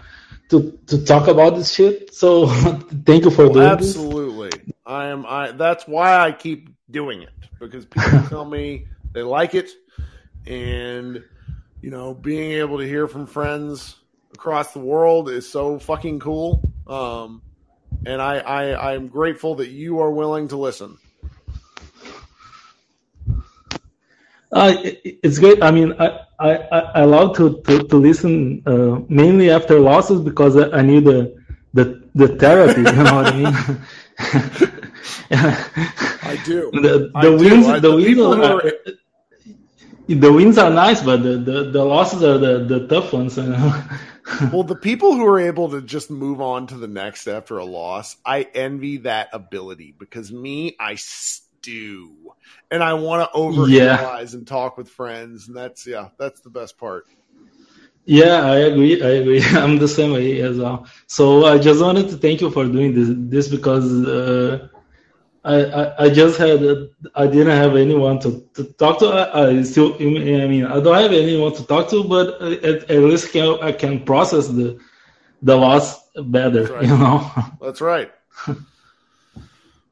to 0.50 0.78
to 0.86 1.04
talk 1.04 1.28
about 1.28 1.56
this 1.56 1.72
shit. 1.72 2.14
So 2.14 2.46
thank 3.06 3.24
you 3.24 3.30
for 3.30 3.44
well, 3.44 3.54
doing 3.54 3.76
this. 3.78 3.96
absolutely. 3.96 4.50
I 4.86 5.06
am. 5.06 5.24
I. 5.26 5.52
That's 5.52 5.86
why 5.86 6.16
I 6.18 6.32
keep 6.32 6.68
doing 6.90 7.22
it 7.22 7.30
because 7.60 7.84
people 7.86 8.22
tell 8.28 8.44
me 8.44 8.86
they 9.12 9.22
like 9.22 9.54
it, 9.54 9.70
and 10.46 11.24
you 11.80 11.90
know, 11.90 12.14
being 12.14 12.52
able 12.52 12.78
to 12.78 12.86
hear 12.86 13.08
from 13.08 13.26
friends 13.26 13.96
across 14.34 14.72
the 14.72 14.78
world 14.78 15.28
is 15.28 15.48
so 15.48 15.78
fucking 15.78 16.20
cool. 16.20 16.62
Um, 16.86 17.42
and 18.06 18.20
I, 18.22 18.38
I, 18.38 18.92
I'm 18.94 19.08
grateful 19.08 19.56
that 19.56 19.68
you 19.68 20.00
are 20.00 20.10
willing 20.10 20.48
to 20.48 20.56
listen. 20.56 20.98
Uh, 24.50 24.74
it- 24.84 25.18
it's 25.22 25.38
great. 25.38 25.62
I 25.62 25.70
mean, 25.70 25.94
I 25.98 26.20
I, 26.42 26.50
I 26.76 26.80
I 27.02 27.04
love 27.04 27.36
to 27.38 27.60
to, 27.66 27.74
to 27.90 27.96
listen 27.96 28.62
uh, 28.66 29.00
mainly 29.08 29.50
after 29.50 29.78
losses 29.80 30.20
because 30.20 30.56
I, 30.56 30.70
I 30.78 30.82
need 30.82 31.04
the 31.04 31.20
the 31.74 31.84
the 32.14 32.28
therapy. 32.42 32.82
You 32.82 33.02
know 33.04 33.14
what 33.16 33.26
I 33.26 33.36
mean? 33.36 33.54
I 36.22 36.36
do. 36.36 36.70
the 36.72 37.10
I 37.14 37.22
the 37.22 37.30
do. 37.30 37.36
wins 37.42 37.66
I- 37.66 37.80
the 37.80 37.82
the 37.88 37.94
wins 37.94 38.26
are, 38.26 38.40
are- 38.40 38.62
the 40.08 40.32
wins 40.32 40.58
are 40.58 40.70
nice, 40.70 41.02
but 41.02 41.22
the, 41.22 41.36
the, 41.38 41.70
the 41.70 41.84
losses 41.84 42.22
are 42.22 42.38
the, 42.38 42.64
the 42.64 42.86
tough 42.88 43.12
ones. 43.12 43.36
You 43.36 43.44
know? 43.44 43.82
Well, 44.50 44.62
the 44.64 44.76
people 44.76 45.14
who 45.14 45.26
are 45.26 45.40
able 45.40 45.70
to 45.70 45.82
just 45.82 46.10
move 46.10 46.40
on 46.40 46.68
to 46.68 46.76
the 46.76 46.88
next 46.88 47.26
after 47.26 47.58
a 47.58 47.64
loss, 47.64 48.16
I 48.24 48.46
envy 48.54 48.98
that 48.98 49.28
ability 49.32 49.94
because 49.98 50.32
me, 50.32 50.76
I 50.78 50.94
stew 51.62 52.32
and 52.70 52.82
I 52.82 52.94
want 52.94 53.30
to 53.30 53.38
overanalyze 53.38 54.34
and 54.34 54.46
talk 54.46 54.76
with 54.76 54.88
friends, 54.88 55.48
and 55.48 55.56
that's 55.56 55.86
yeah, 55.86 56.08
that's 56.18 56.40
the 56.40 56.50
best 56.50 56.78
part. 56.78 57.06
yeah, 58.04 58.42
I 58.42 58.56
agree. 58.58 59.02
I 59.02 59.08
agree. 59.20 59.42
I'm 59.52 59.78
the 59.78 59.88
same 59.88 60.12
way 60.12 60.40
as 60.40 60.58
well. 60.58 60.86
So 61.06 61.44
I 61.46 61.58
just 61.58 61.82
wanted 61.82 62.08
to 62.10 62.16
thank 62.16 62.40
you 62.40 62.50
for 62.50 62.64
doing 62.66 62.94
this 62.94 63.08
this 63.16 63.48
because 63.48 63.86
uh, 64.06 64.68
I, 65.44 65.56
I 65.64 66.04
I 66.04 66.10
just 66.10 66.38
had 66.38 66.60
I 67.14 67.26
didn't 67.26 67.56
have 67.56 67.76
anyone 67.76 68.18
to, 68.20 68.42
to 68.54 68.64
talk 68.74 68.98
to. 69.00 69.06
I, 69.06 69.48
I 69.48 69.62
still 69.62 69.94
I 69.94 70.04
mean 70.52 70.64
I 70.66 70.80
don't 70.80 70.94
have 70.96 71.12
anyone 71.12 71.52
to 71.54 71.66
talk 71.66 71.88
to, 71.90 72.04
but 72.04 72.40
at, 72.42 72.90
at 72.90 72.98
least 73.02 73.32
can, 73.32 73.58
I 73.62 73.72
can 73.72 74.04
process 74.04 74.48
the 74.48 74.78
the 75.42 75.56
loss 75.56 76.08
better. 76.16 76.64
Right. 76.72 76.86
You 76.88 76.96
know. 76.96 77.30
That's 77.60 77.80
right. 77.80 78.12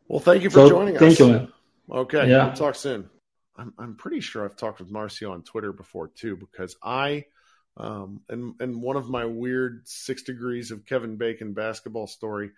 Well, 0.09 0.20
thank 0.20 0.42
you 0.42 0.50
for 0.50 0.61
So 0.61 0.62
joining 0.62 0.98
us. 0.98 1.02
thank 1.02 1.18
you, 1.18 1.26
man. 1.28 1.52
Okay, 1.90 2.29
Yeah. 2.29 2.46
we'll 2.46 2.55
talk 2.55 2.74
soon. 2.74 3.09
I'm 3.57 3.74
I'm 3.79 3.96
pretty 3.96 4.20
sure 4.20 4.44
I've 4.44 4.57
talked 4.57 4.81
with 4.81 4.90
Marcio 4.92 5.33
on 5.33 5.42
Twitter 5.42 5.72
before 5.72 6.09
too, 6.09 6.37
because 6.37 6.76
I 6.83 7.26
um 7.76 8.20
and 8.29 8.55
and 8.61 8.83
one 8.83 8.96
of 8.96 9.09
my 9.09 9.24
weird 9.24 9.83
six 9.87 10.22
degrees 10.22 10.70
of 10.70 10.87
Kevin 10.87 11.16
Bacon 11.16 11.53
basketball 11.53 12.07
story, 12.07 12.50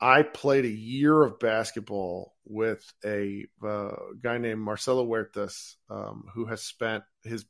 I 0.00 0.22
played 0.22 0.64
a 0.64 0.68
year 0.68 1.22
of 1.22 1.38
basketball 1.38 2.34
with 2.44 2.84
a 3.04 3.46
uh, 3.66 3.92
guy 4.22 4.38
named 4.38 4.60
Marcelo 4.60 5.04
Huertas, 5.06 5.74
um, 5.90 6.24
who 6.34 6.46
has 6.46 6.62
spent 6.62 7.04
his 7.24 7.44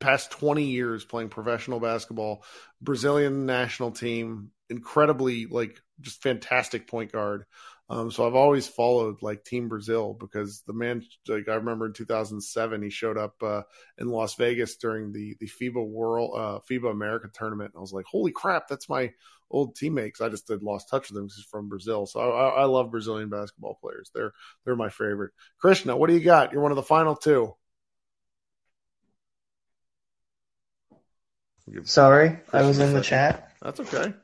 past 0.00 0.30
20 0.32 0.64
years 0.64 1.04
playing 1.04 1.28
professional 1.28 1.78
basketball, 1.80 2.44
Brazilian 2.80 3.46
national 3.46 3.92
team, 3.92 4.50
incredibly 4.68 5.46
like 5.46 5.80
just 6.00 6.22
fantastic 6.22 6.88
point 6.88 7.12
guard. 7.12 7.44
Um, 7.92 8.10
so 8.10 8.26
I've 8.26 8.34
always 8.34 8.66
followed 8.66 9.20
like 9.20 9.44
Team 9.44 9.68
Brazil 9.68 10.16
because 10.18 10.62
the 10.66 10.72
man, 10.72 11.04
like 11.28 11.46
I 11.46 11.56
remember 11.56 11.84
in 11.84 11.92
2007, 11.92 12.80
he 12.80 12.88
showed 12.88 13.18
up 13.18 13.34
uh, 13.42 13.62
in 13.98 14.08
Las 14.08 14.34
Vegas 14.36 14.76
during 14.76 15.12
the 15.12 15.36
the 15.40 15.46
FIBA 15.46 15.86
World 15.86 16.30
uh, 16.34 16.58
FIBA 16.70 16.90
America 16.90 17.28
tournament, 17.34 17.72
and 17.74 17.78
I 17.78 17.82
was 17.82 17.92
like, 17.92 18.06
"Holy 18.10 18.32
crap, 18.32 18.66
that's 18.66 18.88
my 18.88 19.12
old 19.50 19.76
teammate!" 19.76 20.14
'cause 20.14 20.26
I 20.26 20.30
just 20.30 20.48
had 20.48 20.62
lost 20.62 20.88
touch 20.88 21.10
with 21.10 21.18
him 21.18 21.26
because 21.26 21.36
he's 21.36 21.44
from 21.44 21.68
Brazil. 21.68 22.06
So 22.06 22.20
I, 22.20 22.28
I, 22.28 22.48
I 22.62 22.64
love 22.64 22.90
Brazilian 22.90 23.28
basketball 23.28 23.76
players. 23.78 24.10
They're 24.14 24.32
they're 24.64 24.74
my 24.74 24.88
favorite. 24.88 25.32
Krishna, 25.58 25.94
what 25.94 26.08
do 26.08 26.14
you 26.14 26.24
got? 26.24 26.52
You're 26.54 26.62
one 26.62 26.72
of 26.72 26.76
the 26.76 26.82
final 26.82 27.14
two. 27.14 27.54
Sorry, 31.84 32.38
I 32.54 32.62
was 32.62 32.78
in 32.78 32.94
the 32.94 33.02
chat. 33.02 33.52
That's 33.60 33.80
okay. 33.80 34.14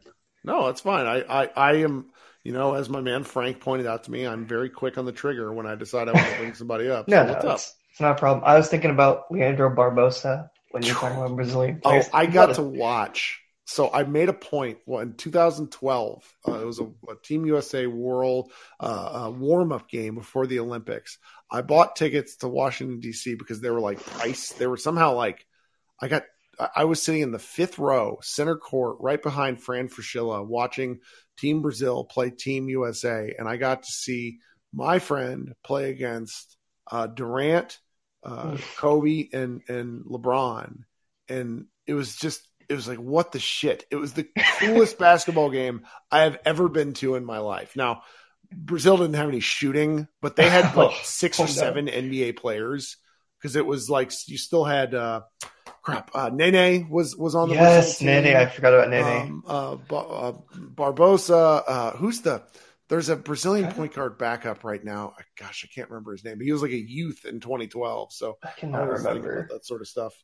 No, 0.43 0.67
that's 0.67 0.81
fine. 0.81 1.07
I, 1.07 1.43
I, 1.43 1.51
I 1.55 1.73
am, 1.79 2.07
you 2.49 2.55
know, 2.55 2.73
as 2.73 2.89
my 2.89 3.03
man 3.03 3.25
Frank 3.25 3.61
pointed 3.61 3.87
out 3.87 4.05
to 4.05 4.11
me, 4.11 4.27
I'm 4.27 4.47
very 4.47 4.71
quick 4.71 4.97
on 4.97 5.05
the 5.05 5.13
trigger 5.13 5.53
when 5.53 5.67
I 5.67 5.75
decide 5.75 6.09
I 6.09 6.13
want 6.13 6.27
to 6.31 6.39
bring 6.39 6.55
somebody 6.55 6.89
up. 6.89 7.07
No, 7.07 7.27
so 7.41 7.47
no, 7.47 7.53
it's, 7.53 7.75
it's 7.91 8.01
not 8.01 8.13
a 8.13 8.15
problem. 8.15 8.43
I 8.47 8.57
was 8.57 8.71
thinking 8.71 8.91
about 8.91 9.31
Leandro 9.31 9.69
Barbosa 9.69 10.49
when 10.71 10.83
you're 10.83 10.95
talking 10.95 11.19
about 11.19 11.37
Brazilian 11.37 11.83
Oh. 11.85 12.03
I 12.15 12.25
got 12.25 12.55
to 12.55 12.63
watch. 12.63 13.39
So 13.67 13.93
I 13.93 14.05
made 14.05 14.31
a 14.31 14.33
point. 14.33 14.79
Well, 14.87 15.03
in 15.03 15.13
2012, 15.13 16.35
uh, 16.49 16.53
it 16.59 16.65
was 16.65 16.81
a, 16.81 16.85
a 16.85 17.17
Team 17.23 17.45
USA 17.45 17.87
World 17.87 18.51
uh, 18.81 19.27
uh, 19.27 19.31
warm 19.31 19.71
up 19.71 19.91
game 19.91 20.15
before 20.15 20.47
the 20.47 20.61
Olympics. 20.61 21.19
I 21.51 21.61
bought 21.61 21.97
tickets 21.97 22.37
to 22.37 22.49
Washington 22.49 23.01
D.C. 23.01 23.35
because 23.35 23.61
they 23.61 23.69
were 23.69 23.81
like 23.81 24.01
price. 24.01 24.53
They 24.53 24.67
were 24.67 24.79
somehow 24.79 25.17
like 25.17 25.45
I 26.01 26.09
got. 26.09 26.23
I- 26.59 26.71
I 26.75 26.85
was 26.87 27.01
sitting 27.01 27.21
in 27.21 27.31
the 27.31 27.39
fifth 27.39 27.79
row, 27.79 28.19
center 28.21 28.57
court, 28.57 28.97
right 29.01 29.23
behind 29.23 29.63
Fran 29.63 29.89
Fraschilla, 29.89 30.45
watching 30.45 30.99
Team 31.39 31.63
Brazil 31.63 32.05
play 32.05 32.31
Team 32.31 32.69
USA, 32.69 33.35
and 33.39 33.49
I 33.49 33.57
got 33.57 33.83
to 33.85 33.91
see 33.93 34.39
my 34.73 34.99
friend 34.99 35.55
play 35.65 35.91
against 35.91 36.57
uh, 36.91 37.07
Durant, 37.07 37.79
uh, 38.25 38.57
Kobe, 38.77 39.29
and 39.33 39.63
and 39.69 40.05
LeBron, 40.05 40.79
and 41.29 41.67
it 41.87 41.95
was 41.95 42.17
just 42.17 42.43
it 42.69 42.75
was 42.75 42.89
like 42.89 42.99
what 42.99 43.33
the 43.33 43.41
shit. 43.41 43.85
It 43.91 43.97
was 43.97 44.13
the 44.13 44.29
coolest 44.59 44.99
basketball 44.99 45.51
game 45.51 45.87
I 46.11 46.21
have 46.23 46.39
ever 46.45 46.69
been 46.69 46.93
to 46.95 47.15
in 47.15 47.25
my 47.25 47.39
life. 47.39 47.77
Now, 47.77 48.03
Brazil 48.53 48.97
didn't 48.99 49.15
have 49.15 49.29
any 49.29 49.41
shooting, 49.41 50.09
but 50.21 50.37
they 50.37 50.49
had 50.49 50.75
like 50.77 50.97
six 51.05 51.39
Oh, 51.39 51.45
or 51.45 51.47
no. 51.47 51.53
seven 51.53 51.87
NBA 51.89 52.33
players 52.33 52.97
because 53.41 53.57
it 53.57 53.67
was 53.67 53.89
like 53.89 54.13
you 54.27 54.39
still 54.39 54.65
had 54.65 54.95
uh, 54.95 55.23
crap. 55.89 56.11
Uh, 56.15 56.31
Nene 56.33 56.89
was 56.91 57.17
was 57.17 57.35
on 57.35 57.49
the 57.49 57.55
Yes, 57.55 57.59
Brazil 57.59 57.95
team. 57.95 58.07
Nene. 58.07 58.37
I 58.37 58.47
forgot 58.47 58.75
about 58.75 58.91
Nene. 58.91 59.29
Um, 59.29 59.43
uh, 59.47 59.77
Ba- 59.77 59.97
uh, 59.97 60.33
Barbosa. 60.55 61.63
Uh, 61.67 61.91
who's 61.97 62.21
the? 62.23 62.43
There's 62.89 63.09
a 63.11 63.17
Brazilian 63.17 63.69
point 63.69 63.93
guard 63.95 64.19
backup 64.19 64.65
right 64.65 64.83
now. 64.83 65.15
Gosh, 65.39 65.65
I 65.65 65.69
can't 65.75 65.91
remember 65.91 66.13
his 66.13 66.25
name. 66.25 66.39
But 66.39 66.45
he 66.47 66.53
was 66.53 66.63
like 66.63 66.71
a 66.73 66.77
youth 66.77 67.25
in 67.27 67.41
2012. 67.41 68.13
So 68.13 68.39
I 68.43 68.49
I 68.49 68.51
cannot 68.53 68.89
think 68.89 68.99
remember. 68.99 69.47
that 69.51 69.67
sort 69.67 69.81
of 69.83 69.89
stuff. 69.89 70.15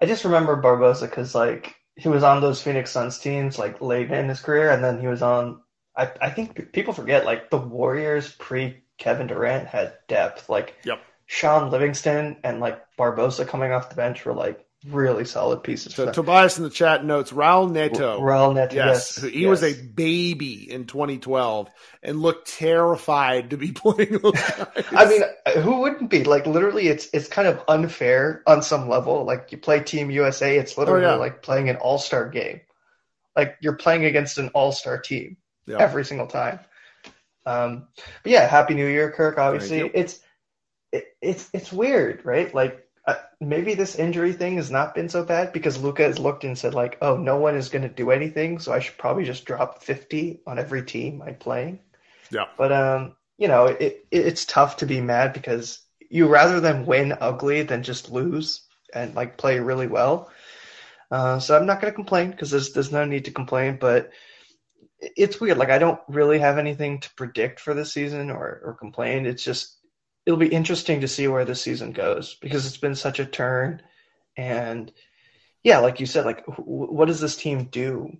I 0.00 0.06
just 0.06 0.24
remember 0.24 0.60
Barbosa 0.60 1.02
because 1.08 1.34
like 1.34 1.74
he 1.96 2.08
was 2.08 2.22
on 2.22 2.40
those 2.40 2.62
Phoenix 2.62 2.90
Suns 2.90 3.18
teams 3.18 3.58
like 3.58 3.80
late 3.80 4.10
in 4.10 4.28
his 4.28 4.40
career, 4.40 4.70
and 4.70 4.82
then 4.82 5.00
he 5.00 5.06
was 5.06 5.22
on. 5.22 5.62
I 5.96 6.10
I 6.20 6.30
think 6.30 6.72
people 6.72 6.92
forget 6.94 7.24
like 7.24 7.50
the 7.50 7.58
Warriors 7.58 8.32
pre 8.32 8.82
Kevin 8.98 9.26
Durant 9.26 9.68
had 9.68 9.94
depth. 10.08 10.48
Like 10.48 10.74
Yep. 10.84 11.00
Shaun 11.26 11.70
Livingston 11.70 12.38
and 12.44 12.60
like 12.60 12.80
Barbosa 12.98 13.46
coming 13.46 13.72
off 13.72 13.90
the 13.90 13.96
bench 13.96 14.24
were 14.24 14.34
like 14.34 14.64
really 14.86 15.24
solid 15.24 15.62
pieces. 15.62 15.94
So. 15.94 16.10
Tobias 16.12 16.56
in 16.58 16.64
the 16.64 16.70
chat 16.70 17.04
notes 17.04 17.32
Raul 17.32 17.70
Neto. 17.70 18.20
Raul 18.20 18.54
Neto, 18.54 18.74
Yes, 18.76 19.18
yes, 19.22 19.32
he 19.32 19.46
was 19.46 19.62
a 19.62 19.74
baby 19.74 20.70
in 20.70 20.86
2012 20.86 21.68
and 22.02 22.20
looked 22.20 22.48
terrified 22.48 23.50
to 23.50 23.56
be 23.56 23.72
playing 23.72 24.18
those 24.18 24.32
guys. 24.34 24.84
I 24.96 25.06
mean, 25.06 25.62
who 25.62 25.80
wouldn't 25.80 26.10
be? 26.10 26.24
Like 26.24 26.46
literally, 26.46 26.88
it's 26.88 27.08
it's 27.12 27.28
kind 27.28 27.48
of 27.48 27.62
unfair 27.68 28.42
on 28.46 28.62
some 28.62 28.88
level. 28.88 29.24
Like 29.24 29.50
you 29.52 29.58
play 29.58 29.80
Team 29.80 30.10
USA, 30.10 30.56
it's 30.58 30.78
literally 30.78 31.04
Oh, 31.06 31.10
yeah. 31.10 31.14
like 31.16 31.42
playing 31.42 31.68
an 31.68 31.76
All 31.76 31.98
Star 31.98 32.28
game. 32.28 32.60
Like 33.36 33.56
you're 33.60 33.76
playing 33.76 34.04
against 34.04 34.38
an 34.38 34.48
All 34.54 34.72
Star 34.72 34.98
team 34.98 35.36
Yeah. 35.66 35.78
every 35.78 36.04
single 36.04 36.26
time. 36.28 36.60
Um, 37.46 37.88
but 38.22 38.32
yeah, 38.32 38.46
Happy 38.46 38.74
New 38.74 38.86
Year, 38.86 39.10
Kirk. 39.10 39.38
Obviously, 39.38 39.80
it's 39.80 40.20
it, 40.92 41.04
it's 41.20 41.48
it's 41.52 41.72
weird, 41.72 42.24
right? 42.24 42.52
Like 42.54 42.84
uh, 43.08 43.14
maybe 43.40 43.72
this 43.72 43.96
injury 43.96 44.34
thing 44.34 44.56
has 44.56 44.70
not 44.70 44.94
been 44.94 45.08
so 45.08 45.24
bad 45.24 45.50
because 45.54 45.80
Luka 45.80 46.02
has 46.02 46.18
looked 46.18 46.44
and 46.44 46.58
said 46.58 46.74
like, 46.74 46.98
oh, 47.00 47.16
no 47.16 47.38
one 47.38 47.56
is 47.56 47.70
going 47.70 47.80
to 47.80 47.88
do 47.88 48.10
anything, 48.10 48.58
so 48.58 48.70
I 48.70 48.80
should 48.80 48.98
probably 48.98 49.24
just 49.24 49.46
drop 49.46 49.82
50 49.82 50.42
on 50.46 50.58
every 50.58 50.84
team 50.84 51.22
I'm 51.22 51.36
playing. 51.36 51.80
Yeah. 52.30 52.44
But 52.58 52.70
um, 52.70 53.16
you 53.38 53.48
know, 53.48 53.64
it, 53.64 53.80
it 53.80 54.06
it's 54.10 54.44
tough 54.44 54.76
to 54.78 54.86
be 54.86 55.00
mad 55.00 55.32
because 55.32 55.80
you 56.10 56.28
rather 56.28 56.60
than 56.60 56.84
win 56.84 57.16
ugly 57.18 57.62
than 57.62 57.82
just 57.82 58.10
lose 58.10 58.66
and 58.92 59.14
like 59.14 59.38
play 59.38 59.58
really 59.58 59.86
well. 59.86 60.30
Uh, 61.10 61.38
so 61.38 61.56
I'm 61.56 61.64
not 61.64 61.80
going 61.80 61.90
to 61.90 61.96
complain 61.96 62.30
because 62.30 62.50
there's 62.50 62.74
there's 62.74 62.92
no 62.92 63.06
need 63.06 63.24
to 63.24 63.30
complain, 63.30 63.78
but 63.80 64.10
it's 65.00 65.40
weird. 65.40 65.56
Like 65.56 65.70
I 65.70 65.78
don't 65.78 66.00
really 66.08 66.40
have 66.40 66.58
anything 66.58 67.00
to 67.00 67.14
predict 67.14 67.58
for 67.58 67.72
this 67.72 67.90
season 67.90 68.30
or 68.30 68.60
or 68.62 68.76
complain. 68.78 69.24
It's 69.24 69.42
just 69.42 69.77
it'll 70.28 70.38
be 70.38 70.48
interesting 70.48 71.00
to 71.00 71.08
see 71.08 71.26
where 71.26 71.46
this 71.46 71.62
season 71.62 71.92
goes 71.92 72.34
because 72.34 72.66
it's 72.66 72.76
been 72.76 72.94
such 72.94 73.18
a 73.18 73.24
turn 73.24 73.80
and 74.36 74.92
yeah, 75.64 75.78
like 75.78 76.00
you 76.00 76.06
said, 76.06 76.26
like 76.26 76.44
wh- 76.44 76.68
what 76.68 77.06
does 77.08 77.18
this 77.20 77.36
team 77.36 77.64
do 77.64 78.12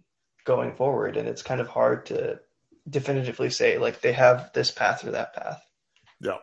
going 0.47 0.75
forward? 0.75 1.19
And 1.19 1.29
it's 1.29 1.43
kind 1.43 1.61
of 1.61 1.69
hard 1.69 2.07
to 2.07 2.41
definitively 2.89 3.51
say 3.51 3.77
like 3.77 4.01
they 4.01 4.13
have 4.13 4.53
this 4.55 4.71
path 4.71 5.05
or 5.05 5.11
that 5.11 5.35
path. 5.35 5.63
yeah. 6.21 6.39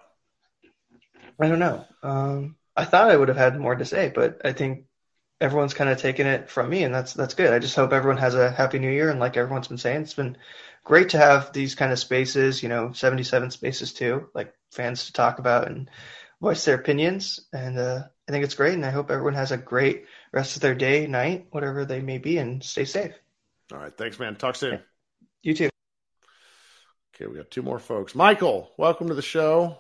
I 1.42 1.50
don't 1.50 1.60
know. 1.60 1.86
Um, 2.04 2.58
I 2.76 2.86
thought 2.86 3.10
I 3.10 3.18
would 3.18 3.30
have 3.30 3.38
had 3.38 3.60
more 3.60 3.76
to 3.76 3.86
say, 3.86 4.12
but 4.14 4.42
I 4.46 4.54
think 4.54 4.86
everyone's 5.42 5.74
kind 5.74 5.90
of 5.90 5.98
taken 5.98 6.28
it 6.28 6.50
from 6.50 6.70
me, 6.70 6.84
and 6.84 6.94
that's 6.94 7.14
that's 7.14 7.34
good. 7.34 7.54
I 7.54 7.60
just 7.60 7.76
hope 7.76 7.92
everyone 7.92 8.20
has 8.20 8.36
a 8.36 8.52
happy 8.52 8.78
new 8.80 8.92
year, 8.92 9.10
and 9.10 9.20
like 9.20 9.36
everyone's 9.36 9.68
been 9.68 9.80
saying, 9.80 10.04
it's 10.04 10.14
been 10.14 10.38
great 10.86 11.10
to 11.10 11.18
have 11.18 11.52
these 11.52 11.76
kind 11.76 11.92
of 11.92 12.00
spaces. 12.00 12.64
You 12.64 12.70
know, 12.70 12.94
seventy-seven 12.94 13.52
spaces 13.52 13.92
too, 13.92 14.30
like 14.34 14.54
fans 14.72 15.08
to 15.08 15.14
talk 15.14 15.40
about 15.40 15.68
and 15.68 15.90
voice 16.40 16.64
their 16.64 16.76
opinions, 16.76 17.42
and 17.52 17.78
uh, 17.78 18.04
I 18.28 18.32
think 18.32 18.46
it's 18.46 18.56
great. 18.56 18.76
And 18.76 18.86
I 18.86 18.92
hope 18.92 19.12
everyone 19.12 19.34
has 19.34 19.52
a 19.52 19.58
great 19.58 20.06
rest 20.32 20.56
of 20.56 20.62
their 20.62 20.76
day, 20.76 21.08
night, 21.08 21.48
whatever 21.52 21.84
they 21.84 22.00
may 22.00 22.20
be, 22.20 22.38
and 22.38 22.64
stay 22.64 22.86
safe. 22.86 23.14
All 23.74 23.80
right. 23.80 23.96
Thanks, 23.98 24.18
man. 24.20 24.38
Talk 24.38 24.56
soon. 24.56 24.80
You 25.42 25.54
too. 25.54 25.70
Okay, 27.16 27.28
we 27.28 27.38
got 27.38 27.52
two 27.52 27.62
more 27.62 27.80
folks. 27.80 28.16
Michael, 28.16 28.72
welcome 28.78 29.08
to 29.08 29.14
the 29.14 29.22
show. 29.22 29.78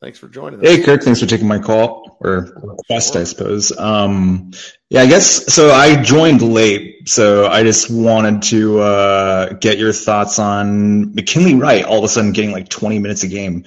Thanks 0.00 0.18
for 0.18 0.28
joining 0.28 0.60
us. 0.60 0.66
Hey, 0.66 0.82
Kirk, 0.82 1.02
thanks 1.02 1.18
for 1.20 1.26
taking 1.26 1.48
my 1.48 1.58
call 1.58 2.16
or 2.20 2.52
request, 2.62 3.16
I 3.16 3.24
suppose. 3.24 3.76
Um, 3.76 4.52
yeah, 4.90 5.02
I 5.02 5.06
guess 5.06 5.52
so. 5.52 5.72
I 5.72 6.00
joined 6.02 6.40
late, 6.40 7.08
so 7.08 7.48
I 7.48 7.64
just 7.64 7.90
wanted 7.90 8.42
to 8.44 8.78
uh, 8.78 9.52
get 9.54 9.76
your 9.76 9.92
thoughts 9.92 10.38
on 10.38 11.16
McKinley 11.16 11.56
Wright 11.56 11.84
all 11.84 11.98
of 11.98 12.04
a 12.04 12.08
sudden 12.08 12.32
getting 12.32 12.52
like 12.52 12.68
20 12.68 13.00
minutes 13.00 13.24
a 13.24 13.28
game. 13.28 13.64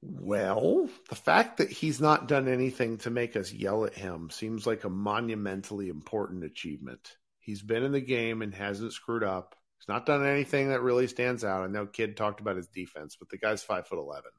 Well, 0.00 0.88
the 1.10 1.14
fact 1.14 1.58
that 1.58 1.70
he's 1.70 2.00
not 2.00 2.26
done 2.26 2.48
anything 2.48 2.96
to 2.98 3.10
make 3.10 3.36
us 3.36 3.52
yell 3.52 3.84
at 3.84 3.94
him 3.94 4.30
seems 4.30 4.66
like 4.66 4.84
a 4.84 4.90
monumentally 4.90 5.90
important 5.90 6.44
achievement. 6.44 7.16
He's 7.38 7.60
been 7.60 7.82
in 7.82 7.92
the 7.92 8.00
game 8.00 8.40
and 8.40 8.54
hasn't 8.54 8.94
screwed 8.94 9.24
up. 9.24 9.54
He's 9.84 9.92
not 9.92 10.06
done 10.06 10.24
anything 10.24 10.68
that 10.70 10.80
really 10.80 11.06
stands 11.06 11.44
out. 11.44 11.62
I 11.62 11.66
know 11.66 11.84
Kidd 11.84 12.16
talked 12.16 12.40
about 12.40 12.56
his 12.56 12.68
defense, 12.68 13.16
but 13.18 13.28
the 13.28 13.36
guy's 13.36 13.62
five 13.62 13.86
foot 13.86 13.98
eleven. 13.98 14.30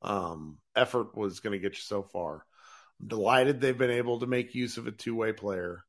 Um, 0.00 0.58
effort 0.74 1.14
was 1.14 1.40
going 1.40 1.52
to 1.52 1.58
get 1.58 1.74
you 1.74 1.82
so 1.82 2.02
far. 2.02 2.46
I'm 2.98 3.08
delighted 3.08 3.60
they've 3.60 3.76
been 3.76 3.90
able 3.90 4.20
to 4.20 4.26
make 4.26 4.54
use 4.54 4.78
of 4.78 4.86
a 4.86 4.90
two 4.90 5.14
way 5.14 5.32
player. 5.32 5.84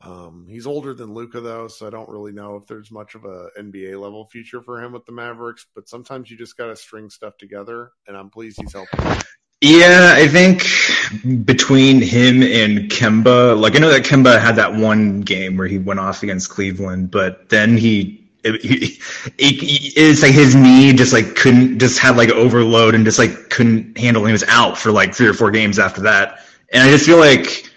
Um, 0.00 0.46
he's 0.48 0.66
older 0.66 0.92
than 0.92 1.14
Luka 1.14 1.40
though, 1.40 1.68
so 1.68 1.86
I 1.86 1.90
don't 1.90 2.08
really 2.08 2.32
know 2.32 2.56
if 2.56 2.66
there's 2.66 2.90
much 2.90 3.14
of 3.14 3.24
a 3.24 3.50
NBA 3.56 4.00
level 4.00 4.26
future 4.26 4.60
for 4.60 4.82
him 4.82 4.90
with 4.90 5.06
the 5.06 5.12
Mavericks. 5.12 5.66
But 5.72 5.88
sometimes 5.88 6.28
you 6.28 6.36
just 6.36 6.56
got 6.56 6.66
to 6.66 6.74
string 6.74 7.10
stuff 7.10 7.36
together, 7.36 7.92
and 8.08 8.16
I'm 8.16 8.30
pleased 8.30 8.60
he's 8.60 8.72
helping. 8.72 9.22
Yeah, 9.60 10.14
I 10.16 10.26
think 10.26 10.64
between 11.44 12.00
him 12.00 12.42
and 12.42 12.90
Kemba, 12.90 13.56
like 13.56 13.76
I 13.76 13.78
know 13.78 13.90
that 13.92 14.02
Kemba 14.02 14.40
had 14.40 14.56
that 14.56 14.74
one 14.74 15.20
game 15.20 15.56
where 15.56 15.68
he 15.68 15.78
went 15.78 16.00
off 16.00 16.24
against 16.24 16.50
Cleveland, 16.50 17.12
but 17.12 17.48
then 17.48 17.76
he, 17.76 18.21
he, 18.44 18.98
he 19.38 19.92
it's 19.96 20.22
like 20.22 20.32
his 20.32 20.54
knee 20.54 20.92
just 20.92 21.12
like 21.12 21.36
couldn't 21.36 21.78
just 21.78 21.98
had 21.98 22.16
like 22.16 22.30
overload 22.30 22.94
and 22.94 23.04
just 23.04 23.18
like 23.18 23.50
couldn't 23.50 23.96
handle. 23.96 24.24
He 24.24 24.32
was 24.32 24.44
out 24.44 24.76
for 24.76 24.90
like 24.90 25.14
three 25.14 25.28
or 25.28 25.34
four 25.34 25.50
games 25.50 25.78
after 25.78 26.02
that, 26.02 26.40
and 26.72 26.82
I 26.82 26.90
just 26.90 27.06
feel 27.06 27.18
like 27.18 27.72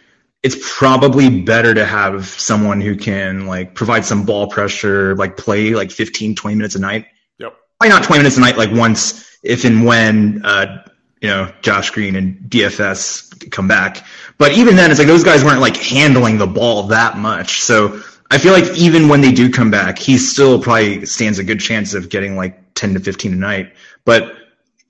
it's 0.45 0.77
probably 0.77 1.41
better 1.41 1.73
to 1.73 1.83
have 1.83 2.27
someone 2.27 2.79
who 2.79 2.95
can 2.95 3.47
like 3.47 3.73
provide 3.73 4.05
some 4.05 4.25
ball 4.25 4.47
pressure, 4.47 5.15
like 5.15 5.37
play 5.37 5.73
like 5.73 5.89
15, 5.89 6.35
20 6.35 6.55
minutes 6.55 6.75
a 6.75 6.79
night. 6.79 7.07
Yep. 7.39 7.55
Probably 7.79 7.89
not 7.97 8.03
20 8.03 8.19
minutes 8.19 8.37
a 8.37 8.41
night, 8.41 8.55
like 8.55 8.71
once, 8.71 9.39
if 9.41 9.65
and 9.65 9.83
when, 9.85 10.45
uh, 10.45 10.85
you 11.19 11.29
know, 11.29 11.51
Josh 11.63 11.89
Green 11.89 12.15
and 12.15 12.37
DFS 12.47 13.49
come 13.49 13.67
back. 13.67 14.05
But 14.37 14.51
even 14.51 14.75
then, 14.75 14.91
it's 14.91 14.99
like 14.99 15.07
those 15.07 15.23
guys 15.23 15.43
weren't 15.43 15.61
like 15.61 15.77
handling 15.77 16.37
the 16.37 16.45
ball 16.45 16.83
that 16.89 17.17
much. 17.17 17.61
So 17.61 18.03
I 18.31 18.37
feel 18.37 18.53
like 18.53 18.75
even 18.77 19.07
when 19.07 19.21
they 19.21 19.31
do 19.31 19.51
come 19.51 19.69
back, 19.69 19.99
he 19.99 20.17
still 20.17 20.61
probably 20.61 21.05
stands 21.05 21.39
a 21.39 21.43
good 21.43 21.59
chance 21.59 21.93
of 21.93 22.09
getting 22.09 22.35
like 22.35 22.73
10 22.73 22.95
to 22.95 22.99
15 22.99 23.33
a 23.33 23.35
night. 23.35 23.73
But 24.03 24.33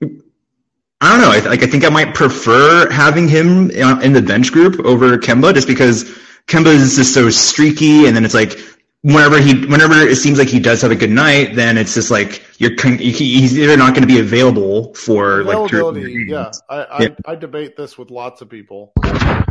I 0.00 1.12
don't 1.12 1.20
know. 1.20 1.30
I, 1.30 1.40
like, 1.50 1.62
I 1.62 1.66
think 1.66 1.84
I 1.84 1.90
might 1.90 2.14
prefer 2.14 2.90
having 2.90 3.28
him 3.28 3.70
uh, 3.70 4.00
in 4.00 4.14
the 4.14 4.22
bench 4.22 4.52
group 4.52 4.80
over 4.80 5.18
Kemba 5.18 5.52
just 5.54 5.68
because 5.68 6.04
Kemba 6.46 6.74
is 6.74 6.96
just 6.96 7.12
so 7.12 7.28
streaky. 7.28 8.06
And 8.06 8.16
then 8.16 8.24
it's 8.24 8.34
like, 8.34 8.58
whenever 9.02 9.38
he, 9.38 9.66
whenever 9.66 9.94
it 9.94 10.16
seems 10.16 10.38
like 10.38 10.48
he 10.48 10.58
does 10.58 10.80
have 10.80 10.90
a 10.90 10.96
good 10.96 11.10
night, 11.10 11.54
then 11.54 11.76
it's 11.76 11.94
just 11.94 12.10
like, 12.10 12.42
you're, 12.58 12.72
he's 12.80 13.58
either 13.58 13.76
not 13.76 13.90
going 13.90 14.02
to 14.02 14.08
be 14.08 14.18
available 14.18 14.94
for 14.94 15.44
like, 15.44 15.56
Availability, 15.56 16.26
yeah. 16.28 16.50
I, 16.70 16.76
I, 16.76 17.02
Yeah. 17.02 17.08
I 17.26 17.34
debate 17.34 17.76
this 17.76 17.98
with 17.98 18.10
lots 18.10 18.40
of 18.40 18.48
people. 18.48 18.92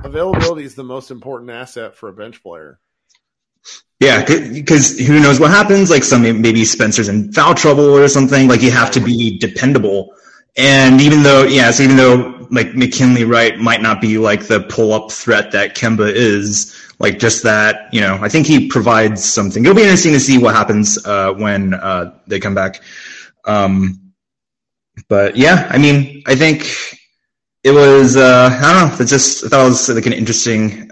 Availability 0.03 0.63
is 0.63 0.73
the 0.73 0.83
most 0.83 1.11
important 1.11 1.51
asset 1.51 1.95
for 1.95 2.09
a 2.09 2.13
bench 2.13 2.41
player. 2.41 2.79
Yeah, 3.99 4.25
because 4.25 4.99
who 4.99 5.21
knows 5.21 5.39
what 5.39 5.51
happens? 5.51 5.89
Like 5.89 6.03
some 6.03 6.23
maybe 6.23 6.65
Spencer's 6.65 7.07
in 7.07 7.31
foul 7.31 7.55
trouble 7.55 7.85
or 7.85 8.07
something. 8.09 8.47
Like 8.47 8.61
you 8.61 8.71
have 8.71 8.91
to 8.91 8.99
be 8.99 9.37
dependable. 9.39 10.13
And 10.57 11.01
even 11.01 11.23
though, 11.23 11.43
yeah, 11.43 11.71
so 11.71 11.83
even 11.83 11.95
though 11.95 12.47
like 12.51 12.75
McKinley 12.75 13.23
Wright 13.23 13.57
might 13.57 13.81
not 13.81 14.01
be 14.01 14.17
like 14.17 14.47
the 14.47 14.61
pull 14.61 14.93
up 14.93 15.11
threat 15.11 15.51
that 15.51 15.75
Kemba 15.75 16.11
is, 16.11 16.75
like 16.99 17.19
just 17.19 17.43
that, 17.43 17.93
you 17.93 18.01
know, 18.01 18.17
I 18.21 18.29
think 18.29 18.47
he 18.47 18.67
provides 18.67 19.23
something. 19.23 19.63
It'll 19.63 19.75
be 19.75 19.81
interesting 19.81 20.13
to 20.13 20.19
see 20.19 20.37
what 20.37 20.55
happens 20.55 21.03
uh, 21.05 21.33
when 21.33 21.73
uh, 21.73 22.17
they 22.27 22.39
come 22.39 22.55
back. 22.55 22.81
Um, 23.45 24.13
but 25.09 25.35
yeah, 25.35 25.67
I 25.71 25.77
mean, 25.77 26.23
I 26.25 26.35
think 26.35 26.63
it 27.63 27.71
was. 27.71 28.15
Uh, 28.15 28.49
I 28.51 28.73
don't 28.73 28.89
know. 28.89 28.97
It's 29.01 29.11
just 29.11 29.45
I 29.45 29.49
thought 29.49 29.65
it 29.65 29.69
was 29.69 29.89
like 29.89 30.05
an 30.05 30.13
interesting 30.13 30.84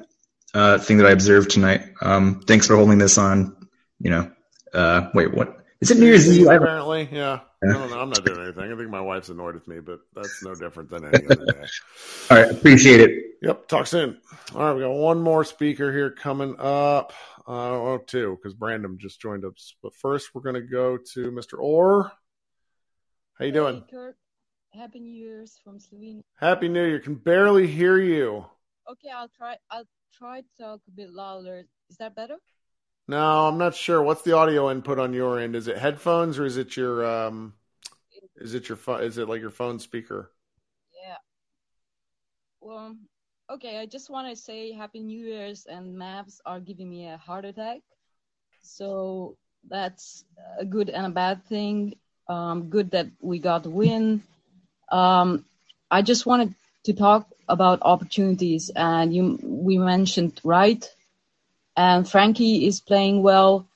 uh, 0.54 0.78
thing 0.78 0.97
that 0.97 1.08
I 1.08 1.12
observed 1.12 1.51
tonight. 1.51 1.84
Um, 2.01 2.41
thanks 2.47 2.68
for 2.68 2.76
holding 2.76 2.97
this 2.97 3.18
on. 3.18 3.56
You 3.99 4.10
know, 4.10 4.32
uh, 4.74 5.10
wait, 5.14 5.34
what 5.34 5.58
is 5.82 5.91
it? 5.91 5.97
New 5.97 6.06
Year's 6.06 6.30
Eve? 6.30 6.47
Apparently, 6.47 7.10
yeah. 7.12 7.39
I 7.64 7.74
don't 7.74 7.89
know. 7.89 7.99
I'm 7.99 8.10
not 8.10 8.26
doing 8.26 8.41
anything. 8.41 8.72
I 8.72 8.76
think 8.76 8.89
my 8.89 8.99
wife's 8.99 9.30
annoyed 9.30 9.56
with 9.56 9.68
me, 9.68 9.80
but 9.80 9.99
that's 10.14 10.43
no 10.43 10.54
different 10.54 10.89
than 10.89 11.06
any 11.06 11.26
other 11.26 11.45
day. 11.45 11.66
All 12.30 12.38
right, 12.38 12.51
appreciate 12.51 12.99
it. 12.99 13.24
Yep. 13.41 13.68
Talk 13.68 13.88
soon. 13.88 14.20
All 14.54 14.62
right, 14.62 14.74
we 14.74 14.82
got 14.82 14.91
one 14.91 15.22
more 15.22 15.45
speaker 15.45 15.91
here 15.91 16.12
coming 16.12 16.56
up. 16.60 17.14
Uh, 17.47 17.51
oh, 17.51 17.99
two, 18.06 18.38
because 18.38 18.54
Brandon 18.54 18.97
just 18.99 19.22
joined 19.22 19.45
us. 19.45 19.76
But 19.82 19.95
first, 19.95 20.30
we're 20.34 20.41
going 20.41 20.56
to 20.56 20.62
go 20.62 20.97
to 21.14 21.32
Mr. 21.32 21.58
Orr. 21.58 22.12
How 23.39 23.45
you 23.45 23.51
doing? 23.51 23.76
Hey, 23.76 23.91
Kurt. 23.91 24.16
Happy 24.74 24.99
New 24.99 25.14
Year's 25.14 25.60
from 25.64 25.80
Slovenia. 25.80 26.22
Happy 26.39 26.68
New 26.68 26.84
Year. 26.84 26.99
Can 26.99 27.16
barely 27.16 27.68
hear 27.68 27.97
you. 27.97 28.45
Okay, 28.89 29.10
I'll 29.14 29.30
try. 29.30 29.58
I'll 29.70 29.86
try 30.18 30.41
to 30.41 30.47
talk 30.59 30.82
a 30.88 30.91
bit 30.91 31.11
louder. 31.11 31.66
Is 31.89 31.97
that 31.97 32.16
better? 32.16 32.38
No, 33.07 33.47
I'm 33.47 33.57
not 33.57 33.76
sure. 33.76 34.01
What's 34.01 34.22
the 34.22 34.36
audio 34.36 34.72
input 34.72 34.99
on 34.99 35.14
your 35.14 35.39
end? 35.39 35.55
Is 35.55 35.68
it 35.68 35.78
headphones 35.78 36.39
or 36.39 36.45
is 36.45 36.57
it 36.57 36.78
your 36.78 37.05
um? 37.05 37.53
Is 38.38 38.53
it 38.53 38.70
your 38.70 38.78
phone? 38.78 39.03
Is 39.03 39.18
it 39.18 39.28
like 39.28 39.41
your 39.41 39.49
phone 39.49 39.80
speaker? 39.80 40.32
Yeah. 41.05 41.18
Well, 42.61 42.95
okay. 43.49 43.80
I 43.80 43.86
just 43.86 44.09
want 44.09 44.30
to 44.30 44.41
say 44.41 44.72
Happy 44.72 45.01
New 45.01 45.26
Year's, 45.26 45.66
and 45.66 45.95
Mavs 45.95 46.39
are 46.45 46.59
giving 46.59 46.89
me 46.89 47.07
a 47.07 47.18
heart 47.18 47.45
attack. 47.45 47.82
So 48.61 49.36
that's 49.70 50.24
a 50.57 50.66
good 50.66 50.89
and 50.89 51.05
a 51.05 51.09
bad 51.09 51.45
thing. 51.45 51.95
Um, 52.30 52.70
good 52.70 52.91
that 52.91 53.07
we 53.20 53.39
got 53.39 53.64
the 53.64 53.70
win. 53.70 54.24
Um, 54.89 55.45
I 55.91 56.01
just 56.01 56.26
wanted 56.26 56.55
to 56.86 56.93
talk 56.93 57.32
about 57.48 57.80
opportunities, 57.82 58.72
and 58.76 59.14
you 59.14 59.39
we 59.44 59.78
mentioned 59.78 60.39
Wright, 60.44 60.84
and 61.76 62.08
Frankie 62.08 62.66
is 62.68 62.80
playing 62.82 63.22
well. 63.24 63.68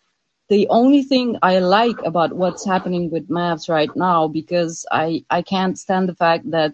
The 0.49 0.67
only 0.69 1.03
thing 1.03 1.37
I 1.41 1.59
like 1.59 1.99
about 2.03 2.33
what's 2.33 2.65
happening 2.65 3.09
with 3.11 3.29
Mavs 3.29 3.69
right 3.69 3.93
now, 3.95 4.27
because 4.27 4.85
I 4.91 5.23
I 5.29 5.41
can't 5.41 5.77
stand 5.77 6.09
the 6.09 6.15
fact 6.15 6.49
that 6.51 6.73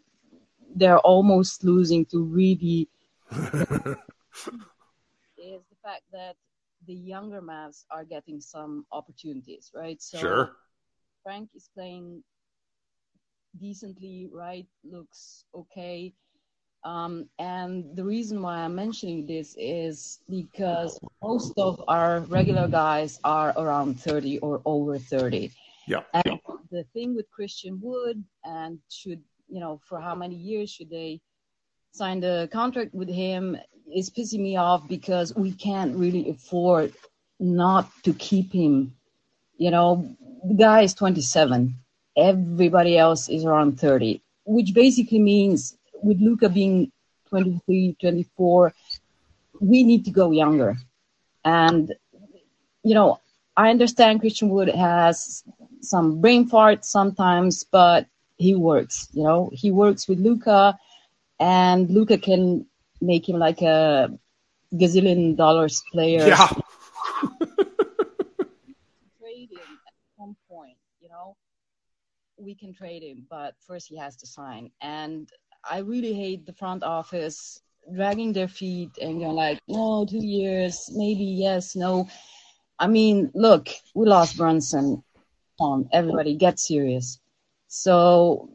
they're 0.76 1.00
almost 1.00 1.64
losing 1.64 2.06
to 2.08 2.24
really 2.24 2.88
is 5.38 5.64
the 5.70 5.76
fact 5.84 6.04
that 6.12 6.36
the 6.88 6.94
younger 6.94 7.42
Mavs 7.42 7.86
are 7.92 8.04
getting 8.06 8.40
some 8.40 8.86
opportunities, 8.92 9.72
right? 9.74 10.02
So 10.02 10.20
Sure. 10.20 10.56
Frank 11.24 11.50
is 11.56 11.70
playing 11.74 12.24
decently, 13.58 14.28
right? 14.32 14.68
Looks 14.84 15.46
okay. 15.54 16.14
Um, 16.86 17.30
and 17.40 17.96
the 17.96 18.04
reason 18.04 18.42
why 18.42 18.58
I'm 18.58 18.76
mentioning 18.76 19.26
this 19.26 19.56
is 19.58 20.20
because 20.30 21.00
most 21.22 21.54
of 21.58 21.82
our 21.88 22.22
regular 22.22 22.68
guys 22.68 23.20
are 23.24 23.54
around 23.58 24.00
30 24.00 24.40
or 24.40 24.62
over 24.66 24.98
30. 24.98 25.52
Yeah. 25.88 26.02
And 26.14 26.40
the 26.72 26.84
thing 26.94 27.16
with 27.16 27.30
Christian 27.32 27.80
Wood 27.82 28.24
and 28.44 28.80
should, 28.90 29.22
you 29.48 29.60
know, 29.60 29.80
for 29.88 30.00
how 30.00 30.16
many 30.16 30.36
years 30.36 30.70
should 30.70 30.90
they 30.90 31.22
sign 31.92 32.20
the 32.20 32.50
contract 32.52 32.94
with 32.94 33.10
him 33.10 33.58
is 33.94 34.10
pissing 34.10 34.40
me 34.40 34.58
off 34.58 34.88
because 34.88 35.34
we 35.36 35.52
can't 35.52 35.96
really 35.96 36.30
afford 36.30 36.94
not 37.40 37.90
to 38.04 38.14
keep 38.14 38.52
him. 38.52 38.94
You 39.58 39.72
know, 39.72 40.16
the 40.44 40.56
guy 40.56 40.82
is 40.82 40.94
27. 40.94 41.76
Everybody 42.18 42.98
else 42.98 43.30
is 43.30 43.46
around 43.46 43.80
30, 43.80 44.22
which 44.46 44.74
basically 44.74 45.20
means 45.20 45.78
with 46.04 46.20
Luka 46.20 46.50
being 46.50 46.92
23, 47.30 47.96
24, 48.00 48.74
we 49.60 49.84
need 49.84 50.06
to 50.06 50.12
go 50.12 50.32
younger. 50.32 50.76
And, 51.46 51.94
you 52.84 52.94
know, 52.94 53.20
I 53.56 53.70
understand 53.70 54.20
Christian 54.22 54.50
Wood 54.50 54.70
has 54.70 55.44
some 55.82 56.22
brain 56.22 56.50
farts 56.50 56.86
sometimes, 56.86 57.64
but 57.64 58.08
he 58.38 58.56
works, 58.56 59.08
you 59.14 59.24
know, 59.24 59.50
he 59.54 59.72
works 59.72 60.08
with 60.08 60.20
Luka 60.20 60.78
and 61.40 61.90
Luka 61.90 62.18
can 62.18 62.66
make 63.02 63.28
him 63.28 63.38
like 63.38 63.62
a 63.62 64.10
gazillion 64.74 65.36
dollars 65.36 65.84
player. 65.92 66.28
Yeah. 66.28 66.48
trade 69.20 69.52
him 69.52 69.80
at 69.88 69.94
some 70.18 70.36
point, 70.50 70.78
you 71.00 71.10
know. 71.10 71.36
We 72.38 72.56
can 72.56 72.74
trade 72.74 73.04
him, 73.04 73.26
but 73.30 73.56
first 73.68 73.88
he 73.88 73.98
has 73.98 74.16
to 74.18 74.28
sign. 74.28 74.72
And 74.82 75.30
I 75.70 75.80
really 75.80 76.14
hate 76.14 76.46
the 76.46 76.54
front 76.54 76.84
office 76.84 77.62
dragging 77.94 78.34
their 78.34 78.48
feet 78.48 78.92
and 79.02 79.20
going 79.20 79.36
like, 79.36 79.60
no, 79.68 80.06
two 80.10 80.26
years, 80.26 80.90
maybe 80.94 81.24
yes, 81.24 81.76
no. 81.76 82.08
I 82.80 82.88
mean, 82.88 83.32
look, 83.34 83.70
we 83.94 84.06
lost 84.06 84.38
Brunson. 84.38 85.04
On, 85.60 85.88
everybody, 85.94 86.36
get 86.36 86.60
serious. 86.60 87.20
So, 87.68 88.50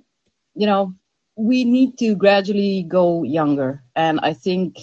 you 0.54 0.66
know, 0.66 0.94
we 1.36 1.64
need 1.64 1.96
to 1.98 2.16
gradually 2.16 2.82
go 2.82 3.22
younger. 3.22 3.84
And 3.94 4.18
I 4.20 4.34
think 4.34 4.78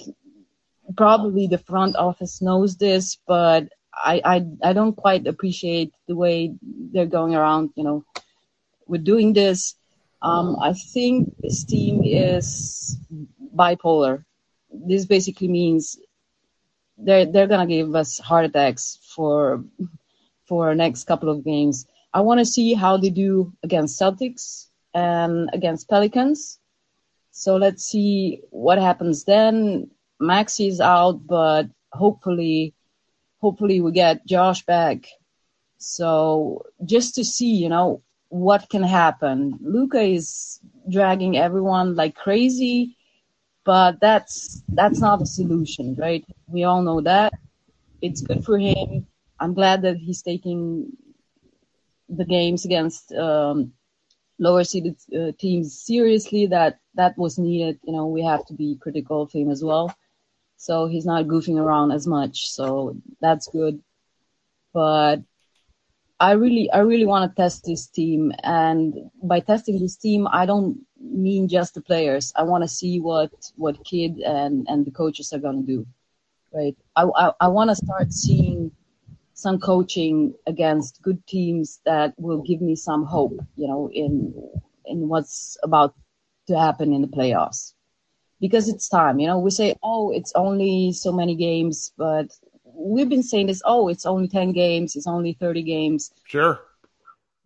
probably 0.95 1.47
the 1.47 1.57
front 1.57 1.97
office 1.97 2.41
knows 2.41 2.78
this, 2.78 3.17
but 3.28 3.67
I, 3.93 4.21
I, 4.23 4.45
I 4.63 4.73
don't 4.73 4.95
quite 4.95 5.28
appreciate 5.28 5.93
the 6.07 6.15
way 6.15 6.55
they're 6.61 7.05
going 7.05 7.36
around, 7.36 7.71
you 7.76 7.84
know, 7.84 8.05
with 8.88 9.03
doing 9.03 9.34
this. 9.34 9.76
Um, 10.26 10.57
I 10.59 10.73
think 10.73 11.36
this 11.38 11.63
team 11.63 12.01
is 12.03 12.97
bipolar. 13.55 14.26
This 14.73 15.05
basically 15.05 15.47
means 15.47 15.99
they're 16.97 17.28
they're 17.28 17.45
gonna 17.45 17.67
give 17.67 17.93
us 17.93 18.17
heart 18.17 18.45
attacks 18.45 18.97
for 19.13 19.63
for 20.47 20.73
next 20.73 21.03
couple 21.03 21.30
of 21.30 21.45
games. 21.45 21.86
I 22.11 22.21
want 22.21 22.39
to 22.39 22.45
see 22.45 22.73
how 22.73 22.97
they 22.97 23.11
do 23.11 23.53
against 23.61 24.01
Celtics 24.01 24.69
and 24.95 25.51
against 25.53 25.89
Pelicans. 25.89 26.59
So 27.30 27.57
let's 27.57 27.86
see 27.86 28.41
what 28.49 28.80
happens 28.80 29.26
then. 29.26 29.91
Maxi 30.19 30.69
is 30.69 30.82
out, 30.82 31.28
but 31.28 31.67
hopefully, 31.91 32.73
hopefully 33.41 33.80
we 33.80 33.91
get 33.91 34.26
Josh 34.26 34.65
back. 34.65 35.05
So 35.78 36.65
just 36.84 37.13
to 37.15 37.23
see, 37.23 37.53
you 37.57 37.69
know, 37.69 38.01
what 38.36 38.69
can 38.69 38.83
happen. 38.83 39.57
Luka 39.61 40.01
is 40.01 40.59
dragging 40.89 41.38
everyone 41.38 41.95
like 41.95 42.15
crazy, 42.15 42.97
but 43.63 43.99
that's 44.01 44.61
that's 44.69 44.99
not 44.99 45.21
a 45.21 45.25
solution, 45.25 45.95
right? 45.95 46.23
We 46.47 46.65
all 46.65 46.81
know 46.81 46.99
that. 47.01 47.33
It's 48.01 48.21
good 48.21 48.43
for 48.43 48.57
him. 48.57 49.07
I'm 49.39 49.53
glad 49.53 49.81
that 49.83 49.97
he's 49.97 50.21
taking 50.21 50.91
the 52.09 52.25
games 52.25 52.65
against 52.65 53.13
um, 53.13 53.71
lower 54.38 54.63
seeded 54.65 54.97
uh, 55.17 55.31
teams 55.39 55.79
seriously. 55.81 56.45
That 56.47 56.79
that 56.95 57.17
was 57.17 57.39
needed. 57.39 57.79
You 57.86 57.93
know, 57.93 58.07
we 58.07 58.23
have 58.23 58.45
to 58.47 58.53
be 58.53 58.77
critical 58.81 59.21
of 59.21 59.31
him 59.31 59.49
as 59.49 59.63
well. 59.63 59.95
So 60.57 60.88
he's 60.88 61.05
not 61.05 61.25
goofing 61.25 61.57
around 61.57 61.91
as 61.91 62.05
much. 62.05 62.49
So 62.49 62.97
that's 63.21 63.47
good. 63.47 63.81
But 64.73 65.21
I 66.20 66.32
really, 66.32 66.72
I 66.72 66.80
really 66.80 67.05
want 67.05 67.30
to 67.30 67.36
test 67.36 67.66
this 67.66 67.88
team, 67.88 68.32
and 68.43 69.11
by 69.22 69.41
testing 69.41 69.80
this 69.80 69.97
team, 69.97 70.28
I 70.32 70.45
don't 70.45 70.80
mean 70.99 71.47
just 71.49 71.74
the 71.74 71.82
players. 71.82 72.32
I 72.36 72.43
want 72.43 72.63
to 72.63 72.68
see 72.70 72.99
what 72.99 73.32
what 73.57 73.84
Kidd 73.84 74.20
and 74.20 74.66
and 74.70 74.86
the 74.86 74.91
coaches 74.91 75.34
are 75.34 75.39
gonna 75.39 75.61
do, 75.63 75.86
right? 76.53 76.76
I 76.95 77.03
I, 77.03 77.32
I 77.41 77.47
want 77.49 77.70
to 77.70 77.76
start 77.76 78.13
seeing 78.13 78.72
some 79.34 79.59
coaching 79.59 80.34
against 80.47 81.01
good 81.01 81.26
teams 81.28 81.82
that 81.86 82.13
will 82.18 82.41
give 82.41 82.61
me 82.61 82.76
some 82.76 83.03
hope, 83.03 83.38
you 83.57 83.68
know, 83.68 83.89
in 83.91 84.34
in 84.86 85.09
what's 85.09 85.57
about 85.63 85.93
to 86.47 86.57
happen 86.57 86.93
in 86.93 87.01
the 87.01 87.07
playoffs. 87.07 87.74
Because 88.39 88.70
it's 88.70 88.88
time, 88.88 89.20
you 89.20 89.28
know, 89.28 89.39
we 89.39 89.49
say, 89.49 89.76
oh, 89.84 90.11
it's 90.11 90.32
only 90.36 90.91
so 90.93 91.11
many 91.11 91.36
games, 91.36 91.91
but 91.97 92.28
we've 92.86 93.09
been 93.09 93.23
saying 93.23 93.47
this, 93.47 93.61
oh, 93.65 93.88
it's 93.88 94.05
only 94.05 94.27
10 94.27 94.51
games, 94.51 94.95
it's 94.95 95.07
only 95.07 95.33
30 95.33 95.63
games. 95.63 96.11
Sure. 96.25 96.61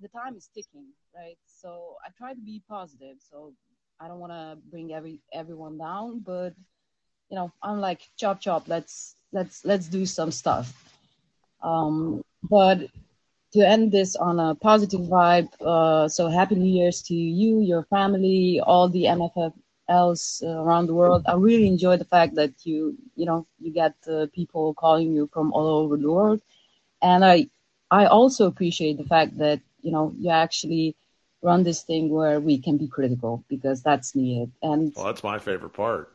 The 0.02 0.10
time 0.10 0.36
is 0.36 0.50
ticking, 0.54 0.88
right? 1.16 1.38
So 1.46 1.96
I 2.06 2.10
try 2.18 2.34
to 2.34 2.40
be 2.40 2.62
positive. 2.70 3.18
So 3.30 3.54
I 4.00 4.08
don't 4.08 4.20
want 4.20 4.32
to 4.32 4.58
bring 4.70 4.94
every 4.94 5.20
everyone 5.34 5.78
down, 5.78 6.20
but 6.20 6.54
you 7.30 7.36
know, 7.36 7.52
I'm 7.62 7.80
like 7.80 8.02
chop 8.18 8.40
chop, 8.40 8.68
let's 8.68 9.16
let's 9.34 9.66
let's 9.66 9.88
do 9.88 10.06
some 10.06 10.32
stuff. 10.32 10.74
Um, 11.62 12.24
but 12.50 12.88
to 13.54 13.68
end 13.68 13.92
this 13.92 14.16
on 14.16 14.40
a 14.40 14.56
positive 14.56 15.02
vibe, 15.02 15.50
uh, 15.62 16.08
so 16.08 16.30
happy 16.30 16.56
New 16.56 16.72
Year's 16.72 17.02
to 17.04 17.14
you, 17.14 17.60
your 17.60 17.84
family, 17.84 18.62
all 18.66 18.88
the 18.88 19.04
MFFLs 19.04 19.54
uh, 19.90 20.16
around 20.48 20.88
the 20.88 20.94
world. 20.94 21.24
I 21.28 21.34
really 21.36 21.68
enjoy 21.68 21.98
the 21.98 22.06
fact 22.06 22.36
that 22.36 22.52
you, 22.64 22.96
you 23.16 23.26
know, 23.26 23.46
you 23.60 23.72
get 23.72 23.94
uh, 24.10 24.28
people 24.34 24.74
calling 24.74 25.12
you 25.14 25.30
from 25.34 25.52
all 25.54 25.68
over 25.68 25.98
the 25.98 26.12
world, 26.12 26.42
and 27.02 27.24
I, 27.24 27.48
I 27.90 28.06
also 28.06 28.46
appreciate 28.48 28.98
the 28.98 29.04
fact 29.04 29.38
that 29.38 29.60
you 29.82 29.92
know 29.92 30.14
you 30.18 30.30
actually 30.30 30.96
run 31.42 31.64
this 31.64 31.82
thing 31.84 32.10
where 32.10 32.40
we 32.40 32.58
can 32.58 32.78
be 32.78 32.88
critical 32.88 33.44
because 33.50 33.82
that's 33.82 34.16
needed. 34.16 34.52
And 34.62 34.94
Well, 34.96 35.06
that's 35.06 35.24
my 35.24 35.40
favorite 35.40 35.74
part. 35.74 36.12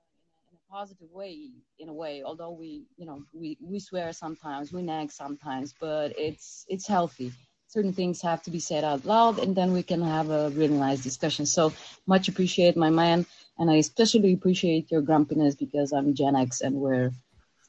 in 0.50 0.54
a 0.56 0.72
positive 0.72 1.10
way 1.10 1.50
in 1.78 1.88
a 1.88 1.92
way 1.92 2.22
although 2.22 2.52
we 2.52 2.86
you 2.96 3.06
know 3.06 3.24
we 3.32 3.56
we 3.60 3.78
swear 3.80 4.12
sometimes 4.12 4.72
we 4.72 4.82
nag 4.82 5.10
sometimes 5.10 5.74
but 5.80 6.12
it's 6.16 6.64
it's 6.68 6.86
healthy 6.86 7.32
certain 7.72 7.92
things 7.94 8.20
have 8.20 8.42
to 8.42 8.50
be 8.50 8.60
said 8.60 8.84
out 8.84 9.04
loud 9.06 9.38
and 9.38 9.56
then 9.56 9.72
we 9.72 9.82
can 9.82 10.02
have 10.02 10.28
a 10.28 10.50
really 10.50 10.76
nice 10.76 11.02
discussion 11.02 11.46
so 11.46 11.72
much 12.06 12.28
appreciate 12.28 12.76
my 12.76 12.90
man 12.90 13.24
and 13.58 13.70
i 13.70 13.76
especially 13.76 14.34
appreciate 14.34 14.90
your 14.90 15.00
grumpiness 15.00 15.54
because 15.54 15.92
i'm 15.92 16.14
gen 16.14 16.36
x 16.36 16.60
and 16.60 16.74
we're 16.74 17.10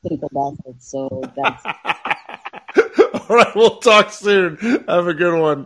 critical 0.02 0.30
bastards 0.34 0.86
so 0.86 1.24
that's 1.38 1.64
All 3.30 3.38
right, 3.38 3.56
we'll 3.56 3.78
talk 3.78 4.12
soon. 4.12 4.58
Have 4.88 5.08
a 5.08 5.14
good 5.14 5.40
one. 5.40 5.66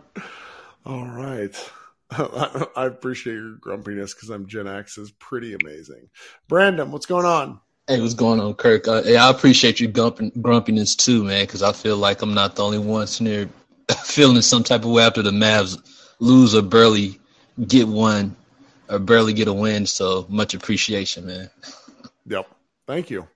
All 0.86 1.06
right. 1.06 1.70
I 2.10 2.84
appreciate 2.86 3.34
your 3.34 3.56
grumpiness 3.56 4.14
because 4.14 4.30
I'm 4.30 4.46
Gen 4.46 4.68
X 4.68 4.96
is 4.96 5.10
pretty 5.10 5.54
amazing. 5.54 6.08
Brandon, 6.48 6.90
what's 6.92 7.06
going 7.06 7.26
on? 7.26 7.60
Hey, 7.86 8.00
what's 8.00 8.14
going 8.14 8.38
on, 8.38 8.54
Kirk? 8.54 8.86
Uh, 8.86 9.02
yeah, 9.04 9.26
I 9.26 9.30
appreciate 9.30 9.80
your 9.80 9.90
grumpiness 9.90 10.94
too, 10.94 11.24
man, 11.24 11.44
because 11.44 11.62
I 11.62 11.72
feel 11.72 11.96
like 11.96 12.22
I'm 12.22 12.34
not 12.34 12.56
the 12.56 12.64
only 12.64 12.78
one 12.78 13.06
sitting 13.06 13.32
there 13.32 13.48
feeling 14.04 14.42
some 14.42 14.64
type 14.64 14.84
of 14.84 14.90
way 14.90 15.02
after 15.02 15.22
the 15.22 15.30
Mavs 15.30 15.78
lose 16.18 16.54
or 16.54 16.62
barely 16.62 17.18
get 17.66 17.88
one 17.88 18.36
or 18.88 18.98
barely 18.98 19.32
get 19.32 19.48
a 19.48 19.52
win. 19.52 19.86
So 19.86 20.26
much 20.28 20.54
appreciation, 20.54 21.26
man. 21.26 21.50
Yep. 22.30 22.46
Thank 22.86 23.08
you. 23.08 23.26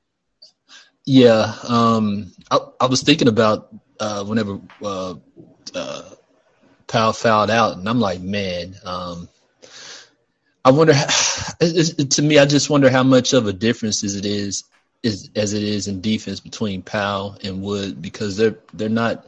Yeah, 1.06 1.54
um, 1.66 2.30
I, 2.50 2.58
I 2.80 2.86
was 2.86 3.02
thinking 3.02 3.28
about 3.28 3.74
uh, 3.98 4.24
whenever 4.24 4.60
uh, 4.82 5.14
uh, 5.74 6.10
Powell 6.86 7.12
fouled 7.12 7.50
out, 7.50 7.76
and 7.76 7.88
I'm 7.88 8.00
like, 8.00 8.20
man, 8.20 8.74
um, 8.84 9.28
I 10.64 10.70
wonder. 10.70 10.92
How, 10.92 11.04
it's, 11.60 11.90
it's, 11.90 12.16
to 12.16 12.22
me, 12.22 12.38
I 12.38 12.44
just 12.44 12.70
wonder 12.70 12.90
how 12.90 13.02
much 13.02 13.32
of 13.32 13.46
a 13.46 13.52
difference 13.52 14.04
is 14.04 14.14
it 14.16 14.26
is 14.26 14.64
is 15.02 15.30
as 15.34 15.54
it 15.54 15.62
is 15.62 15.88
in 15.88 16.00
defense 16.00 16.38
between 16.38 16.82
Powell 16.82 17.36
and 17.42 17.62
Wood 17.62 18.00
because 18.00 18.36
they're 18.36 18.58
they're 18.72 18.88
not 18.88 19.26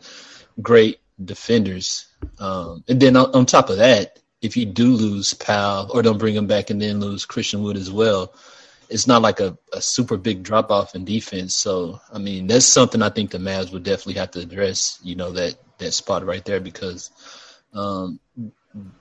great 0.62 1.00
defenders. 1.22 2.06
Um, 2.38 2.84
and 2.88 3.00
then 3.00 3.16
on, 3.16 3.34
on 3.34 3.46
top 3.46 3.70
of 3.70 3.78
that, 3.78 4.18
if 4.42 4.56
you 4.56 4.66
do 4.66 4.88
lose 4.88 5.34
Powell 5.34 5.90
or 5.92 6.02
don't 6.02 6.18
bring 6.18 6.34
him 6.34 6.46
back 6.46 6.70
and 6.70 6.80
then 6.80 7.00
lose 7.00 7.24
Christian 7.24 7.62
Wood 7.62 7.76
as 7.76 7.90
well, 7.90 8.34
it's 8.90 9.06
not 9.06 9.22
like 9.22 9.40
a, 9.40 9.56
a 9.72 9.80
super 9.80 10.16
big 10.16 10.42
drop 10.42 10.70
off 10.70 10.94
in 10.94 11.04
defense. 11.04 11.54
So 11.54 12.00
I 12.12 12.18
mean, 12.18 12.46
that's 12.46 12.66
something 12.66 13.02
I 13.02 13.08
think 13.08 13.30
the 13.30 13.38
Mavs 13.38 13.72
would 13.72 13.82
definitely 13.82 14.14
have 14.14 14.32
to 14.32 14.40
address. 14.40 14.98
You 15.02 15.16
know 15.16 15.32
that 15.32 15.54
that 15.78 15.92
spot 15.92 16.26
right 16.26 16.44
there 16.44 16.60
because 16.60 17.10
um, 17.72 18.20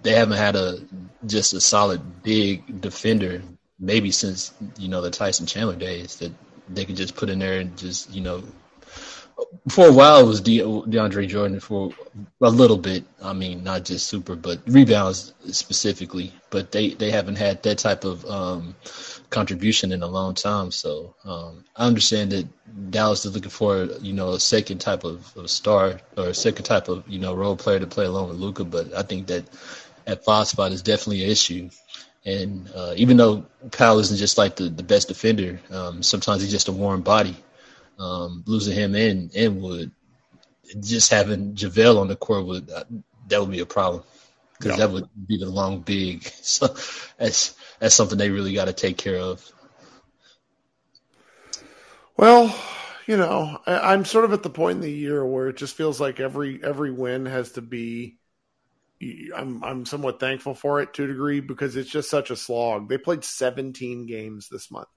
they 0.01 0.13
haven't 0.13 0.37
had 0.37 0.55
a 0.55 0.79
just 1.25 1.53
a 1.53 1.59
solid 1.59 2.23
big 2.23 2.81
defender 2.81 3.41
maybe 3.79 4.11
since 4.11 4.53
you 4.77 4.87
know 4.87 5.01
the 5.01 5.11
Tyson 5.11 5.45
Chandler 5.45 5.75
days 5.75 6.17
that 6.17 6.31
they 6.69 6.85
could 6.85 6.95
just 6.95 7.15
put 7.15 7.29
in 7.29 7.39
there 7.39 7.59
and 7.59 7.77
just 7.77 8.09
you 8.11 8.21
know 8.21 8.43
for 9.69 9.87
a 9.87 9.93
while 9.93 10.19
it 10.19 10.25
was 10.25 10.41
De- 10.41 10.59
DeAndre 10.59 11.27
Jordan 11.27 11.59
for 11.59 11.91
a 12.41 12.49
little 12.49 12.77
bit. 12.77 13.05
I 13.21 13.33
mean, 13.33 13.63
not 13.63 13.85
just 13.85 14.07
super, 14.07 14.35
but 14.35 14.59
rebounds 14.67 15.33
specifically. 15.51 16.33
But 16.49 16.71
they 16.71 16.89
they 16.93 17.11
haven't 17.11 17.37
had 17.37 17.63
that 17.63 17.77
type 17.77 18.03
of 18.03 18.25
um, 18.25 18.75
contribution 19.29 19.91
in 19.91 20.03
a 20.03 20.07
long 20.07 20.35
time. 20.35 20.71
So 20.71 21.15
um, 21.23 21.63
I 21.75 21.87
understand 21.87 22.31
that 22.31 22.47
Dallas 22.91 23.25
is 23.25 23.33
looking 23.33 23.49
for 23.49 23.85
you 24.01 24.13
know 24.13 24.31
a 24.31 24.39
second 24.39 24.79
type 24.79 25.03
of, 25.03 25.35
of 25.37 25.49
star 25.49 25.99
or 26.17 26.27
a 26.27 26.33
second 26.33 26.65
type 26.65 26.89
of 26.89 27.07
you 27.07 27.19
know 27.19 27.33
role 27.33 27.55
player 27.55 27.79
to 27.79 27.87
play 27.87 28.05
along 28.05 28.29
with 28.29 28.37
Luka. 28.37 28.65
But 28.65 28.93
I 28.93 29.03
think 29.03 29.27
that 29.27 29.45
at 30.05 30.25
five 30.25 30.47
spot 30.47 30.71
is 30.71 30.81
definitely 30.81 31.23
an 31.23 31.29
issue. 31.31 31.69
And 32.25 32.69
uh, 32.73 32.93
even 32.95 33.17
though 33.17 33.45
Powell 33.71 33.99
isn't 33.99 34.17
just 34.17 34.37
like 34.37 34.55
the, 34.55 34.69
the 34.69 34.83
best 34.83 35.09
defender, 35.09 35.59
um, 35.71 36.01
sometimes 36.03 36.41
he's 36.41 36.51
just 36.51 36.69
a 36.69 36.71
warm 36.71 37.01
body. 37.01 37.35
Um, 37.99 38.43
losing 38.47 38.75
him 38.75 38.95
in 38.95 39.29
in 39.33 39.61
would 39.61 39.91
just 40.81 41.11
having 41.11 41.55
JaVale 41.55 41.99
on 41.99 42.07
the 42.07 42.15
court 42.15 42.45
would 42.45 42.69
uh, 42.69 42.83
that 43.29 43.39
would 43.41 43.51
be 43.51 43.59
a 43.61 43.65
problem 43.65 44.03
because 44.59 44.75
Yeah. 44.75 44.77
that 44.77 44.91
would 44.91 45.07
be 45.27 45.37
the 45.37 45.47
long 45.49 45.81
big. 45.81 46.23
So 46.43 46.67
that's 47.19 47.55
that's 47.79 47.95
something 47.95 48.17
they 48.17 48.29
really 48.31 48.53
got 48.53 48.65
to 48.65 48.73
take 48.73 48.97
care 48.97 49.17
of. 49.19 49.43
Well, 52.17 52.55
you 53.07 53.17
know, 53.17 53.59
I, 53.65 53.93
I'm 53.93 54.05
sort 54.05 54.25
of 54.25 54.33
at 54.33 54.43
the 54.43 54.49
point 54.49 54.77
in 54.77 54.81
the 54.81 54.91
year 54.91 55.25
where 55.25 55.49
it 55.49 55.57
just 55.57 55.75
feels 55.75 55.99
like 55.99 56.19
every 56.19 56.63
every 56.63 56.91
win 56.91 57.25
has 57.25 57.53
to 57.53 57.61
be. 57.61 58.17
I'm 59.35 59.63
I'm 59.63 59.85
somewhat 59.85 60.19
thankful 60.19 60.55
for 60.55 60.81
it 60.81 60.93
to 60.93 61.03
a 61.03 61.07
degree 61.07 61.41
because 61.41 61.75
it's 61.75 61.89
just 61.89 62.09
such 62.09 62.31
a 62.31 62.35
slog. 62.35 62.87
They 62.89 62.97
played 62.97 63.23
17 63.23 64.05
games 64.05 64.47
this 64.49 64.71
month 64.71 64.87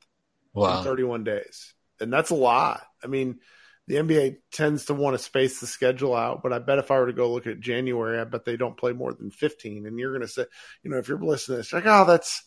Wow. 0.54 0.66
in 0.66 0.80
31 0.80 1.24
days, 1.24 1.74
and 2.00 2.12
that's 2.12 2.30
a 2.30 2.34
lot. 2.34 2.82
I 3.02 3.06
mean, 3.06 3.40
the 3.86 3.96
NBA 3.96 4.38
tends 4.52 4.86
to 4.86 4.94
want 4.94 5.16
to 5.16 5.22
space 5.22 5.60
the 5.60 5.66
schedule 5.66 6.14
out, 6.14 6.42
but 6.42 6.52
I 6.52 6.58
bet 6.58 6.78
if 6.78 6.90
I 6.90 6.98
were 6.98 7.06
to 7.06 7.12
go 7.12 7.32
look 7.32 7.46
at 7.46 7.60
January, 7.60 8.18
I 8.18 8.24
bet 8.24 8.44
they 8.44 8.56
don't 8.56 8.76
play 8.76 8.92
more 8.92 9.12
than 9.12 9.30
15. 9.30 9.86
And 9.86 9.98
you're 9.98 10.10
going 10.10 10.22
to 10.22 10.28
say, 10.28 10.44
you 10.82 10.90
know, 10.90 10.98
if 10.98 11.08
you're 11.08 11.20
listening 11.20 11.56
to 11.56 11.58
this, 11.58 11.72
you're 11.72 11.80
like, 11.80 11.90
oh, 11.90 12.04
that's 12.04 12.42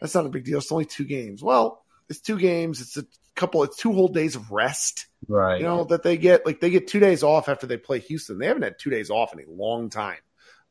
that's 0.00 0.14
not 0.14 0.26
a 0.26 0.30
big 0.30 0.44
deal. 0.44 0.58
It's 0.58 0.70
only 0.70 0.84
two 0.84 1.04
games. 1.04 1.42
Well, 1.42 1.82
it's 2.08 2.20
two 2.20 2.38
games. 2.38 2.80
It's 2.80 2.96
a 2.96 3.04
couple. 3.34 3.62
It's 3.64 3.76
two 3.76 3.92
whole 3.92 4.08
days 4.08 4.36
of 4.36 4.52
rest. 4.52 5.06
Right. 5.26 5.58
You 5.58 5.66
know 5.66 5.84
that 5.84 6.02
they 6.02 6.16
get 6.16 6.46
like 6.46 6.60
they 6.60 6.70
get 6.70 6.86
two 6.86 7.00
days 7.00 7.22
off 7.22 7.48
after 7.48 7.66
they 7.66 7.78
play 7.78 7.98
Houston. 7.98 8.38
They 8.38 8.46
haven't 8.46 8.62
had 8.62 8.78
two 8.78 8.90
days 8.90 9.10
off 9.10 9.32
in 9.32 9.40
a 9.40 9.50
long 9.50 9.90
time 9.90 10.18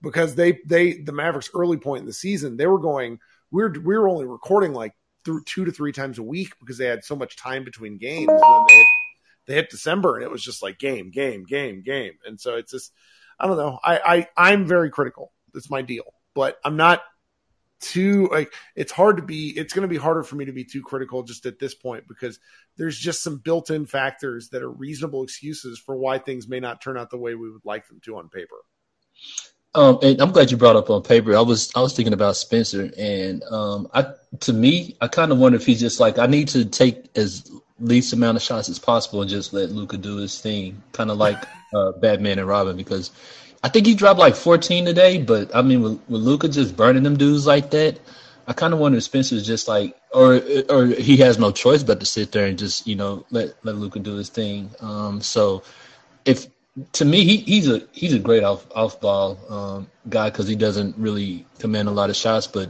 because 0.02 0.36
they 0.36 0.60
they 0.66 0.94
the 0.94 1.12
Mavericks 1.12 1.50
early 1.54 1.78
point 1.78 2.02
in 2.02 2.06
the 2.06 2.14
season 2.14 2.58
they 2.58 2.68
were 2.68 2.80
going 2.80 3.20
we're 3.52 3.74
we're 3.82 4.08
only 4.08 4.26
recording 4.26 4.74
like 4.74 4.94
through 5.26 5.44
two 5.44 5.66
to 5.66 5.72
three 5.72 5.92
times 5.92 6.20
a 6.20 6.24
week 6.24 6.54
because 6.60 6.78
they 6.78 6.86
had 6.86 7.04
so 7.04 7.16
much 7.16 7.36
time 7.36 7.64
between 7.64 7.98
games. 7.98 8.30
And 8.30 8.40
then 8.42 8.66
they 8.70 8.76
hit, 8.76 8.88
they 9.48 9.54
hit 9.56 9.70
December 9.70 10.16
and 10.16 10.24
it 10.24 10.32
was 10.32 10.44
just 10.44 10.64
like 10.64 10.80
game 10.80 11.12
game 11.12 11.44
game 11.44 11.82
game, 11.82 12.14
and 12.26 12.40
so 12.40 12.56
it's 12.56 12.72
just 12.72 12.94
I 13.40 13.48
don't 13.48 13.58
know. 13.58 13.80
I 13.84 14.28
I 14.38 14.52
I'm 14.52 14.66
very 14.66 14.90
critical. 14.90 15.32
That's 15.54 15.70
my 15.70 15.82
deal, 15.82 16.14
but 16.34 16.58
I'm 16.64 16.78
not 16.78 17.02
too 17.82 18.30
like 18.32 18.54
it's 18.76 18.92
hard 18.92 19.18
to 19.18 19.24
be 19.24 19.50
it's 19.50 19.74
going 19.74 19.88
to 19.88 19.94
be 19.94 19.98
harder 19.98 20.24
for 20.24 20.36
me 20.36 20.46
to 20.46 20.54
be 20.54 20.64
too 20.64 20.82
critical 20.82 21.24
just 21.24 21.46
at 21.46 21.60
this 21.60 21.76
point 21.76 22.08
because 22.08 22.40
there's 22.78 22.98
just 22.98 23.22
some 23.22 23.38
built-in 23.38 23.86
factors 23.86 24.50
that 24.50 24.64
are 24.64 24.72
reasonable 24.72 25.24
excuses 25.24 25.78
for 25.78 25.96
why 25.96 26.18
things 26.18 26.48
may 26.48 26.60
not 26.60 26.82
turn 26.82 26.98
out 26.98 27.10
the 27.10 27.18
way 27.18 27.36
we 27.36 27.52
would 27.52 27.66
like 27.66 27.88
them 27.88 28.00
to 28.04 28.18
on 28.18 28.30
paper 28.30 28.56
Um, 29.76 30.00
and 30.02 30.22
I'm 30.22 30.32
glad 30.32 30.52
you 30.52 30.58
brought 30.58 30.78
up 30.78 30.90
on 30.90 31.04
paper. 31.04 31.36
I 31.36 31.42
was 31.42 31.72
I 31.76 31.82
was 31.82 31.94
thinking 31.94 32.14
about 32.14 32.38
Spencer, 32.38 32.90
and 32.98 33.44
um, 33.44 33.88
I 33.94 34.08
to 34.42 34.54
me, 34.54 34.96
I 35.02 35.08
kind 35.08 35.32
of 35.32 35.38
wonder 35.38 35.58
if 35.58 35.66
he's 35.66 35.82
just 35.82 36.00
like 36.00 36.18
I 36.18 36.28
need 36.28 36.48
to 36.50 36.66
take 36.66 37.10
as 37.18 37.52
least 37.80 38.14
amount 38.14 38.38
of 38.38 38.42
shots 38.42 38.70
as 38.70 38.80
possible 38.80 39.22
and 39.22 39.30
just 39.30 39.52
let 39.52 39.70
Luka 39.72 39.98
do 39.98 40.18
his 40.18 40.40
thing, 40.40 40.82
kind 40.94 41.12
of 41.12 41.18
like 41.18 41.44
uh, 41.74 41.92
Batman 41.94 42.40
and 42.40 42.48
Robin. 42.48 42.78
Because 42.78 43.12
I 43.64 43.70
think 43.70 43.86
he 43.86 43.96
dropped 43.96 44.20
like 44.20 44.36
14 44.36 44.86
today, 44.86 45.22
but 45.22 45.54
I 45.54 45.62
mean, 45.62 45.82
with, 45.82 46.00
with 46.08 46.22
Luka 46.22 46.48
just 46.48 46.78
burning 46.78 47.04
them 47.04 47.18
dudes 47.18 47.46
like 47.46 47.72
that, 47.72 48.00
I 48.48 48.54
kind 48.54 48.74
of 48.74 48.80
wonder 48.80 48.98
if 48.98 49.04
Spencer's 49.04 49.46
just 49.46 49.68
like, 49.68 49.96
or 50.14 50.42
or 50.70 50.86
he 50.86 51.18
has 51.18 51.38
no 51.38 51.52
choice 51.52 51.84
but 51.84 52.00
to 52.00 52.06
sit 52.06 52.32
there 52.32 52.46
and 52.48 52.58
just 52.58 52.88
you 52.88 52.96
know 52.96 53.26
let 53.30 53.56
let 53.66 53.76
Luka 53.76 54.00
do 54.00 54.16
his 54.16 54.30
thing. 54.30 54.70
Um, 54.80 55.20
so 55.20 55.64
if 56.24 56.48
to 56.94 57.06
me, 57.06 57.24
he, 57.24 57.38
he's 57.38 57.70
a 57.70 57.88
he's 57.92 58.14
a 58.14 58.20
great 58.20 58.44
off 58.44 58.66
off 58.76 59.00
ball 59.00 59.40
um, 59.50 59.88
guy 60.10 60.30
because 60.30 60.48
he 60.48 60.56
doesn't 60.56 60.98
really 60.98 61.46
command 61.60 61.88
a 61.88 61.92
lot 61.92 62.10
of 62.10 62.16
shots. 62.16 62.48
But 62.48 62.70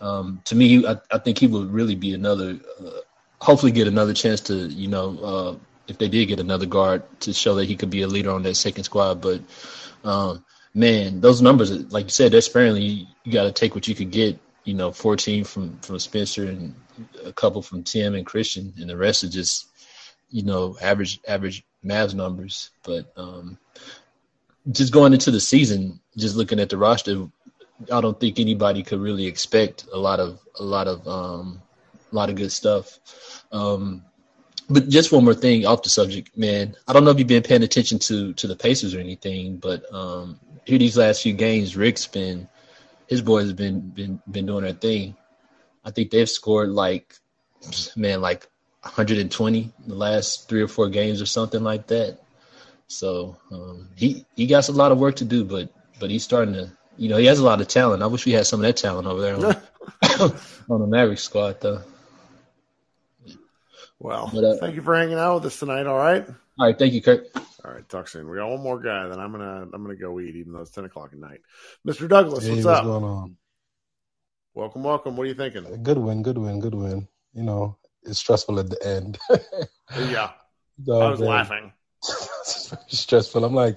um, 0.00 0.40
to 0.44 0.54
me, 0.54 0.86
I, 0.86 0.96
I 1.10 1.18
think 1.18 1.38
he 1.38 1.46
would 1.46 1.70
really 1.70 1.94
be 1.96 2.14
another. 2.14 2.58
Uh, 2.80 2.90
hopefully, 3.40 3.72
get 3.72 3.88
another 3.88 4.14
chance 4.14 4.40
to 4.42 4.54
you 4.54 4.88
know 4.88 5.18
uh, 5.18 5.56
if 5.88 5.98
they 5.98 6.08
did 6.08 6.26
get 6.26 6.40
another 6.40 6.66
guard 6.66 7.02
to 7.20 7.32
show 7.32 7.56
that 7.56 7.66
he 7.66 7.76
could 7.76 7.90
be 7.90 8.02
a 8.02 8.06
leader 8.08 8.30
on 8.30 8.42
that 8.44 8.54
second 8.54 8.84
squad. 8.84 9.20
But 9.20 9.40
um, 10.04 10.44
man, 10.74 11.20
those 11.20 11.42
numbers, 11.42 11.92
like 11.92 12.04
you 12.04 12.10
said, 12.10 12.32
they're 12.32 12.40
sparingly. 12.40 12.82
You, 12.82 13.06
you 13.24 13.32
got 13.32 13.44
to 13.44 13.52
take 13.52 13.74
what 13.74 13.88
you 13.88 13.94
could 13.94 14.10
get. 14.10 14.38
You 14.64 14.74
know, 14.74 14.92
14 14.92 15.42
from 15.42 15.78
from 15.80 15.98
Spencer 15.98 16.44
and 16.44 16.74
a 17.24 17.32
couple 17.32 17.62
from 17.62 17.82
Tim 17.82 18.14
and 18.14 18.26
Christian, 18.26 18.72
and 18.78 18.88
the 18.88 18.96
rest 18.96 19.24
are 19.24 19.28
just 19.28 19.66
you 20.28 20.44
know 20.44 20.76
average 20.80 21.18
average 21.26 21.64
Mavs 21.84 22.14
numbers. 22.14 22.70
But 22.82 23.12
um, 23.16 23.58
just 24.70 24.92
going 24.92 25.12
into 25.12 25.30
the 25.30 25.40
season, 25.40 26.00
just 26.16 26.36
looking 26.36 26.60
at 26.60 26.68
the 26.68 26.76
roster, 26.76 27.28
I 27.92 28.00
don't 28.00 28.18
think 28.18 28.38
anybody 28.38 28.82
could 28.82 29.00
really 29.00 29.26
expect 29.26 29.86
a 29.92 29.98
lot 29.98 30.20
of 30.20 30.40
a 30.58 30.62
lot 30.62 30.86
of 30.86 31.06
um, 31.06 31.62
a 32.10 32.14
lot 32.14 32.28
of 32.28 32.36
good 32.36 32.52
stuff. 32.52 32.98
Um, 33.52 34.04
but 34.68 34.88
just 34.88 35.10
one 35.10 35.24
more 35.24 35.34
thing 35.34 35.66
off 35.66 35.82
the 35.82 35.88
subject, 35.88 36.36
man. 36.36 36.76
I 36.86 36.92
don't 36.92 37.04
know 37.04 37.10
if 37.10 37.18
you've 37.18 37.26
been 37.26 37.42
paying 37.42 37.62
attention 37.62 37.98
to 38.00 38.32
to 38.34 38.46
the 38.46 38.56
Pacers 38.56 38.94
or 38.94 39.00
anything, 39.00 39.56
but 39.56 39.92
um, 39.92 40.38
here 40.64 40.78
these 40.78 40.96
last 40.96 41.22
few 41.22 41.32
games, 41.32 41.76
Rick's 41.76 42.06
been 42.06 42.48
his 43.08 43.22
boys 43.22 43.48
have 43.48 43.56
been 43.56 43.80
been 43.80 44.22
been 44.30 44.46
doing 44.46 44.64
their 44.64 44.72
thing. 44.72 45.16
I 45.84 45.90
think 45.90 46.10
they've 46.10 46.28
scored 46.28 46.70
like 46.70 47.14
man 47.96 48.20
like 48.20 48.48
120 48.82 49.70
the 49.86 49.94
last 49.94 50.48
three 50.48 50.62
or 50.62 50.68
four 50.68 50.88
games 50.88 51.20
or 51.20 51.26
something 51.26 51.62
like 51.62 51.86
that. 51.88 52.18
So 52.88 53.36
um, 53.52 53.88
he 53.96 54.24
he 54.36 54.46
got 54.46 54.68
a 54.68 54.72
lot 54.72 54.92
of 54.92 54.98
work 54.98 55.16
to 55.16 55.24
do, 55.24 55.44
but 55.44 55.72
but 56.00 56.10
he's 56.10 56.24
starting 56.24 56.54
to 56.54 56.72
you 56.96 57.08
know 57.08 57.16
he 57.18 57.26
has 57.26 57.38
a 57.38 57.44
lot 57.44 57.60
of 57.60 57.68
talent. 57.68 58.02
I 58.02 58.06
wish 58.06 58.26
we 58.26 58.32
had 58.32 58.46
some 58.46 58.60
of 58.60 58.66
that 58.66 58.76
talent 58.76 59.06
over 59.06 59.20
there 59.20 59.34
on, 59.36 59.44
on 60.70 60.80
the 60.80 60.86
Maverick 60.86 61.18
squad 61.18 61.60
though. 61.60 61.82
well 63.98 64.30
But, 64.32 64.44
uh, 64.44 64.56
thank 64.56 64.74
you 64.74 64.82
for 64.82 64.96
hanging 64.96 65.18
out 65.18 65.36
with 65.36 65.46
us 65.46 65.58
tonight 65.58 65.86
all 65.86 65.96
right 65.98 66.26
All 66.58 66.66
right, 66.66 66.78
thank 66.78 66.92
you, 66.94 67.02
Kurt. 67.02 67.26
all 67.64 67.72
right 67.72 67.88
talk 67.88 68.08
soon 68.08 68.28
we 68.28 68.36
got 68.38 68.48
one 68.48 68.62
more 68.62 68.80
guy 68.80 69.08
then 69.08 69.18
i'm 69.20 69.30
gonna 69.32 69.66
i'm 69.72 69.82
gonna 69.82 69.94
go 69.96 70.18
eat 70.20 70.36
even 70.36 70.52
though 70.52 70.60
it's 70.60 70.70
10 70.70 70.84
o'clock 70.86 71.10
at 71.12 71.18
night 71.18 71.40
mr 71.86 72.08
douglas 72.08 72.44
Hey, 72.44 72.50
what's 72.50 72.64
what's 72.64 72.78
up 72.78 72.84
going 72.84 73.04
on? 73.04 73.36
welcome 74.54 74.82
welcome 74.82 75.16
what 75.16 75.24
are 75.24 75.28
you 75.28 75.34
thinking 75.34 75.64
Good 75.82 75.98
win, 75.98 76.22
good 76.22 76.38
win, 76.38 76.60
good 76.60 76.74
win. 76.74 77.06
You 77.34 77.42
know, 77.44 77.76
it's 78.02 78.18
stressful 78.18 78.58
at 78.58 78.70
the 78.70 78.86
end. 78.86 79.18
yeah 80.10 80.30
i 80.88 81.10
was 81.10 81.20
man. 81.20 81.28
laughing 81.28 81.72
it's 82.40 82.68
very 82.68 82.82
stressful. 82.88 83.44
I'm 83.44 83.54
like, 83.54 83.76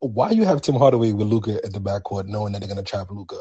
why 0.00 0.30
you 0.30 0.44
have 0.44 0.62
Tim 0.62 0.76
Hardaway 0.76 1.12
with 1.12 1.26
Luka 1.26 1.60
at 1.64 1.72
the 1.72 1.80
backcourt, 1.80 2.26
knowing 2.26 2.52
that 2.52 2.60
they're 2.60 2.68
gonna 2.68 2.82
trap 2.82 3.10
Luka, 3.10 3.40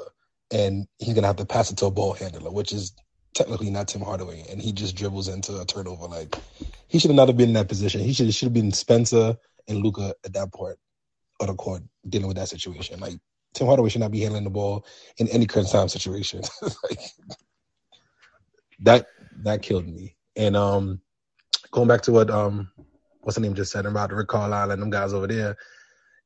and 0.52 0.88
he's 1.00 1.14
gonna 1.14 1.28
have 1.28 1.38
to 1.38 1.46
pass 1.46 1.72
it 1.72 1.78
to 1.78 1.86
a 1.86 1.92
ball 1.92 2.14
handler, 2.14 2.52
which 2.52 2.74
is 2.74 2.94
technically 3.34 3.70
not 3.70 3.88
Tim 3.88 4.02
Hardaway, 4.02 4.46
and 4.50 4.62
he 4.62 4.72
just 4.72 4.96
dribbles 4.96 5.28
into 5.28 5.60
a 5.60 5.66
turnover. 5.66 6.08
Like 6.08 6.36
he 6.88 7.00
should 7.00 7.12
have 7.12 7.16
not 7.16 7.28
have 7.28 7.38
been 7.38 7.50
in 7.50 7.56
that 7.56 7.70
position. 7.70 8.02
He 8.02 8.14
should 8.14 8.34
should 8.34 8.48
have 8.48 8.54
been 8.54 8.72
Spencer 8.72 9.38
and 9.68 9.80
Luka 9.80 10.14
at 10.26 10.34
that 10.34 10.54
part 10.54 10.78
of 11.40 11.48
the 11.48 11.56
court 11.56 11.84
dealing 12.08 12.28
with 12.28 12.38
that 12.38 12.50
situation. 12.50 13.00
Like 13.00 13.20
Tim 13.54 13.68
Hardaway 13.68 13.90
should 13.90 14.02
not 14.02 14.12
be 14.12 14.22
handling 14.22 14.44
the 14.44 14.50
ball 14.50 14.86
in 15.18 15.28
any 15.30 15.46
current 15.46 15.70
time 15.70 15.88
situation. 15.88 16.42
like 16.62 17.00
that 18.80 19.08
that 19.44 19.62
killed 19.62 19.88
me. 19.88 20.16
And 20.36 20.56
um 20.56 21.02
going 21.72 21.88
back 21.88 22.02
to 22.04 22.12
what 22.12 22.30
um 22.30 22.72
what's 23.22 23.36
the 23.36 23.42
name 23.42 23.56
just 23.56 23.72
said 23.72 23.86
about 23.86 24.12
Rick 24.14 24.28
Carlisle 24.28 24.72
and 24.72 24.82
them 24.82 24.90
guys 24.90 25.14
over 25.14 25.28
there. 25.28 25.58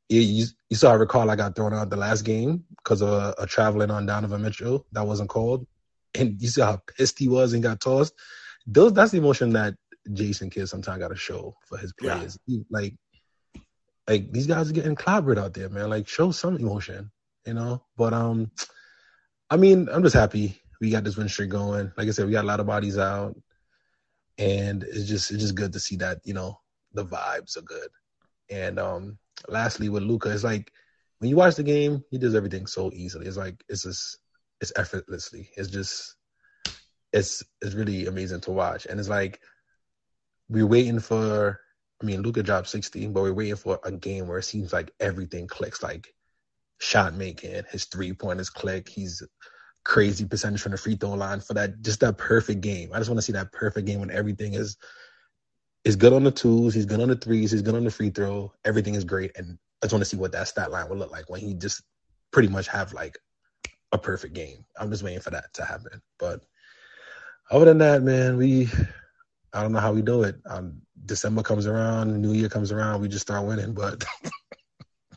You, 0.10 0.22
you, 0.22 0.46
you 0.70 0.76
saw 0.76 0.94
Rick 0.94 1.10
Carlisle 1.10 1.38
got 1.38 1.56
thrown 1.56 1.74
out 1.74 1.90
the 1.90 1.96
last 1.96 2.24
game 2.24 2.64
because 2.78 3.02
of 3.02 3.10
a, 3.10 3.36
a 3.38 3.46
traveling 3.46 3.92
on 3.92 4.06
Donovan 4.08 4.42
Mitchell 4.42 4.86
that 4.92 5.06
wasn't 5.06 5.30
called. 5.30 5.68
and 6.16 6.42
you 6.42 6.48
see 6.48 6.62
how 6.62 6.82
pissed 6.98 7.20
he 7.20 7.28
was 7.28 7.54
and 7.54 7.64
got 7.64 7.80
tossed. 7.80 8.14
Those 8.66 8.94
that's 8.94 9.12
the 9.12 9.18
emotion 9.18 9.52
that 9.54 9.76
Jason 10.14 10.50
Kidd 10.50 10.70
sometimes 10.70 11.00
got 11.00 11.10
to 11.10 11.16
show 11.16 11.56
for 11.68 11.78
his 11.78 11.94
players. 11.94 12.38
He, 12.46 12.64
like, 12.70 12.96
like 14.08 14.32
these 14.32 14.48
guys 14.48 14.70
are 14.70 14.74
getting 14.74 14.96
clobbered 14.96 15.38
out 15.38 15.54
there, 15.54 15.70
man. 15.70 15.90
Like, 15.90 16.08
show 16.08 16.32
some 16.32 16.58
emotion, 16.58 17.12
you 17.46 17.54
know. 17.54 17.84
But 17.96 18.14
um, 18.14 18.52
I 19.50 19.58
mean, 19.58 19.88
I'm 19.92 20.04
just 20.04 20.16
happy 20.16 20.60
we 20.80 20.90
got 20.90 21.04
this 21.04 21.18
win 21.18 21.30
streak 21.30 21.50
going. 21.50 21.92
Like 21.98 22.08
I 22.08 22.12
said, 22.12 22.26
we 22.26 22.32
got 22.32 22.46
a 22.46 22.48
lot 22.48 22.60
of 22.60 22.68
bodies 22.68 22.98
out, 22.98 23.36
and 24.38 24.84
it's 24.84 25.08
just 25.08 25.32
it's 25.32 25.42
just 25.42 25.56
good 25.56 25.74
to 25.74 25.80
see 25.80 25.98
that 25.98 26.20
you 26.24 26.34
know 26.34 26.60
the 26.94 27.06
vibes 27.06 27.58
are 27.58 27.62
good. 27.62 27.90
And 28.50 28.80
um, 28.80 29.18
lastly, 29.48 29.90
with 29.90 30.04
Luka, 30.04 30.32
it's 30.32 30.44
like 30.44 30.72
when 31.20 31.30
you 31.30 31.36
watch 31.36 31.56
the 31.56 31.64
game, 31.64 32.04
he 32.10 32.18
does 32.18 32.36
everything 32.36 32.66
so 32.66 32.92
easily. 32.94 33.28
It's 33.28 33.38
like 33.38 33.64
it's 33.70 33.84
just 33.84 34.18
it's 34.62 34.74
effortlessly. 34.76 35.50
It's 35.56 35.70
just 35.70 36.16
it's 37.14 37.44
it's 37.62 37.76
really 37.76 38.08
amazing 38.08 38.42
to 38.42 38.52
watch. 38.52 38.86
And 38.86 39.00
it's 39.00 39.10
like 39.10 39.40
we're 40.50 40.68
waiting 40.68 41.00
for 41.00 41.60
I 42.02 42.06
mean 42.06 42.22
Luka 42.22 42.44
dropped 42.44 42.70
16, 42.70 43.14
but 43.14 43.22
we're 43.22 43.34
waiting 43.34 43.56
for 43.56 43.80
a 43.84 43.92
game 43.92 44.28
where 44.28 44.40
it 44.40 44.44
seems 44.44 44.72
like 44.72 44.92
everything 45.00 45.48
clicks, 45.48 45.84
like 45.84 46.14
shot 46.80 47.14
making, 47.14 47.64
his 47.72 47.86
three 47.86 48.14
pointers 48.14 48.50
click, 48.50 48.88
he's 48.88 49.22
crazy 49.84 50.26
percentage 50.26 50.62
from 50.62 50.72
the 50.72 50.78
free 50.78 50.96
throw 50.96 51.14
line 51.14 51.40
for 51.40 51.54
that 51.54 51.82
just 51.82 52.02
that 52.02 52.18
perfect 52.18 52.62
game. 52.62 52.90
I 52.94 52.98
just 52.98 53.10
want 53.10 53.18
to 53.18 53.24
see 53.24 53.34
that 53.34 53.52
perfect 53.52 53.88
game 53.88 54.00
when 54.00 54.12
everything 54.12 54.54
is 54.54 54.78
is 55.86 55.96
good 55.96 56.14
on 56.14 56.24
the 56.24 56.32
twos, 56.32 56.74
he's 56.74 56.86
good 56.86 57.00
on 57.00 57.08
the 57.08 57.16
threes, 57.16 57.52
he's 57.52 57.62
good 57.62 57.76
on 57.76 57.84
the 57.84 57.92
free 57.92 58.10
throw, 58.10 58.52
everything 58.66 58.96
is 58.96 59.04
great. 59.04 59.32
And 59.38 59.58
I 59.82 59.86
just 59.86 59.94
want 59.94 60.02
to 60.02 60.10
see 60.10 60.18
what 60.18 60.34
that 60.34 60.48
stat 60.48 60.72
line 60.72 60.90
would 60.90 61.00
look 61.00 61.12
like 61.12 61.30
when 61.30 61.40
he 61.40 61.54
just 61.54 61.82
pretty 62.32 62.50
much 62.50 62.68
have 62.68 62.94
like 62.94 63.18
a 63.92 63.98
perfect 63.98 64.34
game. 64.34 64.66
I'm 64.78 64.92
just 64.92 65.04
waiting 65.04 65.22
for 65.22 65.32
that 65.32 65.54
to 65.54 65.66
happen. 65.66 66.02
But 66.20 66.42
other 67.50 67.66
than 67.66 67.80
that, 67.80 68.04
man, 68.04 68.38
we 68.38 68.70
I 69.54 69.64
don't 69.64 69.72
know 69.72 69.80
how 69.80 69.94
we 69.94 70.02
do 70.02 70.24
it. 70.24 70.36
Um, 70.46 70.82
December 71.06 71.42
comes 71.42 71.66
around, 71.66 72.22
New 72.22 72.34
Year 72.34 72.50
comes 72.50 72.72
around, 72.72 73.02
we 73.02 73.08
just 73.08 73.26
start 73.26 73.46
winning. 73.46 73.74
But 73.74 74.04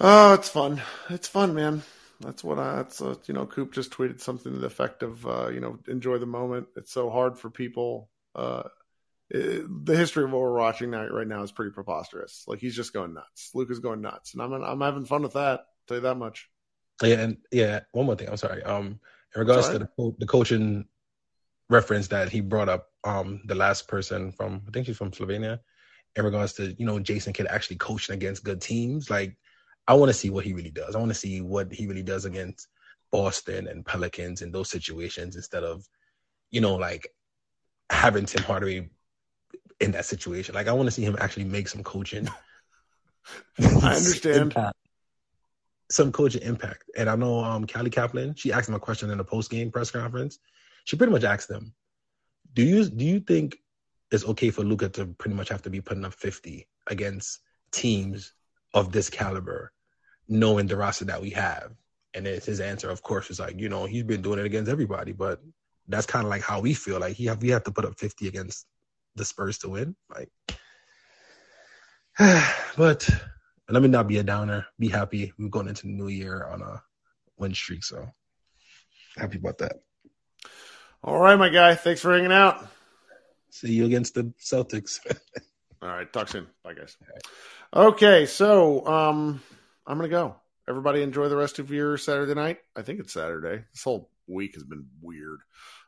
oh, 0.00 0.34
it's 0.34 0.48
fun. 0.48 0.82
It's 1.08 1.28
fun, 1.28 1.54
man. 1.54 1.82
That's 2.20 2.44
what 2.44 2.58
I. 2.58 2.76
That's 2.76 3.00
uh, 3.00 3.16
you 3.26 3.34
know, 3.34 3.46
Coop 3.46 3.72
just 3.72 3.90
tweeted 3.90 4.20
something 4.20 4.52
to 4.52 4.58
the 4.58 4.66
effect 4.66 5.02
of, 5.02 5.26
uh, 5.26 5.48
you 5.48 5.60
know, 5.60 5.78
enjoy 5.88 6.18
the 6.18 6.26
moment. 6.26 6.68
It's 6.76 6.92
so 6.92 7.10
hard 7.10 7.38
for 7.38 7.50
people. 7.50 8.10
Uh, 8.34 8.64
it, 9.30 9.64
the 9.84 9.96
history 9.96 10.24
of 10.24 10.30
what 10.30 10.40
we're 10.40 10.58
watching 10.58 10.90
now, 10.90 11.06
right 11.06 11.26
now 11.26 11.42
is 11.42 11.52
pretty 11.52 11.72
preposterous. 11.72 12.44
Like 12.46 12.60
he's 12.60 12.76
just 12.76 12.92
going 12.92 13.14
nuts. 13.14 13.50
Luke 13.54 13.70
is 13.70 13.80
going 13.80 14.00
nuts, 14.00 14.34
and 14.34 14.42
I'm 14.42 14.52
I'm 14.52 14.80
having 14.80 15.04
fun 15.04 15.22
with 15.22 15.34
that. 15.34 15.60
I'll 15.60 15.66
tell 15.88 15.96
you 15.98 16.02
that 16.02 16.16
much. 16.16 16.48
Yeah, 17.02 17.20
and 17.20 17.38
yeah, 17.50 17.80
one 17.92 18.06
more 18.06 18.16
thing. 18.16 18.28
I'm 18.28 18.36
sorry. 18.36 18.62
Um, 18.62 19.00
in 19.34 19.40
regards 19.40 19.68
to 19.70 19.78
the 19.78 20.14
the 20.18 20.26
coaching 20.26 20.86
reference 21.68 22.08
that 22.08 22.28
he 22.28 22.40
brought 22.40 22.68
up, 22.68 22.90
um, 23.02 23.40
the 23.46 23.54
last 23.54 23.88
person 23.88 24.30
from 24.32 24.62
I 24.68 24.70
think 24.70 24.86
she's 24.86 24.96
from 24.96 25.10
Slovenia, 25.10 25.60
in 26.16 26.24
regards 26.24 26.52
to 26.54 26.74
you 26.78 26.86
know 26.86 27.00
Jason 27.00 27.32
Kidd 27.32 27.46
actually 27.48 27.76
coaching 27.76 28.14
against 28.14 28.44
good 28.44 28.60
teams. 28.60 29.10
Like, 29.10 29.36
I 29.86 29.94
want 29.94 30.08
to 30.08 30.14
see 30.14 30.30
what 30.30 30.44
he 30.44 30.52
really 30.52 30.70
does. 30.70 30.94
I 30.94 30.98
want 30.98 31.10
to 31.10 31.18
see 31.18 31.40
what 31.40 31.72
he 31.72 31.86
really 31.86 32.02
does 32.02 32.24
against 32.24 32.68
Boston 33.12 33.68
and 33.68 33.84
Pelicans 33.84 34.42
in 34.42 34.50
those 34.50 34.70
situations 34.70 35.36
instead 35.36 35.62
of, 35.62 35.86
you 36.50 36.60
know, 36.60 36.74
like 36.74 37.08
having 37.90 38.24
Tim 38.26 38.42
Hardaway 38.42 38.88
in 39.80 39.92
that 39.92 40.06
situation. 40.06 40.54
Like, 40.54 40.68
I 40.68 40.72
want 40.72 40.86
to 40.86 40.90
see 40.90 41.04
him 41.04 41.16
actually 41.20 41.44
make 41.44 41.68
some 41.68 41.82
coaching. 41.82 42.28
I 43.82 43.96
understand. 43.96 44.36
impact. 44.36 44.76
Some 45.90 46.12
coaching 46.12 46.42
impact. 46.42 46.84
And 46.96 47.10
I 47.10 47.16
know 47.16 47.44
um 47.44 47.66
Callie 47.66 47.90
Caplan, 47.90 48.36
she 48.36 48.52
asked 48.52 48.68
him 48.68 48.74
a 48.74 48.80
question 48.80 49.10
in 49.10 49.18
the 49.18 49.24
post 49.24 49.50
game 49.50 49.70
press 49.70 49.90
conference. 49.90 50.38
She 50.84 50.96
pretty 50.96 51.12
much 51.12 51.24
asked 51.24 51.50
him, 51.50 51.74
Do 52.54 52.62
you 52.62 52.88
do 52.88 53.04
you 53.04 53.20
think 53.20 53.58
it's 54.10 54.24
okay 54.24 54.50
for 54.50 54.62
Luka 54.62 54.88
to 54.90 55.06
pretty 55.06 55.36
much 55.36 55.48
have 55.48 55.62
to 55.62 55.70
be 55.70 55.80
putting 55.80 56.04
up 56.04 56.14
50 56.14 56.66
against 56.86 57.40
teams 57.70 58.32
of 58.74 58.92
this 58.92 59.08
caliber, 59.08 59.72
knowing 60.28 60.66
the 60.66 60.76
roster 60.76 61.04
that 61.06 61.22
we 61.22 61.30
have? 61.30 61.72
And 62.14 62.26
it's 62.26 62.46
his 62.46 62.60
answer, 62.60 62.90
of 62.90 63.02
course, 63.02 63.30
is 63.30 63.40
like, 63.40 63.58
you 63.58 63.68
know, 63.68 63.86
he's 63.86 64.04
been 64.04 64.22
doing 64.22 64.38
it 64.38 64.46
against 64.46 64.70
everybody, 64.70 65.12
but 65.12 65.40
that's 65.88 66.06
kind 66.06 66.24
of 66.24 66.30
like 66.30 66.42
how 66.42 66.60
we 66.60 66.74
feel. 66.74 67.00
Like 67.00 67.16
he 67.16 67.26
have 67.26 67.42
we 67.42 67.48
have 67.50 67.64
to 67.64 67.72
put 67.72 67.84
up 67.84 67.98
50 67.98 68.28
against 68.28 68.66
the 69.16 69.24
Spurs 69.24 69.58
to 69.58 69.68
win. 69.70 69.96
Like 70.08 70.30
but 72.76 73.08
let 73.68 73.82
me 73.82 73.88
not 73.88 74.06
be 74.06 74.18
a 74.18 74.22
downer. 74.22 74.66
Be 74.78 74.88
happy. 74.88 75.32
We're 75.38 75.48
going 75.48 75.68
into 75.68 75.82
the 75.82 75.92
new 75.92 76.08
year 76.08 76.46
on 76.46 76.62
a 76.62 76.82
win 77.36 77.54
streak, 77.54 77.82
so 77.82 78.08
happy 79.16 79.38
about 79.38 79.58
that. 79.58 79.80
All 81.02 81.18
right, 81.18 81.36
my 81.36 81.48
guy. 81.48 81.74
Thanks 81.74 82.00
for 82.00 82.14
hanging 82.14 82.32
out. 82.32 82.66
See 83.50 83.72
you 83.72 83.84
against 83.84 84.14
the 84.14 84.32
Celtics. 84.40 85.00
All 85.82 85.88
right, 85.88 86.10
talk 86.12 86.28
soon. 86.28 86.46
Bye, 86.62 86.74
guys. 86.74 86.96
Okay, 87.74 88.26
so 88.26 88.86
um, 88.86 89.42
I'm 89.86 89.96
gonna 89.98 90.08
go. 90.08 90.36
Everybody 90.68 91.02
enjoy 91.02 91.28
the 91.28 91.36
rest 91.36 91.58
of 91.58 91.70
your 91.70 91.98
Saturday 91.98 92.34
night. 92.34 92.58
I 92.74 92.82
think 92.82 93.00
it's 93.00 93.12
Saturday. 93.12 93.64
This 93.72 93.84
whole 93.84 94.10
week 94.26 94.54
has 94.54 94.64
been 94.64 94.86
weird. 95.02 95.40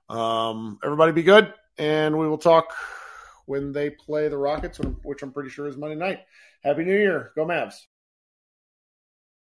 Um, 0.09 0.79
everybody 0.85 1.13
be 1.13 1.23
good, 1.23 1.53
and 1.79 2.19
we 2.19 2.29
will 2.29 2.39
talk 2.39 2.75
when 3.47 3.73
they 3.73 3.91
play 3.91 4.29
the 4.29 4.37
Rockets, 4.37 4.79
which 5.03 5.23
I'm 5.23 5.33
pretty 5.33 5.51
sure 5.51 5.67
is 5.67 5.77
Monday 5.77 5.97
night. 5.97 6.21
Happy 6.63 6.85
New 6.85 6.97
Year. 6.97 7.33
Go 7.35 7.47
Mavs. 7.47 7.75